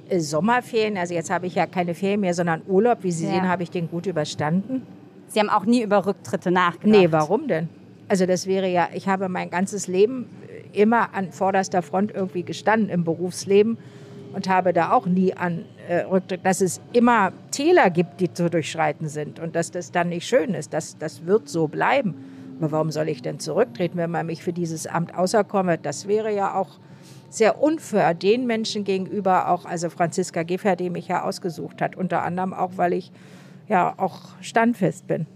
Äh, 0.08 0.20
Sommerferien, 0.20 0.98
also 0.98 1.14
jetzt 1.14 1.30
habe 1.30 1.46
ich 1.46 1.54
ja 1.54 1.66
keine 1.66 1.94
Ferien 1.94 2.20
mehr, 2.20 2.34
sondern 2.34 2.62
Urlaub. 2.68 2.98
Wie 3.02 3.12
Sie 3.12 3.24
ja. 3.26 3.32
sehen, 3.32 3.48
habe 3.48 3.62
ich 3.62 3.70
den 3.70 3.88
gut 3.88 4.06
überstanden. 4.06 4.82
Sie 5.28 5.40
haben 5.40 5.48
auch 5.48 5.64
nie 5.64 5.82
über 5.82 6.04
Rücktritte 6.06 6.50
nachgedacht? 6.50 7.00
Nee, 7.00 7.10
warum 7.10 7.48
denn? 7.48 7.68
Also 8.14 8.26
das 8.26 8.46
wäre 8.46 8.68
ja, 8.68 8.90
ich 8.94 9.08
habe 9.08 9.28
mein 9.28 9.50
ganzes 9.50 9.88
Leben 9.88 10.26
immer 10.72 11.12
an 11.14 11.32
vorderster 11.32 11.82
Front 11.82 12.12
irgendwie 12.14 12.44
gestanden 12.44 12.88
im 12.88 13.02
Berufsleben 13.02 13.76
und 14.32 14.48
habe 14.48 14.72
da 14.72 14.92
auch 14.92 15.06
nie 15.06 15.34
an 15.34 15.64
äh, 15.88 16.02
Rücktritt, 16.02 16.46
dass 16.46 16.60
es 16.60 16.80
immer 16.92 17.32
Täler 17.50 17.90
gibt, 17.90 18.20
die 18.20 18.32
zu 18.32 18.48
durchschreiten 18.48 19.08
sind 19.08 19.40
und 19.40 19.56
dass 19.56 19.72
das 19.72 19.90
dann 19.90 20.10
nicht 20.10 20.28
schön 20.28 20.54
ist. 20.54 20.72
Das, 20.72 20.96
das 20.96 21.26
wird 21.26 21.48
so 21.48 21.66
bleiben. 21.66 22.14
Aber 22.60 22.70
warum 22.70 22.92
soll 22.92 23.08
ich 23.08 23.20
denn 23.20 23.40
zurücktreten, 23.40 23.98
wenn 23.98 24.12
man 24.12 24.26
mich 24.26 24.44
für 24.44 24.52
dieses 24.52 24.86
Amt 24.86 25.12
auserkomme? 25.18 25.76
Das 25.76 26.06
wäre 26.06 26.32
ja 26.32 26.54
auch 26.54 26.78
sehr 27.30 27.60
unfair 27.60 28.14
den 28.14 28.46
Menschen 28.46 28.84
gegenüber, 28.84 29.48
auch 29.48 29.64
also 29.64 29.90
Franziska 29.90 30.44
Giffer, 30.44 30.76
die 30.76 30.88
mich 30.88 31.08
ja 31.08 31.24
ausgesucht 31.24 31.82
hat, 31.82 31.96
unter 31.96 32.22
anderem 32.22 32.54
auch, 32.54 32.76
weil 32.76 32.92
ich 32.92 33.10
ja 33.66 33.92
auch 33.96 34.20
standfest 34.40 35.08
bin. 35.08 35.26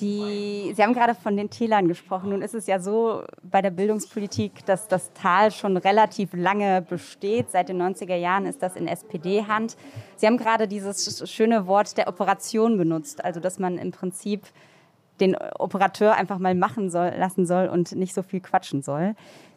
Die, 0.00 0.72
Sie 0.74 0.82
haben 0.82 0.94
gerade 0.94 1.14
von 1.14 1.36
den 1.36 1.50
Tälern 1.50 1.88
gesprochen. 1.88 2.30
Nun 2.30 2.42
ist 2.42 2.54
es 2.54 2.66
ja 2.66 2.78
so 2.78 3.22
bei 3.42 3.62
der 3.62 3.70
Bildungspolitik, 3.70 4.64
dass 4.66 4.88
das 4.88 5.12
Tal 5.12 5.50
schon 5.50 5.76
relativ 5.76 6.30
lange 6.32 6.82
besteht. 6.82 7.50
Seit 7.50 7.68
den 7.68 7.80
90er 7.80 8.16
Jahren 8.16 8.46
ist 8.46 8.62
das 8.62 8.76
in 8.76 8.86
SPD-Hand. 8.86 9.76
Sie 10.16 10.26
haben 10.26 10.36
gerade 10.36 10.68
dieses 10.68 11.28
schöne 11.30 11.66
Wort 11.66 11.96
der 11.96 12.08
Operation 12.08 12.78
benutzt, 12.78 13.24
also 13.24 13.40
dass 13.40 13.58
man 13.58 13.78
im 13.78 13.90
Prinzip 13.90 14.42
den 15.20 15.36
Operateur 15.36 16.14
einfach 16.14 16.38
mal 16.38 16.54
machen 16.54 16.90
soll, 16.90 17.12
lassen 17.16 17.46
soll 17.46 17.68
und 17.68 17.92
nicht 17.92 18.14
so 18.14 18.22
viel 18.22 18.40
quatschen 18.40 18.82
soll. 18.82 19.14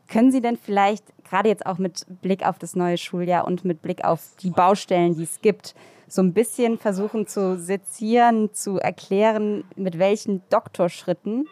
Können 0.08 0.32
Sie 0.32 0.42
denn 0.42 0.58
vielleicht, 0.58 1.06
gerade 1.24 1.50
jetzt 1.50 1.66
auch 1.66 1.78
mit 1.78 2.06
Blick 2.22 2.46
auf 2.46 2.60
das 2.60 2.76
neue 2.76 2.98
Schuljahr 2.98 3.46
und 3.46 3.64
mit 3.64 3.82
Blick 3.82 4.04
auf 4.04 4.22
die 4.42 4.50
Baustellen, 4.50 5.16
die 5.16 5.24
es 5.24 5.40
gibt, 5.42 5.76
so 6.12 6.22
ein 6.22 6.34
bisschen 6.34 6.78
versuchen 6.78 7.26
zu 7.26 7.58
sezieren, 7.58 8.54
zu 8.54 8.78
erklären, 8.78 9.64
mit 9.78 9.98
welchen 9.98 10.42
Doktorschritten 10.50 11.48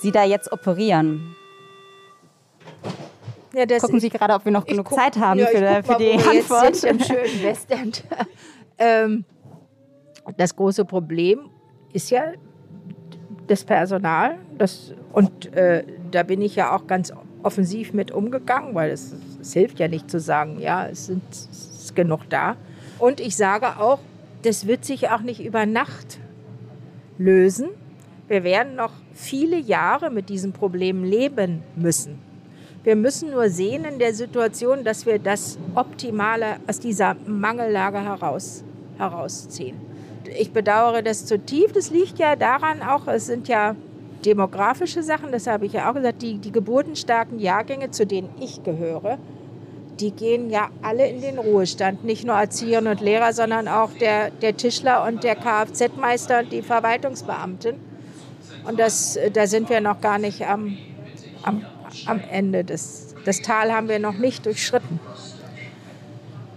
Sie 0.00 0.12
da 0.12 0.24
jetzt 0.24 0.52
operieren? 0.52 1.34
Ja, 3.54 3.64
Gucken 3.78 3.98
Sie 3.98 4.10
gerade, 4.10 4.34
ob 4.34 4.44
wir 4.44 4.52
noch 4.52 4.66
genug 4.66 4.86
guck, 4.86 4.98
Zeit 4.98 5.18
haben 5.18 5.40
ja, 5.40 5.46
für, 5.46 5.82
für 5.84 5.96
die 5.98 6.12
Antwort. 6.12 6.76
Sind, 6.76 7.00
Im 7.00 7.00
schönen 7.00 7.42
Westend. 7.42 8.04
ähm, 8.78 9.24
das 10.36 10.54
große 10.54 10.84
Problem 10.84 11.48
ist 11.94 12.10
ja 12.10 12.32
das 13.46 13.64
Personal. 13.64 14.38
Das, 14.58 14.92
und 15.12 15.50
äh, 15.54 15.84
da 16.10 16.22
bin 16.22 16.42
ich 16.42 16.56
ja 16.56 16.76
auch 16.76 16.86
ganz 16.86 17.10
offensiv 17.42 17.94
mit 17.94 18.10
umgegangen, 18.10 18.74
weil 18.74 18.90
es, 18.90 19.14
es 19.40 19.54
hilft 19.54 19.78
ja 19.78 19.88
nicht 19.88 20.10
zu 20.10 20.20
sagen, 20.20 20.60
ja, 20.60 20.86
es, 20.86 21.06
sind, 21.06 21.22
es 21.30 21.48
ist 21.84 21.96
genug 21.96 22.28
da. 22.28 22.56
Und 23.02 23.18
ich 23.18 23.36
sage 23.36 23.80
auch, 23.80 23.98
das 24.42 24.68
wird 24.68 24.84
sich 24.84 25.10
auch 25.10 25.22
nicht 25.22 25.44
über 25.44 25.66
Nacht 25.66 26.20
lösen. 27.18 27.70
Wir 28.28 28.44
werden 28.44 28.76
noch 28.76 28.92
viele 29.12 29.58
Jahre 29.58 30.08
mit 30.08 30.28
diesem 30.28 30.52
Problem 30.52 31.02
leben 31.02 31.64
müssen. 31.74 32.20
Wir 32.84 32.94
müssen 32.94 33.32
nur 33.32 33.48
sehen 33.48 33.84
in 33.84 33.98
der 33.98 34.14
Situation, 34.14 34.84
dass 34.84 35.04
wir 35.04 35.18
das 35.18 35.58
Optimale 35.74 36.58
aus 36.68 36.78
dieser 36.78 37.16
Mangellage 37.26 38.00
heraus, 38.00 38.62
herausziehen. 38.98 39.80
Ich 40.38 40.52
bedauere 40.52 41.02
das 41.02 41.26
zutiefst. 41.26 41.74
Das 41.74 41.90
liegt 41.90 42.20
ja 42.20 42.36
daran 42.36 42.82
auch, 42.82 43.08
es 43.08 43.26
sind 43.26 43.48
ja 43.48 43.74
demografische 44.24 45.02
Sachen, 45.02 45.32
das 45.32 45.48
habe 45.48 45.66
ich 45.66 45.72
ja 45.72 45.90
auch 45.90 45.94
gesagt, 45.94 46.22
die, 46.22 46.38
die 46.38 46.52
geburtenstarken 46.52 47.40
Jahrgänge, 47.40 47.90
zu 47.90 48.06
denen 48.06 48.28
ich 48.38 48.62
gehöre, 48.62 49.18
die 50.02 50.10
gehen 50.10 50.50
ja 50.50 50.68
alle 50.82 51.06
in 51.06 51.20
den 51.20 51.38
Ruhestand. 51.38 52.04
Nicht 52.04 52.24
nur 52.24 52.34
Erzieherinnen 52.34 52.92
und 52.92 53.00
Lehrer, 53.00 53.32
sondern 53.32 53.68
auch 53.68 53.90
der, 54.00 54.30
der 54.30 54.56
Tischler 54.56 55.04
und 55.06 55.22
der 55.22 55.36
Kfz-Meister 55.36 56.40
und 56.40 56.52
die 56.52 56.62
Verwaltungsbeamten. 56.62 57.76
Und 58.64 58.80
das, 58.80 59.18
da 59.32 59.46
sind 59.46 59.70
wir 59.70 59.80
noch 59.80 60.00
gar 60.00 60.18
nicht 60.18 60.46
am, 60.46 60.76
am, 61.44 61.64
am 62.06 62.20
Ende. 62.30 62.64
Des, 62.64 63.14
das 63.24 63.42
Tal 63.42 63.72
haben 63.72 63.88
wir 63.88 64.00
noch 64.00 64.18
nicht 64.18 64.44
durchschritten. 64.44 64.98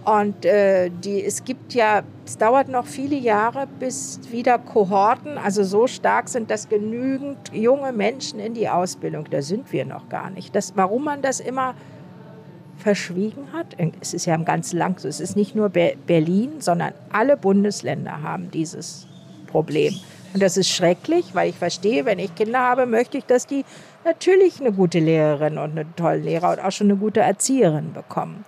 Und 0.04 0.44
äh, 0.44 0.90
die, 0.90 1.24
es 1.24 1.44
gibt 1.44 1.74
ja, 1.74 2.02
es 2.24 2.38
dauert 2.38 2.68
noch 2.68 2.86
viele 2.86 3.16
Jahre, 3.16 3.66
bis 3.78 4.20
wieder 4.30 4.58
Kohorten, 4.58 5.36
also 5.38 5.64
so 5.64 5.86
stark 5.86 6.28
sind, 6.28 6.50
dass 6.50 6.68
genügend 6.68 7.52
junge 7.52 7.92
Menschen 7.92 8.38
in 8.38 8.54
die 8.54 8.68
Ausbildung, 8.68 9.26
da 9.30 9.42
sind 9.42 9.72
wir 9.72 9.84
noch 9.84 10.08
gar 10.08 10.30
nicht. 10.30 10.54
Das, 10.54 10.72
warum 10.76 11.04
man 11.04 11.22
das 11.22 11.40
immer 11.40 11.74
verschwiegen 12.78 13.52
hat, 13.52 13.76
es 14.00 14.14
ist 14.14 14.26
ja 14.26 14.36
ganz 14.36 14.72
lang 14.72 14.98
so, 14.98 15.08
es 15.08 15.20
ist 15.20 15.36
nicht 15.36 15.54
nur 15.54 15.68
Berlin, 15.70 16.60
sondern 16.60 16.92
alle 17.10 17.36
Bundesländer 17.36 18.22
haben 18.22 18.50
dieses 18.50 19.06
Problem. 19.46 19.94
Und 20.34 20.42
das 20.42 20.56
ist 20.56 20.68
schrecklich, 20.68 21.34
weil 21.34 21.50
ich 21.50 21.56
verstehe, 21.56 22.04
wenn 22.04 22.18
ich 22.18 22.34
Kinder 22.34 22.60
habe, 22.60 22.86
möchte 22.86 23.16
ich, 23.16 23.24
dass 23.24 23.46
die 23.46 23.64
natürlich 24.04 24.60
eine 24.60 24.72
gute 24.72 24.98
Lehrerin 24.98 25.58
und 25.58 25.78
einen 25.78 25.96
tollen 25.96 26.24
Lehrer 26.24 26.52
und 26.52 26.60
auch 26.60 26.72
schon 26.72 26.90
eine 26.90 26.98
gute 26.98 27.20
Erzieherin 27.20 27.92
bekommen. 27.92 28.44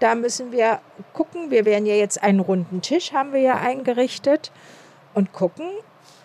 Da 0.00 0.14
müssen 0.14 0.52
wir 0.52 0.80
gucken. 1.12 1.50
Wir 1.50 1.64
werden 1.64 1.86
ja 1.86 1.94
jetzt 1.94 2.22
einen 2.22 2.40
runden 2.40 2.82
Tisch 2.82 3.12
haben 3.12 3.32
wir 3.32 3.40
ja 3.40 3.56
eingerichtet 3.56 4.50
und 5.14 5.32
gucken, 5.32 5.66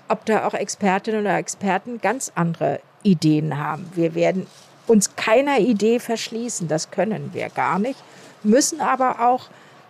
ob 0.08 0.26
da 0.26 0.46
auch 0.46 0.54
Expertinnen 0.54 1.22
oder 1.22 1.38
Experten 1.38 2.00
ganz 2.02 2.32
andere 2.36 2.80
Ideen 3.04 3.58
haben. 3.58 3.90
Wir 3.96 4.14
werden 4.16 4.46
uns 4.92 5.16
keiner 5.16 5.60
Idee 5.60 6.00
verschließen, 6.00 6.68
das 6.68 6.92
können 6.92 7.34
wir 7.34 7.50
gar 7.50 7.80
nicht, 7.80 8.02
müssen 8.44 8.82
aber 8.82 9.28
auch 9.28 9.50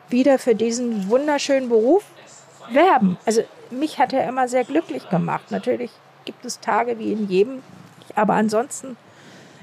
wieder 0.10 0.40
für 0.40 0.56
diesen 0.56 1.10
wunderschönen 1.10 1.70
Beruf 1.70 2.04
werben. 2.72 3.18
Also 3.26 3.42
mich 3.70 4.00
hat 4.00 4.14
er 4.14 4.28
immer 4.28 4.48
sehr 4.48 4.64
glücklich 4.64 5.10
gemacht. 5.10 5.52
Natürlich 5.52 5.92
gibt 6.26 6.46
es 6.46 6.60
Tage 6.60 7.00
wie 7.00 7.12
in 7.12 7.28
jedem, 7.30 7.64
aber 8.16 8.34
ansonsten 8.34 8.98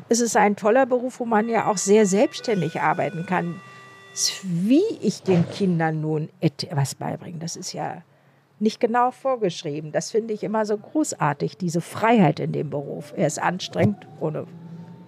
ist 0.09 0.21
es 0.21 0.37
ein 0.37 0.57
toller 0.57 0.87
Beruf, 0.87 1.21
wo 1.21 1.25
man 1.25 1.49
ja 1.49 1.67
auch 1.71 1.77
sehr 1.77 2.07
selbstständig 2.07 2.81
arbeiten 2.81 3.27
kann 3.27 3.61
wie 4.43 4.85
ich 5.01 5.23
den 5.23 5.49
Kindern 5.49 6.01
nun 6.01 6.29
etwas 6.41 6.95
beibringe, 6.95 7.39
das 7.39 7.57
ist 7.57 7.73
ja 7.73 8.03
nicht 8.59 8.81
genau 8.81 9.13
vorgeschrieben. 9.13 9.93
Das 9.93 10.11
finde 10.11 10.35
ich 10.35 10.43
immer 10.43 10.67
so 10.67 10.77
großartig, 10.77 11.57
diese 11.57 11.81
Freiheit 11.81 12.41
in 12.41 12.53
dem 12.53 12.71
Beruf. 12.71 13.13
Er 13.17 13.29
ist 13.29 13.41
anstrengend, 13.41 14.07
ohne, 14.19 14.47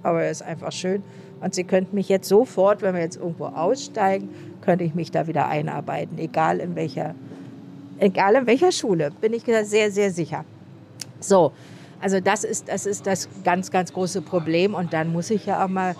aber 0.03 0.23
er 0.23 0.31
ist 0.31 0.43
einfach 0.43 0.73
schön. 0.73 1.03
Und 1.41 1.55
Sie 1.55 1.65
könnten 1.65 1.95
mich 1.95 2.09
jetzt 2.09 2.29
sofort, 2.29 2.83
wenn 2.83 2.95
wir 2.95 3.01
jetzt 3.01 3.17
irgendwo 3.17 3.47
aussteigen, 3.47 4.29
könnte 4.61 4.85
ich 4.85 4.95
mich 4.95 5.11
da 5.11 5.27
wieder 5.27 5.49
einarbeiten, 5.49 6.19
egal 6.19 6.61
in 6.61 6.77
welcher, 6.77 7.15
egal 7.99 8.35
in 8.35 8.47
welcher 8.47 8.73
Schule, 8.73 9.11
bin 9.21 9.33
ich 9.33 9.45
sehr, 9.45 9.91
sehr 9.91 10.11
sicher. 10.11 10.45
So, 11.19 11.53
also 12.01 12.21
das 12.21 12.45
ist, 12.45 12.69
das 12.69 12.87
ist 12.87 13.07
das 13.07 13.29
ganz, 13.45 13.71
ganz 13.71 13.93
große 13.93 14.23
Problem. 14.23 14.75
Und 14.75 14.93
dann 14.93 15.13
muss 15.13 15.31
ich 15.31 15.47
ja 15.47 15.65
auch 15.65 15.69
mal 15.69 15.95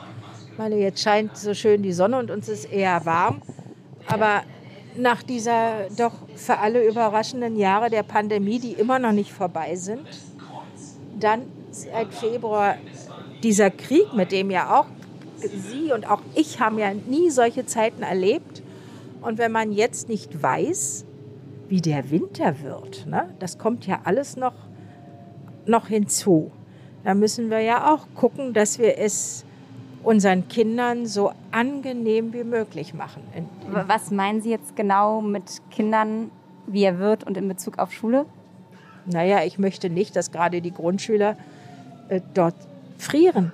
meine, 0.57 0.77
jetzt 0.77 1.01
scheint 1.01 1.37
so 1.37 1.55
schön 1.55 1.83
die 1.83 1.93
Sonne 1.93 2.19
und 2.19 2.31
uns 2.31 2.49
ist 2.49 2.67
eher 2.67 3.05
warm. 3.07 3.41
Aber 4.07 4.43
nach 4.97 5.23
dieser 5.23 5.89
doch 5.97 6.13
für 6.37 6.59
alle 6.59 6.87
überraschenden 6.87 7.57
Jahre 7.57 7.89
der 7.91 8.03
Pandemie, 8.03 8.59
die 8.59 8.73
immer 8.73 8.99
noch 8.99 9.13
nicht 9.13 9.33
vorbei 9.33 9.75
sind, 9.77 10.07
dann 11.19 11.43
seit 11.71 12.13
Februar 12.13 12.77
dieser 13.43 13.71
Krieg, 13.71 14.13
mit 14.15 14.33
dem 14.33 14.51
ja 14.51 14.79
auch 14.79 14.87
Sie 15.43 15.91
und 15.93 16.09
auch 16.09 16.21
ich 16.35 16.61
haben 16.61 16.79
ja 16.79 16.93
nie 16.93 17.31
solche 17.31 17.65
Zeiten 17.65 18.03
erlebt. 18.03 18.63
Und 19.23 19.39
wenn 19.39 19.53
man 19.53 19.73
jetzt 19.73 20.09
nicht 20.09 20.43
weiß, 20.43 21.07
wie 21.69 21.81
der 21.81 22.11
Winter 22.11 22.61
wird, 22.63 23.07
ne, 23.07 23.35
das 23.39 23.59
kommt 23.59 23.87
ja 23.87 24.01
alles 24.05 24.37
noch, 24.37 24.55
noch 25.67 25.87
hinzu. 25.87 26.51
Da 27.05 27.15
müssen 27.15 27.49
wir 27.49 27.61
ja 27.61 27.95
auch 27.95 28.07
gucken, 28.15 28.53
dass 28.53 28.79
wir 28.79 28.99
es 28.99 29.45
unseren 30.03 30.49
Kindern 30.49 31.07
so 31.07 31.33
angenehm 31.51 32.33
wie 32.33 32.45
möglich 32.45 32.95
machen. 32.95 33.23
Was 33.71 34.11
meinen 34.11 34.41
Sie 34.41 34.51
jetzt 34.51 34.77
genau 34.77 35.21
mit 35.21 35.63
Kindern, 35.71 36.31
wie 36.67 36.85
er 36.85 36.99
wird 36.99 37.25
und 37.25 37.37
in 37.37 37.49
Bezug 37.49 37.79
auf 37.79 37.93
Schule? 37.93 38.27
Naja, 39.07 39.45
ich 39.45 39.59
möchte 39.59 39.91
nicht, 39.91 40.17
dass 40.17 40.31
gerade 40.31 40.61
die 40.61 40.73
Grundschüler 40.73 41.37
äh, 42.09 42.21
dort 42.35 42.55
frieren. 43.01 43.53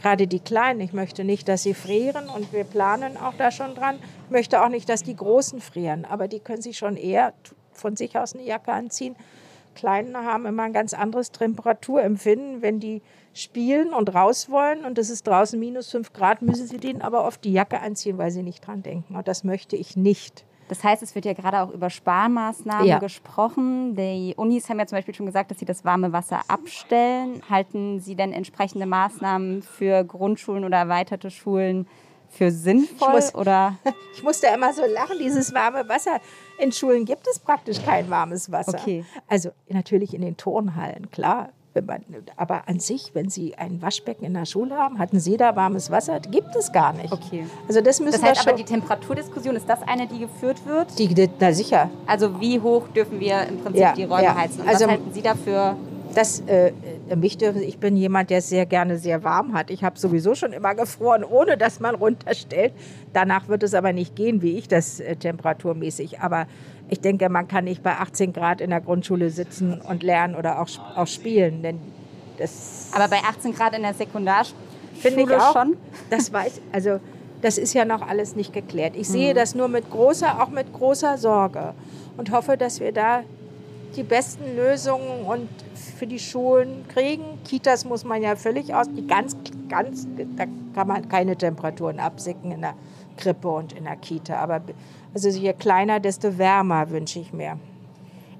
Gerade 0.00 0.26
die 0.26 0.40
Kleinen. 0.40 0.80
Ich 0.80 0.92
möchte 0.92 1.24
nicht, 1.24 1.46
dass 1.48 1.62
sie 1.62 1.74
frieren 1.74 2.28
und 2.28 2.52
wir 2.52 2.64
planen 2.64 3.16
auch 3.16 3.34
da 3.36 3.50
schon 3.50 3.74
dran. 3.74 3.98
Ich 4.26 4.30
möchte 4.30 4.62
auch 4.62 4.68
nicht, 4.68 4.88
dass 4.88 5.02
die 5.02 5.14
Großen 5.14 5.60
frieren, 5.60 6.04
aber 6.04 6.26
die 6.26 6.40
können 6.40 6.62
sich 6.62 6.78
schon 6.78 6.96
eher 6.96 7.34
von 7.72 7.96
sich 7.96 8.16
aus 8.16 8.34
eine 8.34 8.44
Jacke 8.44 8.72
anziehen. 8.72 9.14
Kleinen 9.74 10.16
haben 10.16 10.46
immer 10.46 10.64
ein 10.64 10.72
ganz 10.72 10.94
anderes 10.94 11.32
Temperaturempfinden. 11.32 12.62
Wenn 12.62 12.80
die 12.80 13.02
spielen 13.34 13.92
und 13.92 14.14
raus 14.14 14.50
wollen 14.50 14.84
und 14.84 14.98
es 14.98 15.10
ist 15.10 15.26
draußen 15.26 15.58
minus 15.60 15.90
fünf 15.90 16.12
Grad, 16.12 16.42
müssen 16.42 16.66
sie 16.66 16.78
denen 16.78 17.02
aber 17.02 17.24
oft 17.24 17.44
die 17.44 17.52
Jacke 17.52 17.80
anziehen, 17.80 18.18
weil 18.18 18.30
sie 18.30 18.42
nicht 18.42 18.66
dran 18.66 18.82
denken. 18.82 19.14
Und 19.14 19.28
das 19.28 19.44
möchte 19.44 19.76
ich 19.76 19.96
nicht. 19.96 20.44
Das 20.70 20.84
heißt, 20.84 21.02
es 21.02 21.16
wird 21.16 21.24
ja 21.24 21.32
gerade 21.32 21.62
auch 21.62 21.70
über 21.70 21.90
Sparmaßnahmen 21.90 22.86
ja. 22.86 23.00
gesprochen. 23.00 23.96
Die 23.96 24.34
Unis 24.36 24.70
haben 24.70 24.78
ja 24.78 24.86
zum 24.86 24.98
Beispiel 24.98 25.16
schon 25.16 25.26
gesagt, 25.26 25.50
dass 25.50 25.58
sie 25.58 25.64
das 25.64 25.84
warme 25.84 26.12
Wasser 26.12 26.42
abstellen. 26.46 27.42
Halten 27.50 27.98
Sie 27.98 28.14
denn 28.14 28.32
entsprechende 28.32 28.86
Maßnahmen 28.86 29.62
für 29.62 30.04
Grundschulen 30.04 30.64
oder 30.64 30.76
erweiterte 30.76 31.32
Schulen 31.32 31.88
für 32.28 32.52
sinnvoll? 32.52 33.08
Ich, 33.08 33.14
muss, 33.14 33.34
oder? 33.34 33.78
ich 34.14 34.22
musste 34.22 34.46
immer 34.54 34.72
so 34.72 34.82
lachen, 34.86 35.18
dieses 35.18 35.52
warme 35.52 35.88
Wasser. 35.88 36.20
In 36.60 36.70
Schulen 36.70 37.04
gibt 37.04 37.26
es 37.26 37.40
praktisch 37.40 37.84
kein 37.84 38.08
warmes 38.08 38.52
Wasser. 38.52 38.78
Okay. 38.78 39.04
Also 39.26 39.50
natürlich 39.68 40.14
in 40.14 40.22
den 40.22 40.36
Turnhallen, 40.36 41.10
klar 41.10 41.48
Man, 41.86 42.04
aber 42.36 42.68
an 42.68 42.80
sich, 42.80 43.10
wenn 43.14 43.28
Sie 43.30 43.54
ein 43.56 43.80
Waschbecken 43.80 44.24
in 44.24 44.34
der 44.34 44.44
Schule 44.44 44.74
haben, 44.76 44.98
hatten 44.98 45.20
Sie 45.20 45.36
da 45.36 45.54
warmes 45.54 45.90
Wasser? 45.90 46.18
Gibt 46.18 46.56
es 46.56 46.72
gar 46.72 46.92
nicht. 46.92 47.12
Okay. 47.12 47.46
Also 47.68 47.80
das 47.80 48.00
müssen 48.00 48.20
das 48.20 48.22
heißt 48.30 48.44
wir 48.44 48.52
aber, 48.52 48.58
die 48.58 48.64
Temperaturdiskus,sion 48.64 49.54
ist 49.54 49.68
das 49.68 49.80
eine, 49.86 50.08
die 50.08 50.18
geführt 50.18 50.66
wird? 50.66 50.98
Die, 50.98 51.28
na 51.38 51.52
sicher. 51.52 51.88
Also 52.06 52.40
wie 52.40 52.58
hoch 52.60 52.88
dürfen 52.88 53.20
wir 53.20 53.42
im 53.46 53.58
Prinzip 53.60 53.80
Ja, 53.80 53.92
die 53.92 54.02
Räume 54.04 54.24
ja. 54.24 54.34
heizen? 54.34 54.62
Und 54.62 54.68
Also- 54.68 54.84
was 54.86 54.90
halten 54.90 55.12
Sie 55.12 55.22
dafür? 55.22 55.76
Das, 56.12 56.40
äh, 56.40 56.72
mich 57.14 57.38
dürfen, 57.38 57.62
ich 57.62 57.78
bin 57.78 57.96
jemand, 57.96 58.30
der 58.30 58.38
es 58.38 58.48
sehr 58.48 58.66
gerne 58.66 58.98
sehr 58.98 59.22
warm 59.22 59.52
hat. 59.54 59.70
Ich 59.70 59.84
habe 59.84 59.96
sowieso 59.96 60.34
schon 60.34 60.52
immer 60.52 60.74
gefroren, 60.74 61.22
ohne 61.22 61.56
dass 61.56 61.78
man 61.78 61.94
runterstellt. 61.94 62.72
Danach 63.12 63.46
wird 63.46 63.62
es 63.62 63.74
aber 63.74 63.92
nicht 63.92 64.16
gehen, 64.16 64.42
wie 64.42 64.58
ich 64.58 64.66
das 64.66 64.98
äh, 64.98 65.14
temperaturmäßig. 65.14 66.18
Aber 66.18 66.46
ich 66.90 67.00
denke, 67.00 67.28
man 67.28 67.46
kann 67.48 67.64
nicht 67.64 67.82
bei 67.82 67.92
18 67.92 68.32
Grad 68.32 68.60
in 68.60 68.70
der 68.70 68.80
Grundschule 68.80 69.30
sitzen 69.30 69.80
und 69.80 70.02
lernen 70.02 70.34
oder 70.34 70.60
auch, 70.60 70.68
auch 70.96 71.06
spielen. 71.06 71.62
Denn 71.62 71.80
das 72.38 72.90
Aber 72.92 73.08
bei 73.08 73.18
18 73.18 73.54
Grad 73.54 73.76
in 73.76 73.82
der 73.82 73.94
Sekundarschule 73.94 74.58
finde 74.94 75.22
ich 75.22 75.30
auch. 75.30 75.52
schon? 75.52 75.76
Das 76.10 76.32
weiß, 76.32 76.60
also 76.72 76.98
das 77.42 77.58
ist 77.58 77.74
ja 77.74 77.84
noch 77.84 78.06
alles 78.06 78.34
nicht 78.34 78.52
geklärt. 78.52 78.96
Ich 78.96 79.08
sehe 79.08 79.34
das 79.34 79.54
nur 79.54 79.68
mit 79.68 79.90
großer, 79.90 80.42
auch 80.42 80.50
mit 80.50 80.72
großer 80.72 81.16
Sorge 81.16 81.74
und 82.16 82.32
hoffe, 82.32 82.56
dass 82.56 82.80
wir 82.80 82.92
da 82.92 83.22
die 83.96 84.02
besten 84.02 84.56
Lösungen 84.56 85.24
und 85.26 85.48
für 85.98 86.06
die 86.06 86.18
Schulen 86.18 86.84
kriegen. 86.88 87.24
Kitas 87.44 87.84
muss 87.84 88.04
man 88.04 88.22
ja 88.22 88.36
völlig 88.36 88.74
aus, 88.74 88.86
die 88.88 89.06
ganz, 89.06 89.36
ganz, 89.68 90.06
da 90.36 90.44
kann 90.74 90.88
man 90.88 91.08
keine 91.08 91.36
Temperaturen 91.36 91.98
absicken 91.98 92.52
in 92.52 92.60
der 92.60 92.74
Krippe 93.20 93.48
und 93.48 93.72
in 93.72 93.84
der 93.84 93.96
Kita. 93.96 94.36
Aber 94.36 94.60
also 95.14 95.28
je 95.28 95.52
kleiner, 95.52 96.00
desto 96.00 96.38
wärmer 96.38 96.90
wünsche 96.90 97.20
ich 97.20 97.32
mir. 97.32 97.58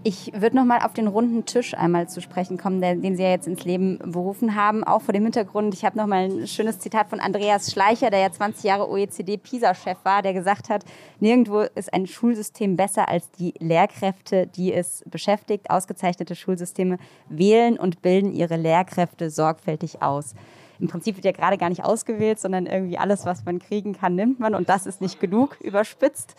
Ich 0.03 0.33
würde 0.35 0.57
noch 0.57 0.65
mal 0.65 0.79
auf 0.79 0.95
den 0.95 1.09
runden 1.09 1.45
Tisch 1.45 1.75
einmal 1.75 2.09
zu 2.09 2.23
sprechen 2.23 2.57
kommen, 2.57 2.81
den 2.81 3.17
Sie 3.17 3.23
ja 3.23 3.29
jetzt 3.29 3.47
ins 3.47 3.65
Leben 3.65 3.99
berufen 3.99 4.55
haben. 4.55 4.83
Auch 4.83 5.03
vor 5.03 5.13
dem 5.13 5.25
Hintergrund, 5.25 5.75
ich 5.75 5.85
habe 5.85 5.99
noch 5.99 6.07
mal 6.07 6.25
ein 6.25 6.47
schönes 6.47 6.79
Zitat 6.79 7.11
von 7.11 7.21
Andreas 7.21 7.71
Schleicher, 7.71 8.09
der 8.09 8.21
ja 8.21 8.33
20 8.33 8.65
Jahre 8.65 8.89
OECD-PISA-Chef 8.89 9.99
war, 10.03 10.23
der 10.23 10.33
gesagt 10.33 10.71
hat, 10.71 10.87
nirgendwo 11.19 11.61
ist 11.75 11.93
ein 11.93 12.07
Schulsystem 12.07 12.77
besser 12.77 13.11
als 13.11 13.31
die 13.33 13.53
Lehrkräfte, 13.59 14.47
die 14.47 14.73
es 14.73 15.05
beschäftigt. 15.05 15.69
Ausgezeichnete 15.69 16.35
Schulsysteme 16.35 16.97
wählen 17.29 17.79
und 17.79 18.01
bilden 18.01 18.33
ihre 18.33 18.57
Lehrkräfte 18.57 19.29
sorgfältig 19.29 20.01
aus. 20.01 20.35
Im 20.81 20.89
Prinzip 20.89 21.17
wird 21.17 21.25
ja 21.25 21.33
gerade 21.33 21.59
gar 21.59 21.69
nicht 21.69 21.85
ausgewählt, 21.85 22.41
sondern 22.41 22.67
irgendwie 22.67 22.99
alles, 22.99 23.27
was 23.27 23.45
man 23.45 23.59
kriegen 23.59 23.93
kann, 23.93 24.15
nimmt 24.15 24.41
man. 24.41 24.55
Und 24.55 24.69
das 24.69 24.87
ist 24.87 25.01
nicht 25.01 25.21
genug, 25.21 25.57
überspitzt. 25.61 26.35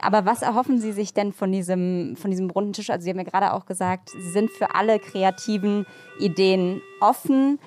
Aber 0.00 0.24
was 0.24 0.42
erhoffen 0.42 0.80
Sie 0.80 0.92
sich 0.92 1.12
denn 1.12 1.32
von 1.32 1.52
diesem, 1.52 2.16
von 2.16 2.30
diesem 2.30 2.50
runden 2.50 2.72
Tisch? 2.72 2.90
Also 2.90 3.04
Sie 3.04 3.10
haben 3.10 3.18
ja 3.18 3.24
gerade 3.24 3.52
auch 3.52 3.66
gesagt, 3.66 4.10
Sie 4.10 4.30
sind 4.30 4.50
für 4.50 4.74
alle 4.74 4.98
kreativen 4.98 5.86
Ideen 6.18 6.80
offen. 7.00 7.58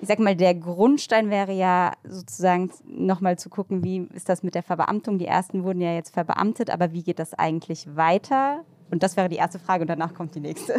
Ich 0.00 0.08
sag 0.08 0.18
mal, 0.18 0.36
der 0.36 0.54
Grundstein 0.54 1.30
wäre 1.30 1.52
ja 1.52 1.92
sozusagen 2.04 2.70
nochmal 2.86 3.38
zu 3.38 3.48
gucken, 3.48 3.82
wie 3.82 4.06
ist 4.14 4.28
das 4.28 4.42
mit 4.42 4.54
der 4.54 4.62
Verbeamtung? 4.62 5.18
Die 5.18 5.26
ersten 5.26 5.64
wurden 5.64 5.80
ja 5.80 5.94
jetzt 5.94 6.12
verbeamtet, 6.12 6.70
aber 6.70 6.92
wie 6.92 7.02
geht 7.02 7.18
das 7.18 7.34
eigentlich 7.34 7.96
weiter? 7.96 8.62
Und 8.90 9.02
das 9.02 9.16
wäre 9.16 9.28
die 9.28 9.36
erste 9.36 9.58
Frage 9.58 9.82
und 9.82 9.88
danach 9.88 10.14
kommt 10.14 10.34
die 10.34 10.40
nächste. 10.40 10.76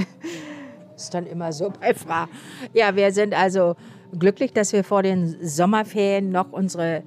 ist 0.97 1.13
dann 1.13 1.27
immer 1.27 1.53
so 1.53 1.71
bei 1.79 1.93
Fra. 1.93 2.27
Ja, 2.73 2.95
wir 2.95 3.11
sind 3.11 3.33
also 3.33 3.75
glücklich, 4.17 4.53
dass 4.53 4.73
wir 4.73 4.83
vor 4.83 5.03
den 5.03 5.37
Sommerferien 5.41 6.31
noch 6.31 6.51
unsere 6.51 7.03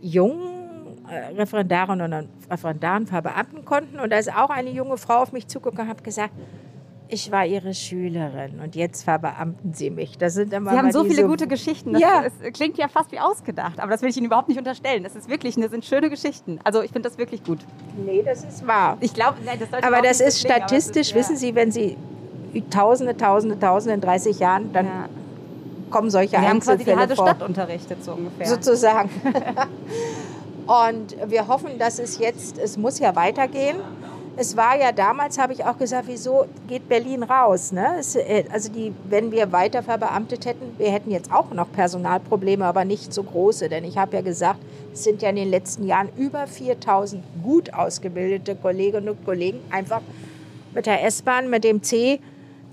jungen 0.00 0.98
äh, 1.08 1.34
Referendarinnen 1.34 2.12
und 2.12 2.28
Referendaren 2.50 3.06
verbeamten 3.06 3.64
konnten. 3.64 4.00
Und 4.00 4.10
da 4.10 4.18
ist 4.18 4.34
auch 4.34 4.50
eine 4.50 4.70
junge 4.70 4.96
Frau 4.96 5.22
auf 5.22 5.32
mich 5.32 5.46
zugekommen 5.48 5.82
und 5.82 5.88
hat 5.88 6.04
gesagt, 6.04 6.32
ich 7.08 7.30
war 7.30 7.44
Ihre 7.44 7.74
Schülerin 7.74 8.60
und 8.60 8.74
jetzt 8.74 9.04
verbeamten 9.04 9.74
Sie 9.74 9.90
mich. 9.90 10.16
Das 10.16 10.34
sind 10.34 10.52
immer 10.52 10.70
Sie 10.72 10.78
haben 10.78 10.90
so 10.90 11.04
viele 11.04 11.26
gute 11.26 11.46
Geschichten. 11.46 11.92
Das 11.92 12.00
Ja. 12.02 12.24
es 12.24 12.52
klingt 12.54 12.78
ja 12.78 12.88
fast 12.88 13.12
wie 13.12 13.20
ausgedacht, 13.20 13.78
aber 13.78 13.90
das 13.92 14.02
will 14.02 14.08
ich 14.08 14.16
Ihnen 14.16 14.26
überhaupt 14.26 14.48
nicht 14.48 14.58
unterstellen. 14.58 15.02
Das 15.04 15.14
ist 15.14 15.28
wirklich, 15.28 15.54
das 15.54 15.70
sind 15.70 15.84
schöne 15.84 16.08
Geschichten. 16.08 16.58
Also 16.64 16.82
ich 16.82 16.90
finde 16.90 17.08
das 17.08 17.18
wirklich 17.18 17.44
gut. 17.44 17.60
Nee, 18.04 18.22
das 18.24 18.42
ist 18.44 18.66
wahr. 18.66 18.96
Ich 19.00 19.12
glaube, 19.12 19.36
das 19.44 19.82
Aber 19.84 20.00
das 20.00 20.20
ist 20.20 20.40
so 20.40 20.48
statistisch, 20.48 21.08
ist, 21.08 21.10
ja. 21.10 21.16
wissen 21.16 21.36
Sie, 21.36 21.54
wenn 21.54 21.70
Sie 21.70 21.96
Tausende, 22.70 23.16
Tausende, 23.16 23.58
Tausende 23.58 23.94
in 23.94 24.00
30 24.00 24.38
Jahren, 24.38 24.72
dann 24.72 24.86
Ja. 24.86 25.08
Kommen 25.94 26.10
solche 26.10 26.32
Wir 26.32 26.48
haben 26.48 26.58
quasi 26.58 26.84
die 26.84 26.90
Einzelfälle 26.90 27.00
halbe. 27.00 27.14
Stadt 27.14 27.42
unterrichtet, 27.48 28.02
so 28.02 28.12
ungefähr. 28.12 28.46
sozusagen. 28.46 29.10
Und 30.66 31.16
wir 31.30 31.46
hoffen, 31.46 31.78
dass 31.78 32.00
es 32.00 32.18
jetzt, 32.18 32.58
es 32.58 32.76
muss 32.76 32.98
ja 32.98 33.14
weitergehen. 33.14 33.76
Es 34.36 34.56
war 34.56 34.76
ja 34.76 34.90
damals, 34.90 35.38
habe 35.38 35.52
ich 35.52 35.64
auch 35.64 35.78
gesagt, 35.78 36.08
wieso 36.08 36.46
geht 36.66 36.88
Berlin 36.88 37.22
raus? 37.22 37.70
Ne? 37.70 37.94
Es, 38.00 38.16
äh, 38.16 38.42
also 38.50 38.72
die, 38.72 38.92
wenn 39.08 39.30
wir 39.30 39.52
weiter 39.52 39.84
verbeamtet 39.84 40.46
hätten, 40.46 40.74
wir 40.78 40.90
hätten 40.90 41.12
jetzt 41.12 41.30
auch 41.30 41.52
noch 41.52 41.70
Personalprobleme, 41.70 42.64
aber 42.64 42.84
nicht 42.84 43.14
so 43.14 43.22
große. 43.22 43.68
Denn 43.68 43.84
ich 43.84 43.96
habe 43.96 44.16
ja 44.16 44.22
gesagt, 44.22 44.58
es 44.92 45.04
sind 45.04 45.22
ja 45.22 45.28
in 45.28 45.36
den 45.36 45.50
letzten 45.50 45.86
Jahren 45.86 46.08
über 46.16 46.48
4000 46.48 47.22
gut 47.44 47.72
ausgebildete 47.72 48.56
Kolleginnen 48.56 49.10
und 49.10 49.24
Kollegen 49.24 49.60
einfach 49.70 50.00
mit 50.74 50.86
der 50.86 51.04
S-Bahn, 51.04 51.50
mit 51.50 51.62
dem 51.62 51.82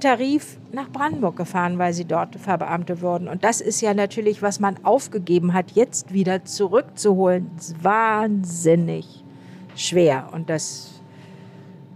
C-Tarif 0.02 0.58
nach 0.72 0.89
Brandenburg 0.89 1.38
gefahren, 1.38 1.78
weil 1.78 1.93
sie 1.93 2.06
dort 2.06 2.36
verbeamtet 2.36 3.02
wurden. 3.02 3.28
Und 3.28 3.43
das 3.43 3.62
ist 3.62 3.82
ja 3.82 3.93
natürlich, 3.93 4.41
was 4.41 4.60
man 4.60 4.84
aufgegeben 4.84 5.54
hat, 5.54 5.72
jetzt 5.72 6.12
wieder 6.12 6.43
zurückzuholen. 6.43 7.49
Wahnsinnig 7.82 9.24
schwer. 9.76 10.30
Und 10.34 10.49
das, 10.49 11.02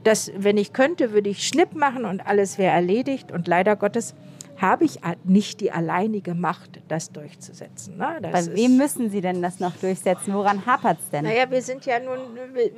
das, 0.04 0.32
wenn 0.38 0.58
ich 0.58 0.72
könnte, 0.72 1.14
würde 1.14 1.30
ich 1.30 1.48
Schnipp 1.48 1.74
machen 1.74 2.06
und 2.06 2.26
alles 2.26 2.58
wäre 2.58 2.74
erledigt. 2.74 3.32
Und 3.32 3.48
leider 3.48 3.76
Gottes 3.76 4.14
habe 4.58 4.86
ich 4.86 5.00
nicht 5.24 5.60
die 5.60 5.72
alleinige 5.72 6.34
Macht, 6.34 6.82
das 6.88 7.12
durchzusetzen. 7.12 7.98
Ne? 7.98 8.20
Das 8.22 8.48
Bei 8.48 8.56
wem 8.56 8.78
müssen 8.78 9.10
Sie 9.10 9.22
denn 9.22 9.42
das 9.42 9.60
noch 9.60 9.76
durchsetzen? 9.76 10.34
Woran 10.34 10.66
hapert 10.66 11.00
es 11.00 11.10
denn? 11.10 11.26
naja, 11.26 11.50
wir 11.50 11.62
sind 11.62 11.86
ja 11.86 12.00
nun, 12.00 12.20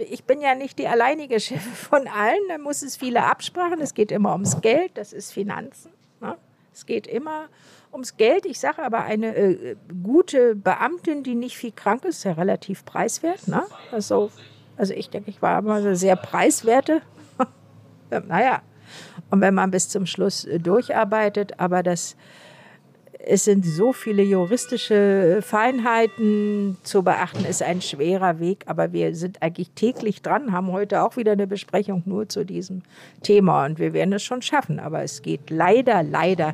ich 0.10 0.24
bin 0.24 0.42
ja 0.42 0.56
nicht 0.56 0.80
die 0.80 0.88
alleinige 0.88 1.40
Chefin 1.40 1.72
von 1.74 2.08
allen. 2.08 2.40
Da 2.50 2.58
muss 2.58 2.82
es 2.82 2.98
viele 2.98 3.24
Absprachen. 3.24 3.80
Es 3.82 3.94
geht 3.94 4.12
immer 4.12 4.34
ums 4.34 4.62
Geld, 4.62 4.98
das 4.98 5.14
ist 5.14 5.32
Finanzen. 5.32 5.92
Ne? 6.20 6.36
Es 6.74 6.86
geht 6.86 7.08
immer 7.08 7.48
ums 7.92 8.18
Geld. 8.18 8.46
Ich 8.46 8.60
sage 8.60 8.84
aber, 8.84 9.04
eine 9.04 9.36
äh, 9.36 9.76
gute 10.04 10.56
Beamtin, 10.56 11.24
die 11.24 11.36
nicht 11.36 11.58
viel 11.58 11.72
krank 11.72 12.06
ist, 12.06 12.18
ist 12.18 12.24
ja 12.24 12.34
relativ 12.34 12.86
preiswert. 12.86 13.48
Ne? 13.48 13.64
Also, 13.92 14.32
also 14.78 14.94
ich 14.94 15.10
denke, 15.10 15.30
ich 15.30 15.42
war 15.42 15.60
immer 15.60 15.82
so 15.82 15.94
sehr 15.94 16.16
preiswerte. 16.16 17.02
naja, 18.28 18.62
und 19.30 19.42
wenn 19.42 19.54
man 19.54 19.72
bis 19.72 19.90
zum 19.90 20.06
Schluss 20.06 20.46
äh, 20.46 20.60
durcharbeitet, 20.60 21.60
aber 21.60 21.84
das 21.84 22.16
es 23.30 23.44
sind 23.44 23.66
so 23.66 23.92
viele 23.92 24.24
juristische 24.24 25.40
Feinheiten 25.42 26.78
zu 26.84 27.04
beachten, 27.04 27.46
ist 27.46 27.62
ein 27.62 27.82
schwerer 27.82 28.40
Weg, 28.40 28.64
aber 28.68 28.94
wir 28.94 29.16
sind 29.16 29.42
eigentlich 29.42 29.72
täglich 29.72 30.22
dran, 30.22 30.54
haben 30.54 30.72
heute 30.72 31.04
auch 31.04 31.18
wieder 31.18 31.34
eine 31.34 31.48
Besprechung 31.48 32.04
nur 32.06 32.30
zu 32.30 32.46
diesem 32.46 32.84
Thema 33.24 33.66
und 33.66 33.80
wir 33.80 33.94
werden 33.94 34.14
es 34.14 34.24
schon 34.24 34.42
schaffen, 34.42 34.80
aber 34.80 35.04
es 35.04 35.22
geht 35.22 35.50
leider, 35.50 36.04
leider 36.04 36.54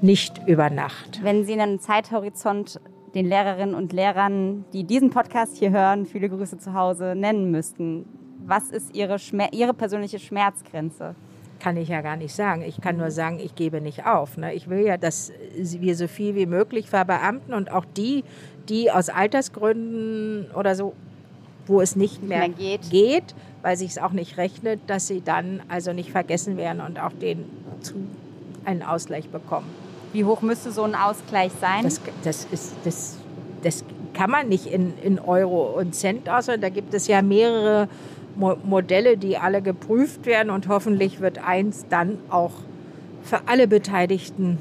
nicht 0.00 0.40
über 0.46 0.70
Nacht. 0.70 1.20
Wenn 1.22 1.44
Sie 1.44 1.58
einen 1.58 1.80
Zeithorizont 1.80 2.80
den 3.14 3.26
Lehrerinnen 3.26 3.74
und 3.74 3.92
Lehrern, 3.92 4.64
die 4.72 4.84
diesen 4.84 5.10
Podcast 5.10 5.56
hier 5.56 5.70
hören, 5.70 6.06
viele 6.06 6.28
Grüße 6.28 6.58
zu 6.58 6.72
Hause, 6.72 7.14
nennen 7.16 7.50
müssten, 7.50 8.06
was 8.46 8.70
ist 8.70 8.94
Ihre, 8.94 9.18
Schmer 9.18 9.52
Ihre 9.52 9.74
persönliche 9.74 10.18
Schmerzgrenze? 10.18 11.14
Kann 11.62 11.76
ich 11.76 11.90
ja 11.90 12.00
gar 12.00 12.16
nicht 12.16 12.34
sagen. 12.34 12.62
Ich 12.62 12.80
kann 12.80 12.96
nur 12.96 13.12
sagen, 13.12 13.38
ich 13.38 13.54
gebe 13.54 13.80
nicht 13.80 14.04
auf. 14.04 14.36
Ne? 14.36 14.52
Ich 14.52 14.68
will 14.68 14.80
ja, 14.80 14.96
dass 14.96 15.30
wir 15.54 15.94
so 15.94 16.08
viel 16.08 16.34
wie 16.34 16.46
möglich 16.46 16.90
verbeamten 16.90 17.54
und 17.54 17.70
auch 17.70 17.84
die, 17.96 18.24
die 18.68 18.90
aus 18.90 19.08
Altersgründen 19.08 20.50
oder 20.56 20.74
so, 20.74 20.92
wo 21.68 21.80
es 21.80 21.94
nicht 21.94 22.20
mehr, 22.20 22.40
Mehr 22.40 22.48
geht. 22.48 22.90
geht, 22.90 23.34
weil 23.62 23.76
sich 23.76 23.90
es 23.90 23.98
auch 23.98 24.10
nicht 24.10 24.38
rechnet, 24.38 24.80
dass 24.88 25.06
sie 25.06 25.20
dann 25.20 25.62
also 25.68 25.92
nicht 25.92 26.10
vergessen 26.10 26.56
werden 26.56 26.80
und 26.80 26.98
auch 26.98 27.12
den 27.12 27.44
zu 27.80 27.94
einen 28.64 28.82
Ausgleich 28.82 29.28
bekommen. 29.28 29.66
Wie 30.12 30.24
hoch 30.24 30.42
müsste 30.42 30.72
so 30.72 30.82
ein 30.82 30.96
Ausgleich 30.96 31.52
sein? 31.60 31.84
Das, 31.84 32.00
das, 32.24 32.46
ist, 32.50 32.74
das, 32.84 33.16
das 33.62 33.84
kann 34.14 34.30
man 34.30 34.48
nicht 34.48 34.66
in, 34.66 34.94
in 35.02 35.18
Euro 35.18 35.78
und 35.78 35.94
Cent 35.94 36.28
ausrechnen. 36.28 36.60
Da 36.60 36.68
gibt 36.68 36.92
es 36.92 37.06
ja 37.06 37.22
mehrere 37.22 37.88
Mo 38.36 38.56
Modelle, 38.64 39.16
die 39.16 39.36
alle 39.36 39.62
geprüft 39.62 40.26
werden 40.26 40.50
und 40.50 40.68
hoffentlich 40.68 41.20
wird 41.20 41.38
eins 41.38 41.86
dann 41.88 42.18
auch 42.30 42.52
für 43.22 43.40
alle 43.46 43.68
Beteiligten 43.68 44.58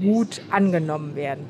gut 0.00 0.40
angenommen 0.50 1.14
werden. 1.14 1.44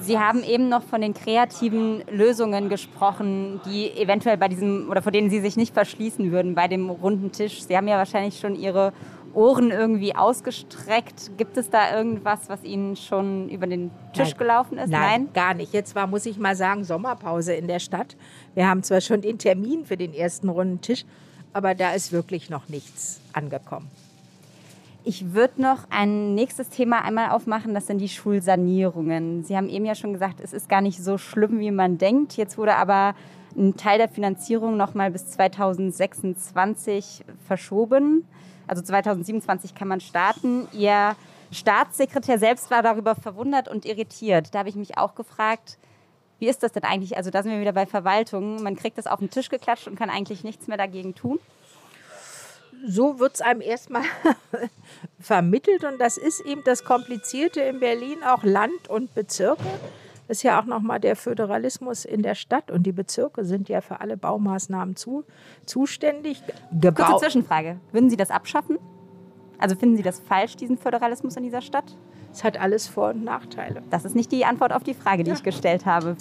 Sie 0.00 0.18
haben 0.18 0.42
eben 0.42 0.68
noch 0.68 0.82
von 0.82 1.00
den 1.00 1.14
kreativen 1.14 2.02
Lösungen 2.10 2.68
gesprochen, 2.68 3.60
die 3.66 3.90
eventuell 3.92 4.36
bei 4.36 4.48
diesem 4.48 4.88
oder 4.90 5.00
vor 5.00 5.12
denen 5.12 5.30
Sie 5.30 5.40
sich 5.40 5.56
nicht 5.56 5.72
verschließen 5.72 6.32
würden 6.32 6.54
bei 6.54 6.66
dem 6.66 6.90
runden 6.90 7.30
Tisch. 7.30 7.62
Sie 7.62 7.76
haben 7.76 7.86
ja 7.86 7.96
wahrscheinlich 7.96 8.40
schon 8.40 8.56
Ihre 8.56 8.92
Ohren 9.34 9.70
irgendwie 9.70 10.14
ausgestreckt. 10.14 11.32
Gibt 11.36 11.56
es 11.56 11.70
da 11.70 11.96
irgendwas, 11.96 12.48
was 12.48 12.62
Ihnen 12.64 12.96
schon 12.96 13.48
über 13.48 13.66
den 13.66 13.90
Tisch 14.12 14.30
Nein. 14.30 14.38
gelaufen 14.38 14.78
ist? 14.78 14.90
Nein, 14.90 15.28
gar 15.32 15.54
nicht. 15.54 15.72
Jetzt 15.72 15.94
war, 15.94 16.06
muss 16.06 16.26
ich 16.26 16.38
mal 16.38 16.56
sagen, 16.56 16.84
Sommerpause 16.84 17.54
in 17.54 17.66
der 17.66 17.78
Stadt. 17.78 18.16
Wir 18.54 18.68
haben 18.68 18.82
zwar 18.82 19.00
schon 19.00 19.20
den 19.20 19.38
Termin 19.38 19.84
für 19.84 19.96
den 19.96 20.14
ersten 20.14 20.48
runden 20.48 20.80
Tisch, 20.80 21.04
aber 21.52 21.74
da 21.74 21.92
ist 21.92 22.12
wirklich 22.12 22.50
noch 22.50 22.68
nichts 22.68 23.20
angekommen. 23.32 23.88
Ich 25.04 25.34
würde 25.34 25.60
noch 25.60 25.78
ein 25.90 26.36
nächstes 26.36 26.68
Thema 26.68 27.04
einmal 27.04 27.30
aufmachen, 27.30 27.74
das 27.74 27.88
sind 27.88 27.98
die 27.98 28.08
Schulsanierungen. 28.08 29.42
Sie 29.42 29.56
haben 29.56 29.68
eben 29.68 29.84
ja 29.84 29.96
schon 29.96 30.12
gesagt, 30.12 30.38
es 30.40 30.52
ist 30.52 30.68
gar 30.68 30.80
nicht 30.80 31.02
so 31.02 31.18
schlimm, 31.18 31.58
wie 31.58 31.72
man 31.72 31.98
denkt. 31.98 32.36
Jetzt 32.36 32.56
wurde 32.56 32.76
aber 32.76 33.16
ein 33.56 33.76
Teil 33.76 33.98
der 33.98 34.08
Finanzierung 34.08 34.76
noch 34.76 34.94
mal 34.94 35.10
bis 35.10 35.26
2026 35.30 37.24
verschoben. 37.46 38.28
Also 38.72 38.80
2027 38.84 39.74
kann 39.74 39.86
man 39.86 40.00
starten. 40.00 40.66
Ihr 40.72 41.14
Staatssekretär 41.50 42.38
selbst 42.38 42.70
war 42.70 42.82
darüber 42.82 43.14
verwundert 43.14 43.68
und 43.68 43.84
irritiert. 43.84 44.54
Da 44.54 44.60
habe 44.60 44.70
ich 44.70 44.76
mich 44.76 44.96
auch 44.96 45.14
gefragt, 45.14 45.76
wie 46.38 46.48
ist 46.48 46.62
das 46.62 46.72
denn 46.72 46.82
eigentlich? 46.82 47.18
Also 47.18 47.28
da 47.28 47.42
sind 47.42 47.52
wir 47.52 47.60
wieder 47.60 47.74
bei 47.74 47.84
Verwaltung. 47.84 48.62
Man 48.62 48.74
kriegt 48.74 48.96
das 48.96 49.06
auf 49.06 49.18
den 49.18 49.28
Tisch 49.28 49.50
geklatscht 49.50 49.88
und 49.88 49.96
kann 49.96 50.08
eigentlich 50.08 50.42
nichts 50.42 50.68
mehr 50.68 50.78
dagegen 50.78 51.14
tun. 51.14 51.38
So 52.86 53.18
wird 53.18 53.34
es 53.34 53.42
einem 53.42 53.60
erstmal 53.60 54.04
vermittelt 55.20 55.84
und 55.84 55.98
das 55.98 56.16
ist 56.16 56.40
eben 56.40 56.64
das 56.64 56.84
Komplizierte 56.84 57.60
in 57.60 57.78
Berlin, 57.78 58.24
auch 58.24 58.42
Land 58.42 58.88
und 58.88 59.14
Bezirke. 59.14 59.62
Das 60.32 60.38
ist 60.38 60.44
ja 60.44 60.58
auch 60.58 60.64
nochmal 60.64 60.98
der 60.98 61.14
Föderalismus 61.14 62.06
in 62.06 62.22
der 62.22 62.34
Stadt 62.34 62.70
und 62.70 62.84
die 62.84 62.92
Bezirke 62.92 63.44
sind 63.44 63.68
ja 63.68 63.82
für 63.82 64.00
alle 64.00 64.16
Baumaßnahmen 64.16 64.96
zu, 64.96 65.24
zuständig. 65.66 66.42
Gebau 66.72 67.04
Kurze 67.04 67.26
Zwischenfrage. 67.26 67.76
Würden 67.92 68.08
Sie 68.08 68.16
das 68.16 68.30
abschaffen? 68.30 68.78
Also 69.58 69.76
finden 69.76 69.98
Sie 69.98 70.02
das 70.02 70.20
falsch, 70.20 70.56
diesen 70.56 70.78
Föderalismus 70.78 71.36
in 71.36 71.42
dieser 71.42 71.60
Stadt? 71.60 71.84
Es 72.32 72.44
hat 72.44 72.58
alles 72.58 72.88
Vor- 72.88 73.10
und 73.10 73.24
Nachteile. 73.24 73.82
Das 73.90 74.06
ist 74.06 74.16
nicht 74.16 74.32
die 74.32 74.46
Antwort 74.46 74.72
auf 74.72 74.82
die 74.82 74.94
Frage, 74.94 75.22
die 75.22 75.28
ja. 75.28 75.36
ich 75.36 75.42
gestellt 75.42 75.84
habe. 75.84 76.16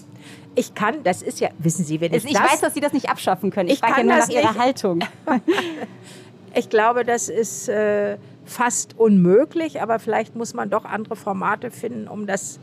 Ich 0.56 0.76
kann, 0.76 1.04
das 1.04 1.22
ist 1.22 1.40
ja, 1.40 1.48
wissen 1.60 1.86
Sie, 1.86 2.02
wenn 2.02 2.14
ich, 2.14 2.26
ich 2.26 2.34
das... 2.34 2.44
Ich 2.44 2.52
weiß, 2.52 2.60
dass 2.60 2.74
Sie 2.74 2.82
das 2.82 2.92
nicht 2.92 3.10
abschaffen 3.10 3.50
können. 3.50 3.70
Ich, 3.70 3.76
ich 3.76 3.80
frage 3.80 4.02
ja 4.02 4.04
nur 4.04 4.18
nach 4.18 4.28
Ihrer 4.28 4.50
nicht. 4.50 4.60
Haltung. 4.60 5.00
ich 6.54 6.70
glaube, 6.70 7.06
das 7.06 7.30
ist 7.30 7.70
äh, 7.70 8.18
fast 8.44 9.00
unmöglich, 9.00 9.82
aber 9.82 10.00
vielleicht 10.00 10.36
muss 10.36 10.54
man 10.54 10.70
doch 10.70 10.84
andere 10.84 11.16
Formate 11.16 11.72
finden, 11.72 12.10
um 12.10 12.28
das 12.28 12.60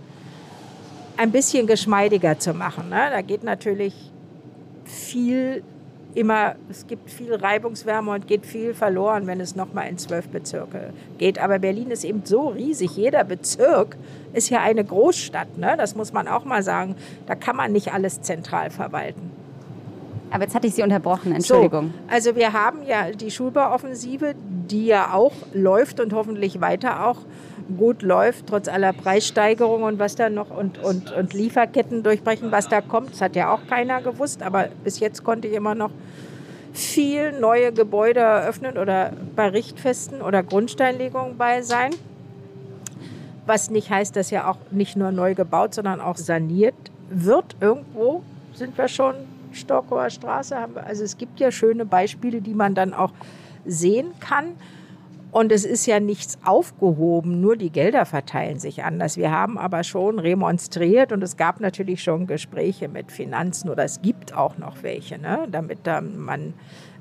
ein 1.18 1.32
bisschen 1.32 1.66
geschmeidiger 1.66 2.38
zu 2.38 2.54
machen. 2.54 2.88
Ne? 2.88 3.08
Da 3.10 3.20
geht 3.20 3.42
natürlich 3.42 3.94
viel 4.84 5.62
immer, 6.14 6.54
es 6.70 6.86
gibt 6.86 7.10
viel 7.10 7.34
Reibungswärme 7.34 8.10
und 8.12 8.26
geht 8.26 8.46
viel 8.46 8.74
verloren, 8.74 9.26
wenn 9.26 9.40
es 9.40 9.54
nochmal 9.54 9.88
in 9.88 9.98
zwölf 9.98 10.28
Bezirke 10.28 10.92
geht. 11.18 11.38
Aber 11.38 11.58
Berlin 11.58 11.90
ist 11.90 12.04
eben 12.04 12.22
so 12.24 12.48
riesig. 12.48 12.96
Jeder 12.96 13.24
Bezirk 13.24 13.96
ist 14.32 14.48
ja 14.48 14.60
eine 14.60 14.84
Großstadt. 14.84 15.58
Ne? 15.58 15.74
Das 15.76 15.94
muss 15.94 16.12
man 16.12 16.26
auch 16.28 16.44
mal 16.44 16.62
sagen. 16.62 16.96
Da 17.26 17.34
kann 17.34 17.56
man 17.56 17.72
nicht 17.72 17.92
alles 17.92 18.22
zentral 18.22 18.70
verwalten. 18.70 19.30
Aber 20.30 20.44
jetzt 20.44 20.54
hatte 20.54 20.66
ich 20.66 20.74
Sie 20.74 20.82
unterbrochen, 20.82 21.32
Entschuldigung. 21.32 21.94
So, 22.06 22.14
also 22.14 22.36
wir 22.36 22.52
haben 22.52 22.82
ja 22.86 23.10
die 23.12 23.30
Schulbauoffensive, 23.30 24.34
die 24.70 24.86
ja 24.86 25.14
auch 25.14 25.32
läuft 25.52 26.00
und 26.00 26.12
hoffentlich 26.12 26.60
weiter 26.60 27.06
auch 27.06 27.18
gut 27.76 28.02
läuft, 28.02 28.46
trotz 28.46 28.68
aller 28.68 28.92
Preissteigerungen 28.92 29.84
und 29.84 29.98
was 29.98 30.16
da 30.16 30.30
noch 30.30 30.50
und, 30.50 30.78
und, 30.78 31.12
und 31.12 31.34
Lieferketten 31.34 32.02
durchbrechen, 32.02 32.50
was 32.50 32.68
da 32.68 32.80
kommt. 32.80 33.12
Das 33.12 33.20
hat 33.20 33.36
ja 33.36 33.52
auch 33.52 33.66
keiner 33.68 34.00
gewusst, 34.00 34.42
aber 34.42 34.68
bis 34.84 35.00
jetzt 35.00 35.24
konnte 35.24 35.48
ich 35.48 35.54
immer 35.54 35.74
noch 35.74 35.90
viel 36.72 37.32
neue 37.32 37.72
Gebäude 37.72 38.20
eröffnen 38.20 38.78
oder 38.78 39.12
bei 39.34 39.48
Richtfesten 39.48 40.22
oder 40.22 40.42
Grundsteinlegungen 40.42 41.36
bei 41.36 41.62
sein. 41.62 41.90
Was 43.46 43.70
nicht 43.70 43.90
heißt, 43.90 44.14
dass 44.14 44.30
ja 44.30 44.50
auch 44.50 44.58
nicht 44.70 44.96
nur 44.96 45.10
neu 45.10 45.34
gebaut, 45.34 45.74
sondern 45.74 46.00
auch 46.00 46.16
saniert 46.16 46.74
wird. 47.10 47.56
Irgendwo 47.60 48.22
sind 48.54 48.76
wir 48.76 48.88
schon 48.88 49.14
Stockauer 49.52 50.10
Straße. 50.10 50.56
Also 50.84 51.04
es 51.04 51.16
gibt 51.16 51.40
ja 51.40 51.50
schöne 51.50 51.84
Beispiele, 51.84 52.40
die 52.40 52.54
man 52.54 52.74
dann 52.74 52.92
auch 52.92 53.12
sehen 53.64 54.08
kann. 54.20 54.54
Und 55.30 55.52
es 55.52 55.64
ist 55.64 55.84
ja 55.86 56.00
nichts 56.00 56.38
aufgehoben, 56.44 57.40
nur 57.40 57.56
die 57.56 57.70
Gelder 57.70 58.06
verteilen 58.06 58.58
sich 58.58 58.82
anders. 58.84 59.18
Wir 59.18 59.30
haben 59.30 59.58
aber 59.58 59.84
schon 59.84 60.18
remonstriert 60.18 61.12
und 61.12 61.22
es 61.22 61.36
gab 61.36 61.60
natürlich 61.60 62.02
schon 62.02 62.26
Gespräche 62.26 62.88
mit 62.88 63.12
Finanzen 63.12 63.68
oder 63.68 63.84
es 63.84 64.00
gibt 64.00 64.34
auch 64.34 64.56
noch 64.56 64.82
welche, 64.82 65.18
ne, 65.18 65.46
damit 65.50 65.80
da 65.84 66.00
man 66.00 66.54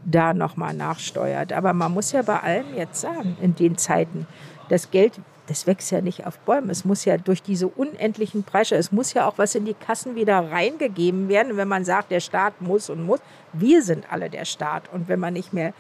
da 0.06 0.34
nochmal 0.34 0.74
nachsteuert. 0.74 1.54
Aber 1.54 1.74
man 1.74 1.94
muss 1.94 2.12
ja 2.12 2.22
bei 2.22 2.40
allem 2.40 2.76
jetzt 2.76 3.00
sagen, 3.00 3.38
in 3.42 3.56
den 3.56 3.78
Zeiten, 3.78 4.28
das 4.70 4.92
Geld, 4.92 5.20
das 5.48 5.66
wächst 5.66 5.92
ja 5.92 6.02
nicht 6.02 6.26
auf 6.26 6.38
Bäumen. 6.40 6.70
Es 6.70 6.84
muss 6.84 7.06
ja 7.06 7.18
durch 7.18 7.42
diese 7.42 7.68
unendlichen 7.70 8.44
Preise, 8.44 8.76
es 8.76 8.92
muss 8.92 9.14
ja 9.14 9.28
auch 9.28 9.38
was 9.38 9.56
in 9.56 9.64
die 9.64 9.74
Kassen 9.74 10.16
wieder 10.16 10.52
reingegeben 10.52 11.30
werden. 11.30 11.56
wenn 11.56 11.68
man 11.70 11.86
sagt, 11.86 12.12
der 12.12 12.20
Staat 12.20 12.62
muss 12.62 12.90
und 12.90 13.04
muss, 13.04 13.20
wir 13.54 13.82
sind 13.84 14.12
alle 14.12 14.30
der 14.30 14.44
Staat. 14.44 14.92
Und 14.92 15.08
wenn 15.08 15.20
man 15.20 15.34
nicht 15.34 15.54
mehr 15.54 15.74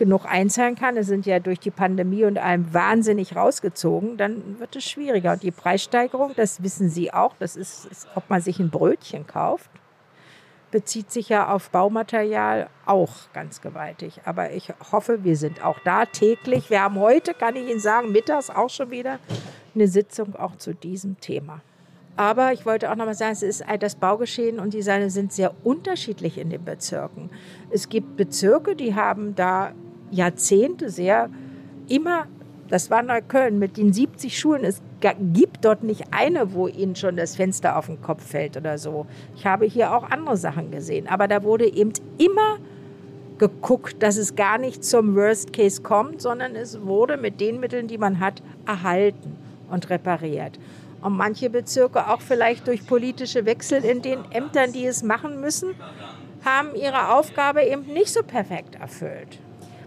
genug 0.00 0.24
einzahlen 0.24 0.76
kann, 0.76 0.96
es 0.96 1.08
sind 1.08 1.26
ja 1.26 1.40
durch 1.40 1.60
die 1.60 1.70
Pandemie 1.70 2.24
und 2.24 2.38
allem 2.38 2.72
wahnsinnig 2.72 3.36
rausgezogen, 3.36 4.16
dann 4.16 4.58
wird 4.58 4.74
es 4.74 4.84
schwieriger. 4.88 5.34
Und 5.34 5.42
die 5.42 5.50
Preissteigerung, 5.50 6.32
das 6.36 6.62
wissen 6.62 6.88
Sie 6.88 7.12
auch, 7.12 7.34
das 7.38 7.54
ist, 7.54 7.84
ist 7.84 8.08
ob 8.14 8.28
man 8.30 8.40
sich 8.40 8.58
ein 8.58 8.70
Brötchen 8.70 9.26
kauft, 9.26 9.70
bezieht 10.70 11.10
sich 11.10 11.28
ja 11.28 11.52
auf 11.52 11.68
Baumaterial 11.68 12.68
auch 12.86 13.12
ganz 13.34 13.60
gewaltig. 13.60 14.22
Aber 14.24 14.52
ich 14.52 14.72
hoffe, 14.90 15.22
wir 15.22 15.36
sind 15.36 15.62
auch 15.62 15.78
da 15.84 16.06
täglich. 16.06 16.70
Wir 16.70 16.80
haben 16.80 16.98
heute, 16.98 17.34
kann 17.34 17.54
ich 17.56 17.68
Ihnen 17.68 17.80
sagen, 17.80 18.10
mittags 18.10 18.48
auch 18.48 18.70
schon 18.70 18.90
wieder 18.90 19.18
eine 19.74 19.86
Sitzung 19.86 20.34
auch 20.34 20.56
zu 20.56 20.74
diesem 20.74 21.20
Thema. 21.20 21.60
Aber 22.16 22.54
ich 22.54 22.64
wollte 22.64 22.90
auch 22.90 22.96
noch 22.96 23.04
mal 23.04 23.14
sagen, 23.14 23.32
es 23.32 23.42
ist 23.42 23.64
das 23.80 23.96
Baugeschehen 23.96 24.60
und 24.60 24.72
die 24.72 24.82
Seine 24.82 25.10
sind 25.10 25.32
sehr 25.32 25.54
unterschiedlich 25.62 26.38
in 26.38 26.48
den 26.48 26.64
Bezirken. 26.64 27.28
Es 27.70 27.90
gibt 27.90 28.16
Bezirke, 28.16 28.76
die 28.76 28.94
haben 28.94 29.34
da 29.34 29.72
Jahrzehnte 30.10 30.90
sehr 30.90 31.30
immer, 31.88 32.26
das 32.68 32.90
war 32.90 33.02
Neukölln 33.02 33.58
mit 33.58 33.76
den 33.76 33.92
70 33.92 34.38
Schulen, 34.38 34.64
es 34.64 34.80
gibt 35.00 35.64
dort 35.64 35.82
nicht 35.82 36.04
eine, 36.12 36.52
wo 36.52 36.68
ihnen 36.68 36.94
schon 36.94 37.16
das 37.16 37.36
Fenster 37.36 37.76
auf 37.76 37.86
den 37.86 38.00
Kopf 38.00 38.24
fällt 38.24 38.56
oder 38.56 38.78
so. 38.78 39.06
Ich 39.36 39.46
habe 39.46 39.66
hier 39.66 39.94
auch 39.94 40.10
andere 40.10 40.36
Sachen 40.36 40.70
gesehen, 40.70 41.08
aber 41.08 41.26
da 41.26 41.42
wurde 41.42 41.72
eben 41.72 41.92
immer 42.18 42.58
geguckt, 43.38 44.02
dass 44.02 44.18
es 44.18 44.36
gar 44.36 44.58
nicht 44.58 44.84
zum 44.84 45.16
Worst 45.16 45.52
Case 45.52 45.80
kommt, 45.80 46.20
sondern 46.20 46.54
es 46.54 46.82
wurde 46.82 47.16
mit 47.16 47.40
den 47.40 47.58
Mitteln, 47.58 47.88
die 47.88 47.98
man 47.98 48.20
hat, 48.20 48.42
erhalten 48.66 49.36
und 49.70 49.88
repariert. 49.88 50.58
Und 51.00 51.16
manche 51.16 51.48
Bezirke 51.48 52.08
auch 52.08 52.20
vielleicht 52.20 52.66
durch 52.66 52.86
politische 52.86 53.46
Wechsel 53.46 53.82
in 53.82 54.02
den 54.02 54.18
Ämtern, 54.30 54.72
die 54.72 54.84
es 54.84 55.02
machen 55.02 55.40
müssen, 55.40 55.70
haben 56.44 56.74
ihre 56.74 57.14
Aufgabe 57.14 57.62
eben 57.62 57.86
nicht 57.86 58.08
so 58.08 58.22
perfekt 58.22 58.74
erfüllt. 58.74 59.38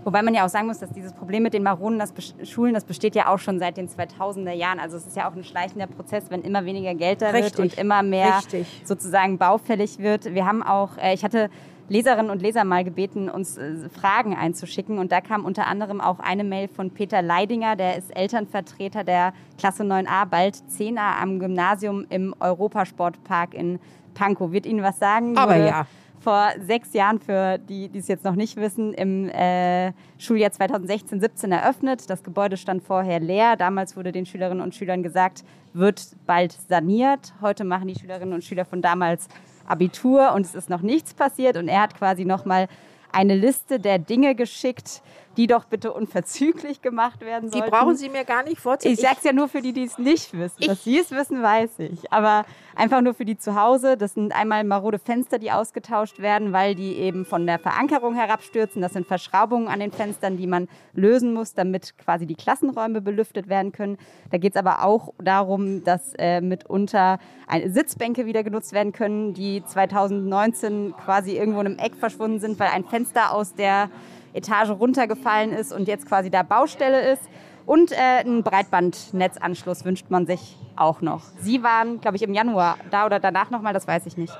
Wobei 0.03 0.21
man 0.21 0.33
ja 0.33 0.45
auch 0.45 0.49
sagen 0.49 0.67
muss, 0.67 0.79
dass 0.79 0.91
dieses 0.91 1.13
Problem 1.13 1.43
mit 1.43 1.53
den 1.53 1.63
Maronen 1.63 1.99
das 1.99 2.13
Schulen, 2.43 2.73
das 2.73 2.83
besteht 2.83 3.15
ja 3.15 3.27
auch 3.27 3.39
schon 3.39 3.59
seit 3.59 3.77
den 3.77 3.87
2000er 3.87 4.51
Jahren. 4.51 4.79
Also 4.79 4.97
es 4.97 5.07
ist 5.07 5.15
ja 5.15 5.29
auch 5.29 5.35
ein 5.35 5.43
schleichender 5.43 5.87
Prozess, 5.87 6.25
wenn 6.29 6.41
immer 6.41 6.65
weniger 6.65 6.93
Geld 6.93 7.21
da 7.21 7.29
Richtig. 7.29 7.57
wird 7.57 7.59
und 7.59 7.79
immer 7.79 8.03
mehr 8.03 8.37
Richtig. 8.37 8.81
sozusagen 8.83 9.37
baufällig 9.37 9.99
wird. 9.99 10.33
Wir 10.33 10.45
haben 10.45 10.63
auch, 10.63 10.97
äh, 10.97 11.13
ich 11.13 11.23
hatte 11.23 11.49
Leserinnen 11.89 12.31
und 12.31 12.41
Leser 12.41 12.63
mal 12.63 12.83
gebeten, 12.83 13.29
uns 13.29 13.57
äh, 13.57 13.89
Fragen 13.89 14.35
einzuschicken. 14.35 14.99
Und 14.99 15.11
da 15.11 15.21
kam 15.21 15.45
unter 15.45 15.67
anderem 15.67 16.01
auch 16.01 16.19
eine 16.19 16.43
Mail 16.43 16.67
von 16.67 16.91
Peter 16.91 17.21
Leidinger, 17.21 17.75
der 17.75 17.97
ist 17.97 18.15
Elternvertreter 18.15 19.03
der 19.03 19.33
Klasse 19.57 19.83
9a, 19.83 20.25
bald 20.25 20.55
10a 20.55 21.21
am 21.21 21.39
Gymnasium 21.39 22.05
im 22.09 22.35
Europasportpark 22.39 23.53
in 23.53 23.79
Pankow. 24.13 24.51
Wird 24.51 24.65
Ihnen 24.65 24.83
was 24.83 24.99
sagen? 24.99 25.37
Aber 25.37 25.55
ja 25.55 25.85
vor 26.23 26.49
sechs 26.65 26.93
Jahren, 26.93 27.19
für 27.19 27.57
die, 27.57 27.89
die 27.89 27.99
es 27.99 28.07
jetzt 28.07 28.23
noch 28.23 28.35
nicht 28.35 28.55
wissen, 28.55 28.93
im 28.93 29.29
äh, 29.29 29.91
Schuljahr 30.17 30.51
2016-17 30.51 31.51
eröffnet. 31.51 32.09
Das 32.09 32.23
Gebäude 32.23 32.57
stand 32.57 32.83
vorher 32.83 33.19
leer. 33.19 33.55
Damals 33.57 33.97
wurde 33.97 34.11
den 34.11 34.25
Schülerinnen 34.25 34.63
und 34.63 34.73
Schülern 34.73 35.03
gesagt, 35.03 35.43
wird 35.73 36.15
bald 36.25 36.53
saniert. 36.53 37.33
Heute 37.41 37.65
machen 37.65 37.87
die 37.87 37.99
Schülerinnen 37.99 38.33
und 38.33 38.43
Schüler 38.43 38.65
von 38.65 38.81
damals 38.81 39.27
Abitur 39.67 40.33
und 40.33 40.45
es 40.45 40.55
ist 40.55 40.69
noch 40.69 40.81
nichts 40.81 41.13
passiert. 41.13 41.57
Und 41.57 41.67
er 41.67 41.81
hat 41.81 41.95
quasi 41.95 42.25
nochmal 42.25 42.67
eine 43.11 43.35
Liste 43.35 43.79
der 43.79 43.99
Dinge 43.99 44.35
geschickt, 44.35 45.01
die 45.37 45.47
doch 45.47 45.65
bitte 45.65 45.93
unverzüglich 45.93 46.81
gemacht 46.81 47.21
werden 47.21 47.49
sollten. 47.49 47.65
Die 47.65 47.71
brauchen 47.71 47.95
Sie 47.95 48.09
mir 48.09 48.23
gar 48.23 48.43
nicht 48.43 48.59
vorzustellen. 48.59 48.95
Ich 48.95 49.01
sage 49.01 49.15
es 49.17 49.23
ja 49.23 49.33
nur 49.33 49.47
für 49.47 49.61
die, 49.61 49.73
die 49.73 49.83
es 49.83 49.97
nicht 49.97 50.37
wissen. 50.37 50.57
Ich 50.59 50.67
Dass 50.67 50.83
Sie 50.83 50.99
es 50.99 51.11
wissen, 51.11 51.41
weiß 51.41 51.79
ich. 51.79 52.11
Aber 52.11 52.45
einfach 52.75 53.01
nur 53.01 53.13
für 53.13 53.25
die 53.25 53.37
zu 53.37 53.55
Hause. 53.55 53.97
Das 53.97 54.13
sind 54.13 54.33
einmal 54.33 54.63
marode 54.63 54.99
Fenster, 54.99 55.39
die 55.39 55.51
ausgetauscht 55.51 56.19
werden, 56.19 56.53
weil 56.53 56.75
die 56.75 56.95
eben 56.95 57.25
von 57.25 57.45
der 57.45 57.59
Verankerung 57.59 58.15
herabstürzen. 58.15 58.81
Das 58.81 58.93
sind 58.93 59.07
Verschraubungen 59.07 59.67
an 59.67 59.79
den 59.79 59.91
Fenstern, 59.91 60.37
die 60.37 60.47
man 60.47 60.67
lösen 60.93 61.33
muss, 61.33 61.53
damit 61.53 61.97
quasi 61.97 62.25
die 62.25 62.35
Klassenräume 62.35 63.01
belüftet 63.01 63.47
werden 63.47 63.71
können. 63.71 63.97
Da 64.31 64.37
geht 64.37 64.53
es 64.53 64.59
aber 64.59 64.83
auch 64.83 65.13
darum, 65.17 65.83
dass 65.83 66.13
äh, 66.17 66.41
mitunter 66.41 67.19
Sitzbänke 67.65 68.25
wieder 68.25 68.43
genutzt 68.43 68.73
werden 68.73 68.93
können, 68.93 69.33
die 69.33 69.63
2019 69.63 70.93
quasi 71.03 71.37
irgendwo 71.37 71.61
in 71.61 71.67
einem 71.67 71.79
Eck 71.79 71.95
verschwunden 71.95 72.39
sind, 72.39 72.59
weil 72.59 72.69
ein 72.69 72.83
Fenster 72.83 73.33
aus 73.33 73.53
der 73.53 73.89
Etage 74.33 74.71
runtergefallen 74.71 75.51
ist 75.51 75.71
und 75.71 75.87
jetzt 75.87 76.07
quasi 76.07 76.29
da 76.29 76.43
Baustelle 76.43 77.13
ist. 77.13 77.21
Und 77.65 77.91
äh, 77.91 77.95
einen 77.95 78.43
Breitbandnetzanschluss 78.43 79.85
wünscht 79.85 80.09
man 80.09 80.25
sich 80.25 80.57
auch 80.75 81.01
noch. 81.01 81.21
Sie 81.39 81.63
waren, 81.63 82.01
glaube 82.01 82.17
ich, 82.17 82.23
im 82.23 82.33
Januar 82.33 82.77
da 82.91 83.05
oder 83.05 83.19
danach 83.19 83.51
nochmal, 83.51 83.73
das 83.73 83.87
weiß 83.87 84.05
ich 84.05 84.17
nicht. 84.17 84.33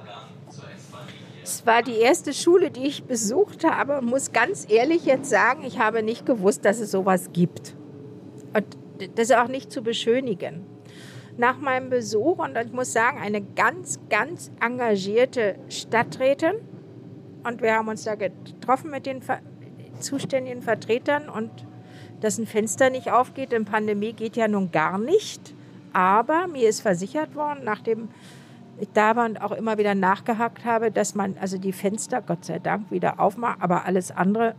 Es 1.44 1.66
war 1.66 1.82
die 1.82 1.96
erste 1.96 2.34
Schule, 2.34 2.72
die 2.72 2.88
ich 2.88 3.04
besucht 3.04 3.64
habe. 3.64 4.02
Muss 4.02 4.32
ganz 4.32 4.66
ehrlich 4.70 5.06
jetzt 5.06 5.30
sagen, 5.30 5.64
ich 5.66 5.80
habe 5.80 6.04
nicht 6.04 6.26
gewusst, 6.26 6.66
dass 6.66 6.80
es 6.80 6.92
sowas 6.92 7.32
gibt. 7.34 7.76
Und 8.54 8.66
das 9.16 9.30
ist 9.30 9.36
auch 9.36 9.48
nicht 9.48 9.72
zu 9.72 9.82
beschönigen. 9.82 10.66
Nach 11.38 11.58
meinem 11.58 11.90
Besuch, 11.90 12.40
und 12.40 12.58
ich 12.58 12.72
muss 12.72 12.94
sagen, 12.94 13.20
eine 13.20 13.42
ganz, 13.42 14.00
ganz 14.10 14.52
engagierte 14.62 15.56
Stadträtin, 15.68 16.54
und 17.44 17.62
wir 17.62 17.74
haben 17.74 17.90
uns 17.90 18.04
da 18.04 18.16
getroffen 18.16 18.90
mit 18.90 19.06
den 19.06 19.22
zuständigen 20.00 20.62
Vertretern 20.62 21.30
und 21.30 21.50
dass 22.22 22.38
ein 22.38 22.48
Fenster 22.48 22.90
nicht 22.90 23.12
aufgeht 23.12 23.52
in 23.52 23.66
Pandemie 23.66 24.14
geht 24.14 24.38
ja 24.38 24.48
nun 24.48 24.72
gar 24.72 24.98
nicht. 24.98 25.54
Aber 25.92 26.48
mir 26.48 26.70
ist 26.70 26.82
versichert 26.82 27.36
worden, 27.36 27.64
nachdem 27.64 28.10
ich 28.80 28.88
da 28.94 29.16
war 29.16 29.26
und 29.26 29.42
auch 29.42 29.52
immer 29.52 29.78
wieder 29.78 29.94
nachgehakt 29.94 30.66
habe, 30.66 30.90
dass 30.90 31.16
man 31.16 31.36
also 31.40 31.58
die 31.58 31.74
Fenster, 31.74 32.22
Gott 32.22 32.46
sei 32.46 32.60
Dank, 32.60 32.92
wieder 32.92 33.20
aufmacht, 33.20 33.62
aber 33.62 33.86
alles 33.86 34.10
andere, 34.10 34.56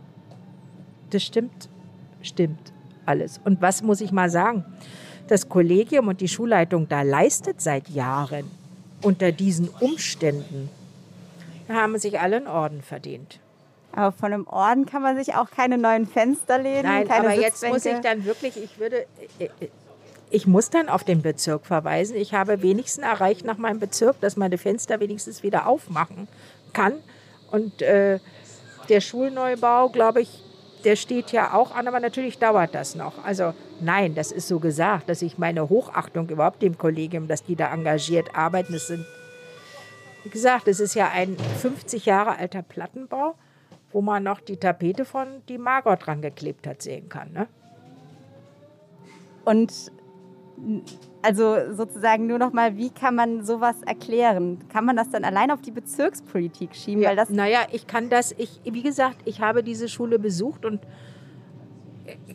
das 1.09 1.23
stimmt, 1.23 1.69
stimmt 2.21 2.71
alles. 3.05 3.39
Und 3.43 3.61
was 3.61 3.81
muss 3.81 4.01
ich 4.01 4.11
mal 4.11 4.29
sagen? 4.29 4.63
Das 5.27 5.49
Kollegium 5.49 6.07
und 6.07 6.21
die 6.21 6.27
Schulleitung 6.27 6.87
da 6.87 7.01
leistet 7.01 7.61
seit 7.61 7.89
Jahren 7.89 8.45
unter 9.01 9.31
diesen 9.31 9.69
Umständen, 9.79 10.69
haben 11.67 11.97
sich 11.97 12.19
alle 12.19 12.37
einen 12.37 12.47
Orden 12.47 12.81
verdient. 12.81 13.39
Aber 13.95 14.11
von 14.11 14.33
einem 14.33 14.45
Orden 14.47 14.85
kann 14.85 15.01
man 15.01 15.15
sich 15.15 15.35
auch 15.35 15.49
keine 15.49 15.77
neuen 15.77 16.05
Fenster 16.05 16.59
lehnen. 16.59 16.83
Nein, 16.83 17.09
aber 17.09 17.33
jetzt 17.33 17.65
muss 17.67 17.85
ich 17.85 17.99
dann 17.99 18.25
wirklich, 18.25 18.61
ich 18.61 18.77
würde, 18.77 19.05
äh, 19.39 19.45
äh, 19.45 19.69
ich 20.29 20.45
muss 20.45 20.69
dann 20.69 20.89
auf 20.89 21.05
den 21.05 21.21
Bezirk 21.21 21.65
verweisen. 21.65 22.17
Ich 22.17 22.33
habe 22.33 22.61
wenigstens 22.61 23.05
erreicht 23.05 23.45
nach 23.45 23.57
meinem 23.57 23.79
Bezirk, 23.79 24.19
dass 24.19 24.35
meine 24.35 24.57
Fenster 24.57 24.99
wenigstens 24.99 25.43
wieder 25.43 25.65
aufmachen 25.65 26.27
kann. 26.73 26.95
Und 27.51 27.81
äh, 27.81 28.19
der 28.89 28.99
Schulneubau, 28.99 29.89
glaube 29.89 30.21
ich, 30.21 30.43
der 30.83 30.97
steht 30.97 31.31
ja 31.31 31.53
auch 31.53 31.73
an, 31.73 31.87
aber 31.87 32.01
natürlich 32.01 32.37
dauert 32.37 32.75
das 32.75 32.95
noch. 32.95 33.23
Also 33.23 33.53
nein, 33.79 34.13
das 34.13 34.33
ist 34.33 34.49
so 34.49 34.59
gesagt, 34.59 35.07
dass 35.07 35.21
ich 35.21 35.37
meine 35.37 35.69
Hochachtung 35.69 36.29
überhaupt 36.29 36.61
dem 36.61 36.77
Kollegium, 36.77 37.29
dass 37.29 37.43
die 37.43 37.55
da 37.55 37.73
engagiert 37.73 38.35
arbeiten. 38.35 38.73
Das 38.73 38.87
sind, 38.87 39.05
wie 40.23 40.29
gesagt, 40.29 40.67
es 40.67 40.81
ist 40.81 40.95
ja 40.95 41.09
ein 41.09 41.37
50 41.61 42.05
Jahre 42.05 42.37
alter 42.37 42.61
Plattenbau 42.61 43.35
wo 43.95 44.01
man 44.01 44.23
noch 44.23 44.41
die 44.41 44.57
Tapete 44.57 45.05
von 45.05 45.25
die 45.47 45.57
Margot 45.57 46.05
dran 46.05 46.21
geklebt 46.21 46.67
hat, 46.67 46.81
sehen 46.81 47.07
kann. 47.07 47.31
Ne? 47.31 47.47
Und 49.45 49.71
also 51.21 51.73
sozusagen 51.73 52.27
nur 52.27 52.37
noch 52.37 52.51
mal, 52.51 52.75
wie 52.75 52.89
kann 52.89 53.15
man 53.15 53.45
sowas 53.45 53.77
erklären? 53.85 54.59
Kann 54.67 54.83
man 54.83 54.97
das 54.97 55.11
dann 55.11 55.23
allein 55.23 55.49
auf 55.49 55.61
die 55.61 55.71
Bezirkspolitik 55.71 56.75
schieben? 56.75 57.03
Ja, 57.03 57.09
Weil 57.11 57.15
das 57.15 57.29
naja, 57.29 57.59
ich 57.71 57.87
kann 57.87 58.09
das, 58.09 58.33
ich, 58.37 58.59
wie 58.65 58.83
gesagt, 58.83 59.19
ich 59.23 59.39
habe 59.39 59.63
diese 59.63 59.87
Schule 59.87 60.19
besucht 60.19 60.65
und 60.65 60.81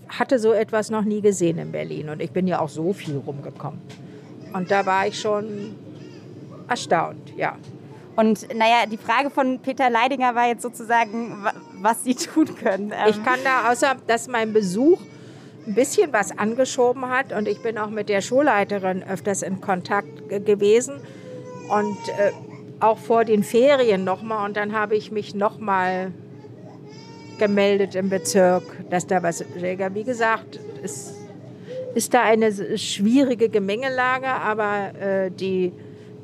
hatte 0.09 0.39
so 0.39 0.55
etwas 0.55 0.89
noch 0.89 1.05
nie 1.05 1.21
gesehen 1.21 1.59
in 1.59 1.73
Berlin. 1.73 2.09
Und 2.09 2.23
ich 2.23 2.31
bin 2.31 2.47
ja 2.47 2.61
auch 2.61 2.71
so 2.71 2.95
viel 2.95 3.19
rumgekommen. 3.19 3.83
Und 4.55 4.71
da 4.71 4.87
war 4.87 5.07
ich 5.07 5.21
schon 5.21 5.75
erstaunt, 6.69 7.37
ja. 7.37 7.59
Und 8.21 8.55
naja, 8.55 8.85
die 8.91 8.99
Frage 8.99 9.31
von 9.31 9.61
Peter 9.61 9.89
Leidinger 9.89 10.35
war 10.35 10.47
jetzt 10.47 10.61
sozusagen, 10.61 11.43
was 11.81 12.05
sie 12.05 12.15
tun 12.35 12.55
können. 12.55 12.93
ich 13.09 13.17
ähm, 13.17 13.25
kann 13.25 13.39
da, 13.43 13.73
außer 13.73 13.97
dass 14.07 14.29
mein 14.29 14.53
Besuch 14.53 15.01
ein 15.67 15.75
bisschen 15.75 16.13
was 16.13 16.37
angeschoben 16.37 17.09
hat 17.09 17.33
und 17.33 17.49
ich 17.49 17.63
bin 17.63 17.79
auch 17.79 17.89
mit 17.89 18.11
der 18.11 18.21
Schulleiterin 18.21 19.03
öfters 19.03 19.41
in 19.41 19.63
Kontakt 19.63 20.29
gewesen 20.29 21.01
und 21.71 21.97
äh, 22.09 22.33
auch 22.81 22.99
vor 22.99 23.25
den 23.25 23.43
Ferien 23.43 24.05
nochmal 24.05 24.47
und 24.47 24.57
dann 24.57 24.75
habe 24.75 24.97
ich 24.97 25.11
mich 25.11 25.35
nochmal 25.35 26.13
gemeldet 27.39 27.95
im 27.95 28.11
Bezirk, 28.11 28.65
dass 28.91 29.07
da 29.07 29.23
was, 29.23 29.43
wie 29.55 30.05
gesagt, 30.05 30.61
es 30.83 31.15
ist 31.95 32.13
da 32.13 32.23
eine 32.23 32.53
schwierige 32.77 33.49
Gemengelage, 33.49 34.29
aber 34.29 34.95
äh, 35.01 35.31
die 35.31 35.73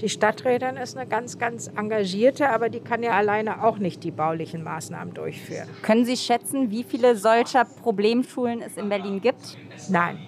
die 0.00 0.08
Stadträtin 0.10 0.76
ist 0.76 0.96
eine 0.96 1.08
ganz, 1.08 1.38
ganz 1.38 1.68
engagierte, 1.68 2.50
aber 2.50 2.68
die 2.68 2.80
kann 2.80 3.02
ja 3.02 3.12
alleine 3.12 3.64
auch 3.64 3.78
nicht 3.78 4.04
die 4.04 4.10
baulichen 4.10 4.62
Maßnahmen 4.62 5.14
durchführen. 5.14 5.68
Können 5.82 6.04
Sie 6.04 6.16
schätzen, 6.16 6.70
wie 6.70 6.84
viele 6.84 7.16
solcher 7.16 7.64
Problemschulen 7.64 8.60
es 8.60 8.76
in 8.76 8.88
Berlin 8.88 9.20
gibt? 9.20 9.56
Nein. 9.88 10.18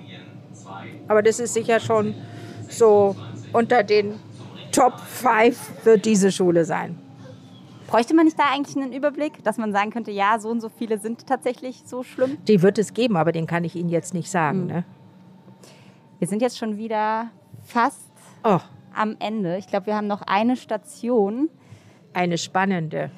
Aber 1.06 1.22
das 1.22 1.38
ist 1.38 1.54
sicher 1.54 1.80
schon 1.80 2.14
so 2.68 3.14
unter 3.52 3.82
den 3.82 4.18
Top 4.72 4.98
5 5.00 5.84
wird 5.84 6.04
diese 6.04 6.30
Schule 6.32 6.64
sein. 6.64 6.98
Bräuchte 7.88 8.14
man 8.14 8.26
nicht 8.26 8.38
da 8.38 8.44
eigentlich 8.52 8.76
einen 8.76 8.92
Überblick, 8.92 9.42
dass 9.44 9.56
man 9.56 9.72
sagen 9.72 9.90
könnte, 9.90 10.10
ja, 10.10 10.38
so 10.38 10.50
und 10.50 10.60
so 10.60 10.68
viele 10.68 10.98
sind 10.98 11.26
tatsächlich 11.26 11.82
so 11.86 12.02
schlimm? 12.02 12.36
Die 12.46 12.60
wird 12.60 12.78
es 12.78 12.92
geben, 12.92 13.16
aber 13.16 13.32
den 13.32 13.46
kann 13.46 13.64
ich 13.64 13.76
Ihnen 13.76 13.88
jetzt 13.88 14.12
nicht 14.12 14.30
sagen. 14.30 14.62
Mhm. 14.62 14.66
Ne? 14.66 14.84
Wir 16.18 16.28
sind 16.28 16.42
jetzt 16.42 16.58
schon 16.58 16.76
wieder 16.76 17.30
fast 17.64 18.10
oh 18.44 18.60
am 18.94 19.16
Ende. 19.18 19.56
Ich 19.58 19.66
glaube, 19.66 19.86
wir 19.86 19.96
haben 19.96 20.06
noch 20.06 20.22
eine 20.22 20.56
Station. 20.56 21.48
Eine 22.12 22.38
spannende. 22.38 23.10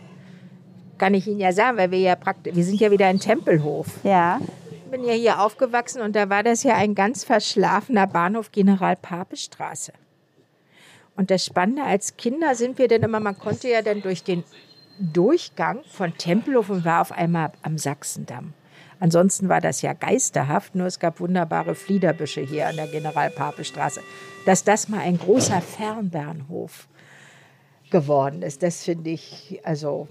Kann 0.99 1.15
ich 1.15 1.27
Ihnen 1.27 1.41
ja 1.41 1.53
sagen, 1.53 1.79
weil 1.79 1.91
wir 1.91 2.01
ja 2.01 2.17
praktisch, 2.17 2.55
wir 2.55 2.65
sind 2.65 2.81
ja 2.81 2.91
wieder 2.91 3.11
in 3.11 3.19
Tempelhof. 3.19 3.87
Ja. 4.05 4.41
Ich 4.71 4.91
bin 4.91 5.05
ja 5.05 5.13
hier 5.13 5.41
aufgewachsen 5.41 6.03
und 6.03 6.17
da 6.17 6.29
war 6.29 6.43
das 6.43 6.63
ja 6.63 6.75
ein 6.75 6.95
ganz 6.95 7.25
verschlafener 7.25 8.07
Bahnhof 8.07 8.51
General 8.51 8.97
Papestraße. 8.97 9.93
Und 11.17 11.31
das 11.31 11.45
Spannende, 11.45 11.85
als 11.85 12.17
Kinder 12.17 12.55
sind 12.55 12.79
wir 12.79 12.89
dann 12.89 13.03
immer, 13.03 13.21
man 13.21 13.39
konnte 13.39 13.69
ja 13.69 13.83
dann 13.83 14.03
durch 14.03 14.25
den 14.25 14.43
Durchgang 14.99 15.81
von 15.89 16.17
Tempelhof 16.19 16.71
und 16.71 16.85
war 16.85 17.01
auf 17.01 17.13
einmal 17.13 17.53
am 17.63 17.79
Sachsendamm. 17.79 18.53
Ansonsten 19.01 19.49
war 19.49 19.63
das 19.63 19.81
ja 19.81 19.95
geisterhaft, 19.95 20.75
nur 20.75 20.87
es 20.87 20.99
gab 20.99 21.21
wunderbare 21.21 21.75
Fliederbüsche 21.75 22.43
hier 22.43 22.69
an 22.69 22.77
der 22.77 22.87
General-Pape-Straße. 22.87 24.03
Dass 24.47 24.65
das 24.65 24.89
mal 24.89 25.01
ein 25.01 25.19
großer 25.19 25.61
Fernbahnhof 25.61 26.89
geworden 27.91 28.43
ist, 28.43 28.63
das 28.63 28.85
finde 28.85 29.11
ich 29.11 29.61
also 29.65 30.09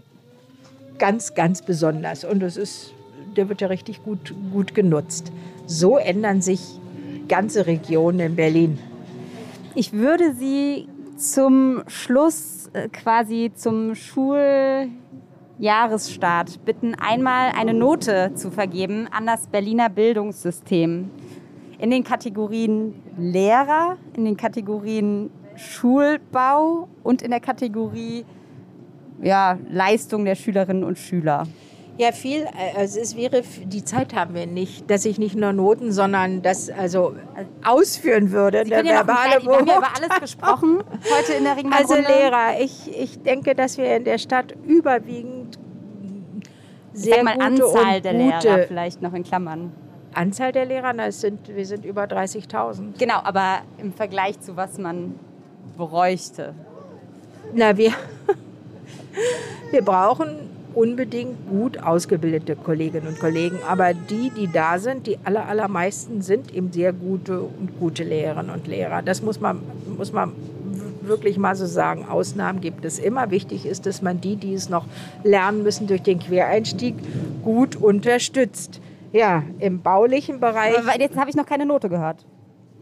ganz, 0.97 1.33
ganz 1.33 1.61
besonders. 1.61 2.23
Und 2.25 2.43
es 2.43 2.57
ist, 2.57 2.93
der 3.35 3.49
wird 3.49 3.61
ja 3.61 3.67
richtig 3.67 4.03
gut, 4.03 4.33
gut 4.51 4.75
genutzt. 4.75 5.31
So 5.65 5.97
ändern 5.97 6.41
sich 6.41 6.61
ganze 7.27 7.65
Regionen 7.65 8.19
in 8.19 8.35
Berlin. 8.35 8.79
Ich 9.75 9.93
würde 9.93 10.33
Sie 10.33 10.87
zum 11.15 11.83
Schluss 11.87 12.69
äh, 12.73 12.89
quasi 12.89 13.51
zum 13.53 13.95
Schul 13.95 14.89
Jahresstart 15.59 16.63
bitten, 16.63 16.95
einmal 16.95 17.51
eine 17.57 17.73
Note 17.73 18.31
zu 18.33 18.49
vergeben 18.49 19.07
an 19.11 19.25
das 19.25 19.47
Berliner 19.47 19.89
Bildungssystem. 19.89 21.09
In 21.79 21.91
den 21.91 22.03
Kategorien 22.03 22.93
Lehrer, 23.17 23.97
in 24.15 24.25
den 24.25 24.37
Kategorien 24.37 25.31
Schulbau 25.55 26.87
und 27.03 27.21
in 27.21 27.31
der 27.31 27.39
Kategorie 27.39 28.25
ja, 29.21 29.57
Leistung 29.69 30.25
der 30.25 30.35
Schülerinnen 30.35 30.83
und 30.83 30.97
Schüler. 30.97 31.47
Ja, 31.97 32.13
viel. 32.13 32.47
Also 32.77 33.01
es 33.01 33.17
wäre, 33.17 33.43
die 33.65 33.83
Zeit 33.83 34.15
haben 34.15 34.33
wir 34.33 34.47
nicht, 34.47 34.89
dass 34.89 35.03
ich 35.03 35.19
nicht 35.19 35.35
nur 35.35 35.51
Noten, 35.51 35.91
sondern 35.91 36.41
das 36.41 36.69
also 36.69 37.15
ausführen 37.61 38.31
würde. 38.31 38.63
Sie 38.63 38.69
der 38.69 38.85
ja 38.85 39.05
verbale 39.05 39.43
wir 39.43 39.57
haben 39.57 39.67
ja 39.67 39.77
über 39.77 39.87
alles 39.97 40.21
gesprochen 40.21 40.81
heute 41.13 41.33
in 41.33 41.43
der 41.43 41.57
Ringmann 41.57 41.77
Also 41.77 41.95
Lehrer, 41.95 42.61
ich, 42.61 42.97
ich 42.97 43.21
denke, 43.21 43.53
dass 43.53 43.77
wir 43.77 43.97
in 43.97 44.05
der 44.05 44.17
Stadt 44.17 44.55
überwiegend 44.65 45.59
sehr 46.93 47.17
ich 47.17 47.23
sag 47.23 47.23
mal 47.25 47.33
gute 47.33 47.65
Anzahl 47.65 48.01
der 48.01 48.13
Lehrer 48.13 48.59
vielleicht 48.65 49.01
noch 49.01 49.13
in 49.13 49.23
Klammern. 49.23 49.73
Anzahl 50.19 50.51
der 50.51 50.65
Lehrer, 50.65 50.91
na, 50.91 51.07
es 51.07 51.21
sind, 51.21 51.47
wir 51.47 51.65
sind 51.65 51.85
über 51.85 52.03
30.000. 52.03 52.99
Genau, 52.99 53.21
aber 53.23 53.59
im 53.77 53.93
Vergleich 53.93 54.37
zu 54.41 54.57
was 54.57 54.77
man 54.77 55.15
bräuchte. 55.77 56.53
Na, 57.53 57.77
wir, 57.77 57.93
wir 59.71 59.81
brauchen 59.81 60.27
unbedingt 60.75 61.49
gut 61.49 61.81
ausgebildete 61.81 62.57
Kolleginnen 62.57 63.07
und 63.07 63.19
Kollegen. 63.19 63.59
Aber 63.65 63.93
die, 63.93 64.29
die 64.31 64.51
da 64.51 64.77
sind, 64.77 65.07
die 65.07 65.17
aller, 65.23 65.47
allermeisten 65.47 66.21
sind 66.21 66.53
eben 66.53 66.73
sehr 66.73 66.91
gute 66.91 67.39
und 67.39 67.79
gute 67.79 68.03
Lehrerinnen 68.03 68.51
und 68.51 68.67
Lehrer. 68.67 69.01
Das 69.01 69.21
muss 69.21 69.39
man, 69.39 69.61
muss 69.97 70.11
man 70.11 70.33
wirklich 71.01 71.37
mal 71.37 71.55
so 71.55 71.65
sagen. 71.65 72.05
Ausnahmen 72.09 72.59
gibt 72.59 72.83
es 72.83 72.99
immer. 72.99 73.31
Wichtig 73.31 73.65
ist, 73.65 73.85
dass 73.85 74.01
man 74.01 74.19
die, 74.19 74.35
die 74.35 74.53
es 74.53 74.67
noch 74.67 74.85
lernen 75.23 75.63
müssen 75.63 75.87
durch 75.87 76.03
den 76.03 76.19
Quereinstieg, 76.19 76.95
gut 77.41 77.77
unterstützt. 77.77 78.81
Ja, 79.11 79.43
im 79.59 79.81
baulichen 79.81 80.39
Bereich. 80.39 80.77
Aber 80.77 80.99
jetzt 80.99 81.17
habe 81.17 81.29
ich 81.29 81.35
noch 81.35 81.45
keine 81.45 81.65
Note 81.65 81.89
gehört. 81.89 82.25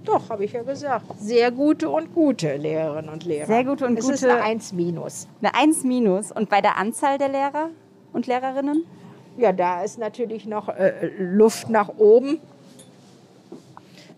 Doch, 0.04 0.30
habe 0.30 0.46
ich 0.46 0.54
ja 0.54 0.64
gesagt. 0.64 1.06
Sehr 1.20 1.52
gute 1.52 1.90
und 1.90 2.14
gute 2.14 2.56
Lehrerinnen 2.56 3.10
und 3.10 3.26
Lehrer. 3.26 3.46
Sehr 3.46 3.66
gute 3.66 3.86
und 3.86 4.00
es 4.00 4.06
gute. 4.06 4.16
Es 4.16 4.24
ist 4.24 4.30
eine 4.30 4.42
1 4.42 4.74
minus. 4.74 5.28
Eine 5.42 5.54
1 5.54 5.84
minus. 5.84 6.32
Und 6.32 6.50
bei 6.50 6.62
der 6.62 6.78
Anzahl 6.78 7.18
der 7.18 7.28
Lehrer 7.28 7.70
und 8.14 8.26
Lehrerinnen? 8.26 8.86
Ja, 9.38 9.52
da 9.52 9.84
ist 9.84 10.00
natürlich 10.00 10.46
noch 10.46 10.70
äh, 10.70 11.12
Luft 11.20 11.70
nach 11.70 11.90
oben. 11.98 12.40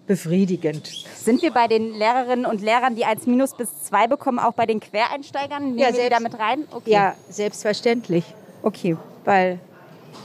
Befriedigend. 0.05 0.87
Sind 1.15 1.41
wir 1.41 1.51
bei 1.51 1.67
den 1.67 1.93
Lehrerinnen 1.93 2.45
und 2.45 2.61
Lehrern, 2.61 2.95
die 2.95 3.05
1 3.05 3.27
minus 3.27 3.55
bis 3.55 3.83
2 3.83 4.07
bekommen, 4.07 4.39
auch 4.39 4.53
bei 4.53 4.65
den 4.65 4.79
Quereinsteigern? 4.79 5.63
Nehmen 5.63 5.77
ja, 5.77 5.93
wir 5.93 6.03
die 6.03 6.09
da 6.09 6.19
mit 6.19 6.37
rein? 6.39 6.65
Okay. 6.71 6.91
Ja, 6.91 7.15
selbstverständlich. 7.29 8.25
Okay. 8.63 8.95
Weil 9.25 9.59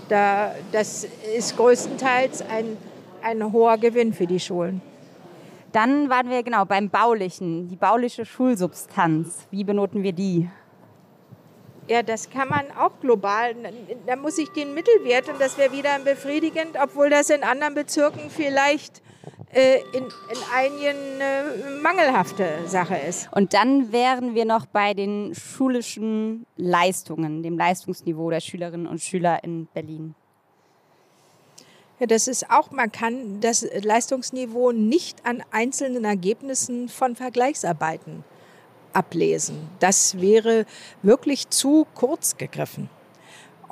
da, 0.08 0.54
das 0.72 1.06
ist 1.36 1.56
größtenteils 1.56 2.42
ein 2.42 2.76
ein 3.24 3.52
hoher 3.52 3.78
Gewinn 3.78 4.12
für 4.12 4.26
die 4.26 4.38
Schulen. 4.38 4.82
Dann 5.72 6.08
waren 6.08 6.30
wir 6.30 6.42
genau 6.42 6.64
beim 6.64 6.88
Baulichen, 6.88 7.68
die 7.68 7.76
bauliche 7.76 8.24
Schulsubstanz. 8.24 9.48
Wie 9.50 9.64
benoten 9.64 10.02
wir 10.02 10.12
die? 10.12 10.48
Ja, 11.88 12.02
das 12.02 12.30
kann 12.30 12.48
man 12.48 12.64
auch 12.78 12.92
global. 13.00 13.54
Da 14.06 14.16
muss 14.16 14.38
ich 14.38 14.48
den 14.50 14.72
Mittelwert 14.72 15.28
und 15.28 15.40
das 15.40 15.58
wäre 15.58 15.72
wieder 15.72 15.98
befriedigend, 15.98 16.76
obwohl 16.80 17.10
das 17.10 17.30
in 17.30 17.42
anderen 17.42 17.74
Bezirken 17.74 18.30
vielleicht 18.30 19.02
in, 19.92 20.04
in 20.04 20.38
einigen 20.52 21.20
äh, 21.20 21.80
mangelhafte 21.80 22.66
Sache 22.66 22.96
ist. 22.96 23.28
Und 23.32 23.54
dann 23.54 23.92
wären 23.92 24.34
wir 24.34 24.44
noch 24.44 24.66
bei 24.66 24.94
den 24.94 25.34
schulischen 25.34 26.46
Leistungen, 26.56 27.42
dem 27.42 27.56
Leistungsniveau 27.56 28.30
der 28.30 28.40
Schülerinnen 28.40 28.86
und 28.86 29.00
Schüler 29.00 29.42
in 29.44 29.66
Berlin. 29.66 30.14
Ja, 32.00 32.06
das 32.06 32.26
ist 32.26 32.50
auch, 32.50 32.72
man 32.72 32.90
kann 32.90 33.40
das 33.40 33.64
Leistungsniveau 33.82 34.72
nicht 34.72 35.24
an 35.24 35.42
einzelnen 35.52 36.04
Ergebnissen 36.04 36.88
von 36.88 37.14
Vergleichsarbeiten 37.14 38.24
ablesen. 38.92 39.68
Das 39.78 40.20
wäre 40.20 40.66
wirklich 41.02 41.50
zu 41.50 41.86
kurz 41.94 42.36
gegriffen. 42.36 42.90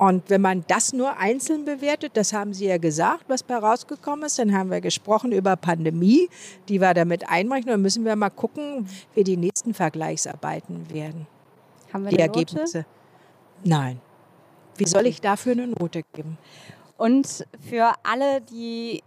Und 0.02 0.30
wenn 0.30 0.40
man 0.40 0.64
das 0.66 0.92
nur 0.92 1.16
einzeln 1.16 1.64
bewertet, 1.64 2.16
das 2.16 2.32
haben 2.32 2.52
Sie 2.54 2.66
ja 2.66 2.78
gesagt, 2.78 3.22
was 3.28 3.44
bei 3.44 3.54
rausgekommen 3.54 4.24
ist, 4.24 4.36
dann 4.36 4.52
haben 4.52 4.68
wir 4.68 4.80
gesprochen 4.80 5.30
über 5.30 5.54
Pandemie, 5.54 6.28
die 6.68 6.80
wir 6.80 6.92
damit 6.92 7.28
einbrechen. 7.28 7.68
Dann 7.68 7.82
müssen 7.82 8.04
wir 8.04 8.16
mal 8.16 8.30
gucken, 8.30 8.88
wie 9.14 9.22
die 9.22 9.36
nächsten 9.36 9.74
Vergleichsarbeiten 9.74 10.92
werden. 10.92 11.28
Haben 11.92 12.02
wir 12.02 12.10
die 12.10 12.18
Ergebnisse. 12.18 12.78
Note? 12.78 12.88
Nein. 13.62 14.00
Wie 14.76 14.88
soll 14.88 15.06
ich 15.06 15.20
dafür 15.20 15.52
eine 15.52 15.68
Note 15.68 16.02
geben? 16.14 16.36
Und 16.96 17.46
für 17.60 17.92
alle, 18.02 18.40
die 18.40 19.04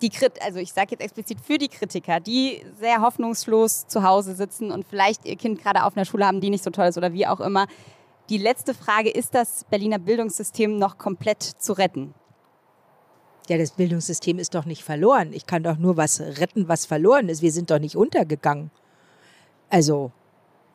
die 0.00 0.08
Krit 0.08 0.40
also 0.42 0.58
ich 0.58 0.72
sage 0.72 0.92
jetzt 0.92 1.02
explizit 1.02 1.38
für 1.38 1.58
die 1.58 1.68
Kritiker, 1.68 2.18
die 2.18 2.64
sehr 2.80 3.02
hoffnungslos 3.02 3.88
zu 3.88 4.02
Hause 4.02 4.34
sitzen 4.34 4.70
und 4.70 4.86
vielleicht 4.88 5.26
ihr 5.26 5.36
Kind 5.36 5.62
gerade 5.62 5.84
auf 5.84 5.98
einer 5.98 6.06
Schule 6.06 6.26
haben, 6.26 6.40
die 6.40 6.48
nicht 6.48 6.64
so 6.64 6.70
toll 6.70 6.86
ist 6.86 6.96
oder 6.96 7.12
wie 7.12 7.26
auch 7.26 7.40
immer. 7.40 7.66
Die 8.30 8.38
letzte 8.38 8.72
Frage, 8.72 9.10
ist 9.10 9.34
das 9.34 9.64
Berliner 9.68 9.98
Bildungssystem 9.98 10.78
noch 10.78 10.96
komplett 10.96 11.42
zu 11.42 11.74
retten? 11.74 12.14
Ja, 13.50 13.58
das 13.58 13.72
Bildungssystem 13.72 14.38
ist 14.38 14.54
doch 14.54 14.64
nicht 14.64 14.82
verloren. 14.82 15.34
Ich 15.34 15.46
kann 15.46 15.62
doch 15.62 15.76
nur 15.76 15.98
was 15.98 16.20
retten, 16.20 16.66
was 16.66 16.86
verloren 16.86 17.28
ist. 17.28 17.42
Wir 17.42 17.52
sind 17.52 17.70
doch 17.70 17.78
nicht 17.78 17.96
untergegangen. 17.96 18.70
Also, 19.68 20.10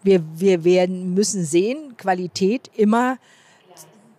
wir, 0.03 0.23
wir 0.39 0.63
werden, 0.63 1.15
müssen 1.15 1.43
sehen, 1.43 1.97
Qualität 1.97 2.69
immer 2.75 3.17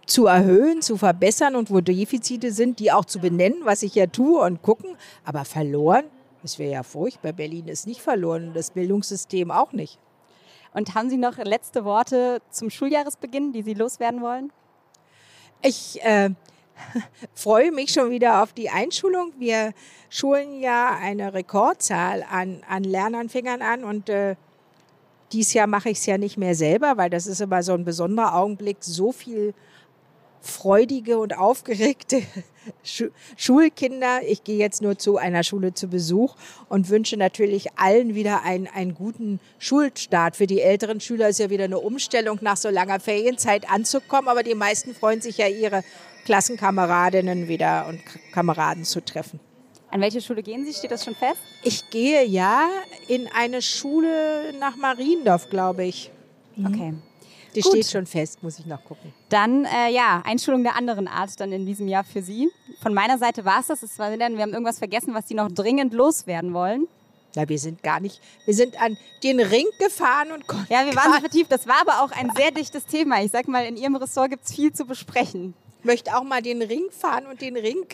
zu 0.07 0.27
erhöhen, 0.27 0.83
zu 0.83 0.97
verbessern 0.97 1.55
und 1.55 1.71
wo 1.71 1.81
Defizite 1.81 2.51
sind, 2.51 2.81
die 2.81 2.91
auch 2.91 3.05
zu 3.05 3.21
benennen, 3.21 3.61
was 3.63 3.85
ich 3.85 3.95
ja 3.95 4.07
tue 4.07 4.41
und 4.41 4.61
gucken. 4.61 4.97
Aber 5.25 5.45
verloren, 5.45 6.07
das 6.43 6.59
wäre 6.59 6.73
ja 6.73 6.83
furchtbar. 6.83 7.33
Berlin 7.33 7.69
ist 7.69 7.87
nicht 7.87 8.01
verloren, 8.01 8.51
das 8.55 8.73
Bildungssystem 8.73 9.53
auch 9.53 9.73
nicht. 9.73 10.01
Und 10.73 10.95
haben 10.95 11.11
Sie 11.11 11.17
noch 11.17 11.37
letzte 11.39 11.85
Worte 11.85 12.41
zum 12.51 12.71
Schuljahresbeginn, 12.71 13.53
die 13.53 13.63
Sie 13.63 13.75
loswerden 13.75 14.21
wollen? 14.21 14.53
Ich 15.63 16.03
äh, 16.03 16.31
freue 17.35 17.73
mich 17.73 17.93
schon 17.93 18.11
wieder 18.11 18.43
auf 18.43 18.53
die 18.53 18.71
Einschulung. 18.71 19.33
Wir 19.39 19.73
schulen 20.09 20.61
ja 20.61 20.97
eine 21.01 21.35
Rekordzahl 21.35 22.25
an, 22.31 22.63
an 22.69 22.85
Lernanfängern 22.85 23.63
an 23.63 23.85
und 23.85 24.09
äh, 24.09 24.37
dieses 25.33 25.53
Jahr 25.53 25.67
mache 25.67 25.91
ich 25.91 25.99
es 25.99 26.07
ja 26.07 26.19
nicht 26.19 26.37
mehr 26.37 26.55
selber, 26.55 26.97
weil 26.97 27.11
das 27.11 27.27
ist 27.27 27.41
immer 27.41 27.63
so 27.63 27.73
ein 27.73 27.85
besonderer 27.85 28.35
Augenblick, 28.35 28.79
so 28.81 29.13
viel 29.13 29.55
freudige 30.41 31.19
und 31.19 31.37
aufgeregte 31.37 32.23
Schulkinder. 33.37 34.21
Ich 34.27 34.45
gehe 34.45 34.59
jetzt 34.59 34.83
nur 34.83 34.99
zu 34.99 35.17
einer 35.17 35.43
Schule 35.43 35.75
zu 35.75 35.89
Besuch 35.89 36.37
und 36.69 36.89
wünsche 36.89 37.17
natürlich 37.17 37.79
allen 37.79 38.15
wieder 38.15 38.43
einen, 38.43 38.67
einen 38.67 38.95
guten 38.95 39.41
Schulstart. 39.59 40.37
Für 40.37 40.47
die 40.47 40.61
älteren 40.61 41.01
Schüler 41.01 41.29
ist 41.29 41.41
ja 41.41 41.51
wieder 41.51 41.65
eine 41.65 41.79
Umstellung, 41.79 42.39
nach 42.43 42.57
so 42.57 42.69
langer 42.69 43.01
Ferienzeit 43.01 43.71
anzukommen, 43.71 44.29
aber 44.29 44.43
die 44.43 44.55
meisten 44.55 44.95
freuen 44.95 45.21
sich 45.21 45.39
ja, 45.39 45.49
ihre 45.49 45.83
Klassenkameradinnen 46.25 47.49
wieder 47.49 47.87
und 47.89 48.01
Kameraden 48.33 48.85
zu 48.85 49.05
treffen. 49.05 49.41
An 49.91 50.01
welche 50.01 50.21
Schule 50.21 50.43
gehen 50.43 50.65
Sie? 50.65 50.73
Steht 50.73 50.93
das 50.93 51.05
schon 51.05 51.17
fest? 51.17 51.41
Ich 51.65 51.91
gehe 51.91 52.25
ja 52.25 52.69
in 53.09 53.29
eine 53.35 53.61
Schule 53.61 54.53
nach 54.59 54.77
Mariendorf, 54.77 55.51
glaube 55.51 55.85
ich. 55.85 56.13
Mhm. 56.55 56.67
Okay. 56.67 56.95
Die 57.55 57.61
Gut. 57.61 57.73
steht 57.73 57.87
schon 57.91 58.07
fest, 58.07 58.43
muss 58.43 58.59
ich 58.59 58.67
noch 58.67 58.85
gucken. 58.85 59.13
Dann, 59.29 59.65
äh, 59.65 59.91
ja, 59.91 60.23
Einschulung 60.25 60.63
der 60.63 60.77
anderen 60.77 61.09
Art 61.09 61.39
dann 61.41 61.53
in 61.53 61.67
diesem 61.67 61.89
Jahr 61.89 62.05
für 62.05 62.23
Sie. 62.23 62.51
Von 62.83 62.95
meiner 62.95 63.19
Seite 63.19 63.45
war 63.45 63.61
es 63.61 63.67
das. 63.67 63.83
Es 63.83 63.99
war 63.99 64.11
wir 64.17 64.25
haben 64.25 64.37
irgendwas 64.37 64.79
vergessen, 64.79 65.15
was 65.15 65.29
Sie 65.29 65.35
noch 65.35 65.51
dringend 65.51 65.93
loswerden 65.93 66.55
wollen. 66.55 66.87
Ja, 67.35 67.49
wir 67.49 67.59
sind 67.59 67.83
gar 67.83 68.01
nicht, 68.01 68.21
wir 68.45 68.55
sind 68.55 68.81
an 68.83 68.97
den 69.23 69.39
Ring 69.39 69.67
gefahren 69.79 70.33
und 70.33 70.49
konnten. 70.49 70.73
Ja, 70.73 70.85
wir 70.85 70.97
waren 70.97 71.13
so 71.13 71.21
vertieft. 71.21 71.53
Das 71.53 71.67
war 71.67 71.81
aber 71.81 72.03
auch 72.03 72.11
ein 72.11 72.33
sehr 72.35 72.51
dichtes 72.51 72.87
Thema. 72.87 73.23
Ich 73.23 73.31
sag 73.31 73.47
mal, 73.47 73.65
in 73.65 73.77
Ihrem 73.77 73.95
Ressort 73.95 74.31
gibt 74.31 74.45
es 74.45 74.53
viel 74.53 74.73
zu 74.73 74.85
besprechen 74.85 75.55
möchte 75.85 76.17
auch 76.17 76.23
mal 76.23 76.43
den 76.43 76.63
Ring 76.63 76.91
fahren 76.91 77.27
und 77.27 77.41
den 77.41 77.57
Ring, 77.57 77.85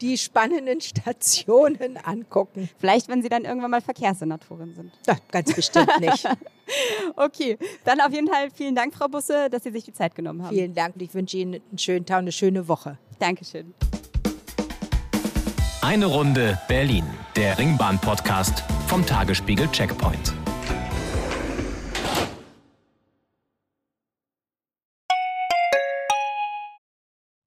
die 0.00 0.18
spannenden 0.18 0.80
Stationen 0.80 1.96
angucken. 2.02 2.68
Vielleicht, 2.78 3.08
wenn 3.08 3.22
Sie 3.22 3.28
dann 3.28 3.44
irgendwann 3.44 3.70
mal 3.70 3.80
Verkehrssenatorin 3.80 4.74
sind. 4.74 4.92
Ja, 5.06 5.16
ganz 5.30 5.54
bestimmt 5.54 5.90
nicht. 6.00 6.28
okay, 7.16 7.58
dann 7.84 8.00
auf 8.00 8.12
jeden 8.12 8.28
Fall 8.28 8.50
vielen 8.50 8.74
Dank, 8.74 8.94
Frau 8.94 9.08
Busse, 9.08 9.48
dass 9.50 9.64
Sie 9.64 9.70
sich 9.70 9.84
die 9.84 9.92
Zeit 9.92 10.14
genommen 10.14 10.42
haben. 10.42 10.54
Vielen 10.54 10.74
Dank 10.74 10.96
und 10.96 11.02
ich 11.02 11.14
wünsche 11.14 11.36
Ihnen 11.36 11.54
einen 11.54 11.78
schönen 11.78 12.06
Tag, 12.06 12.18
eine 12.18 12.32
schöne 12.32 12.68
Woche. 12.68 12.98
Dankeschön. 13.18 13.74
Eine 15.82 16.06
Runde 16.06 16.58
Berlin, 16.66 17.04
der 17.36 17.58
Ringbahn-Podcast 17.58 18.64
vom 18.88 19.06
Tagesspiegel 19.06 19.68
Checkpoint. 19.70 20.34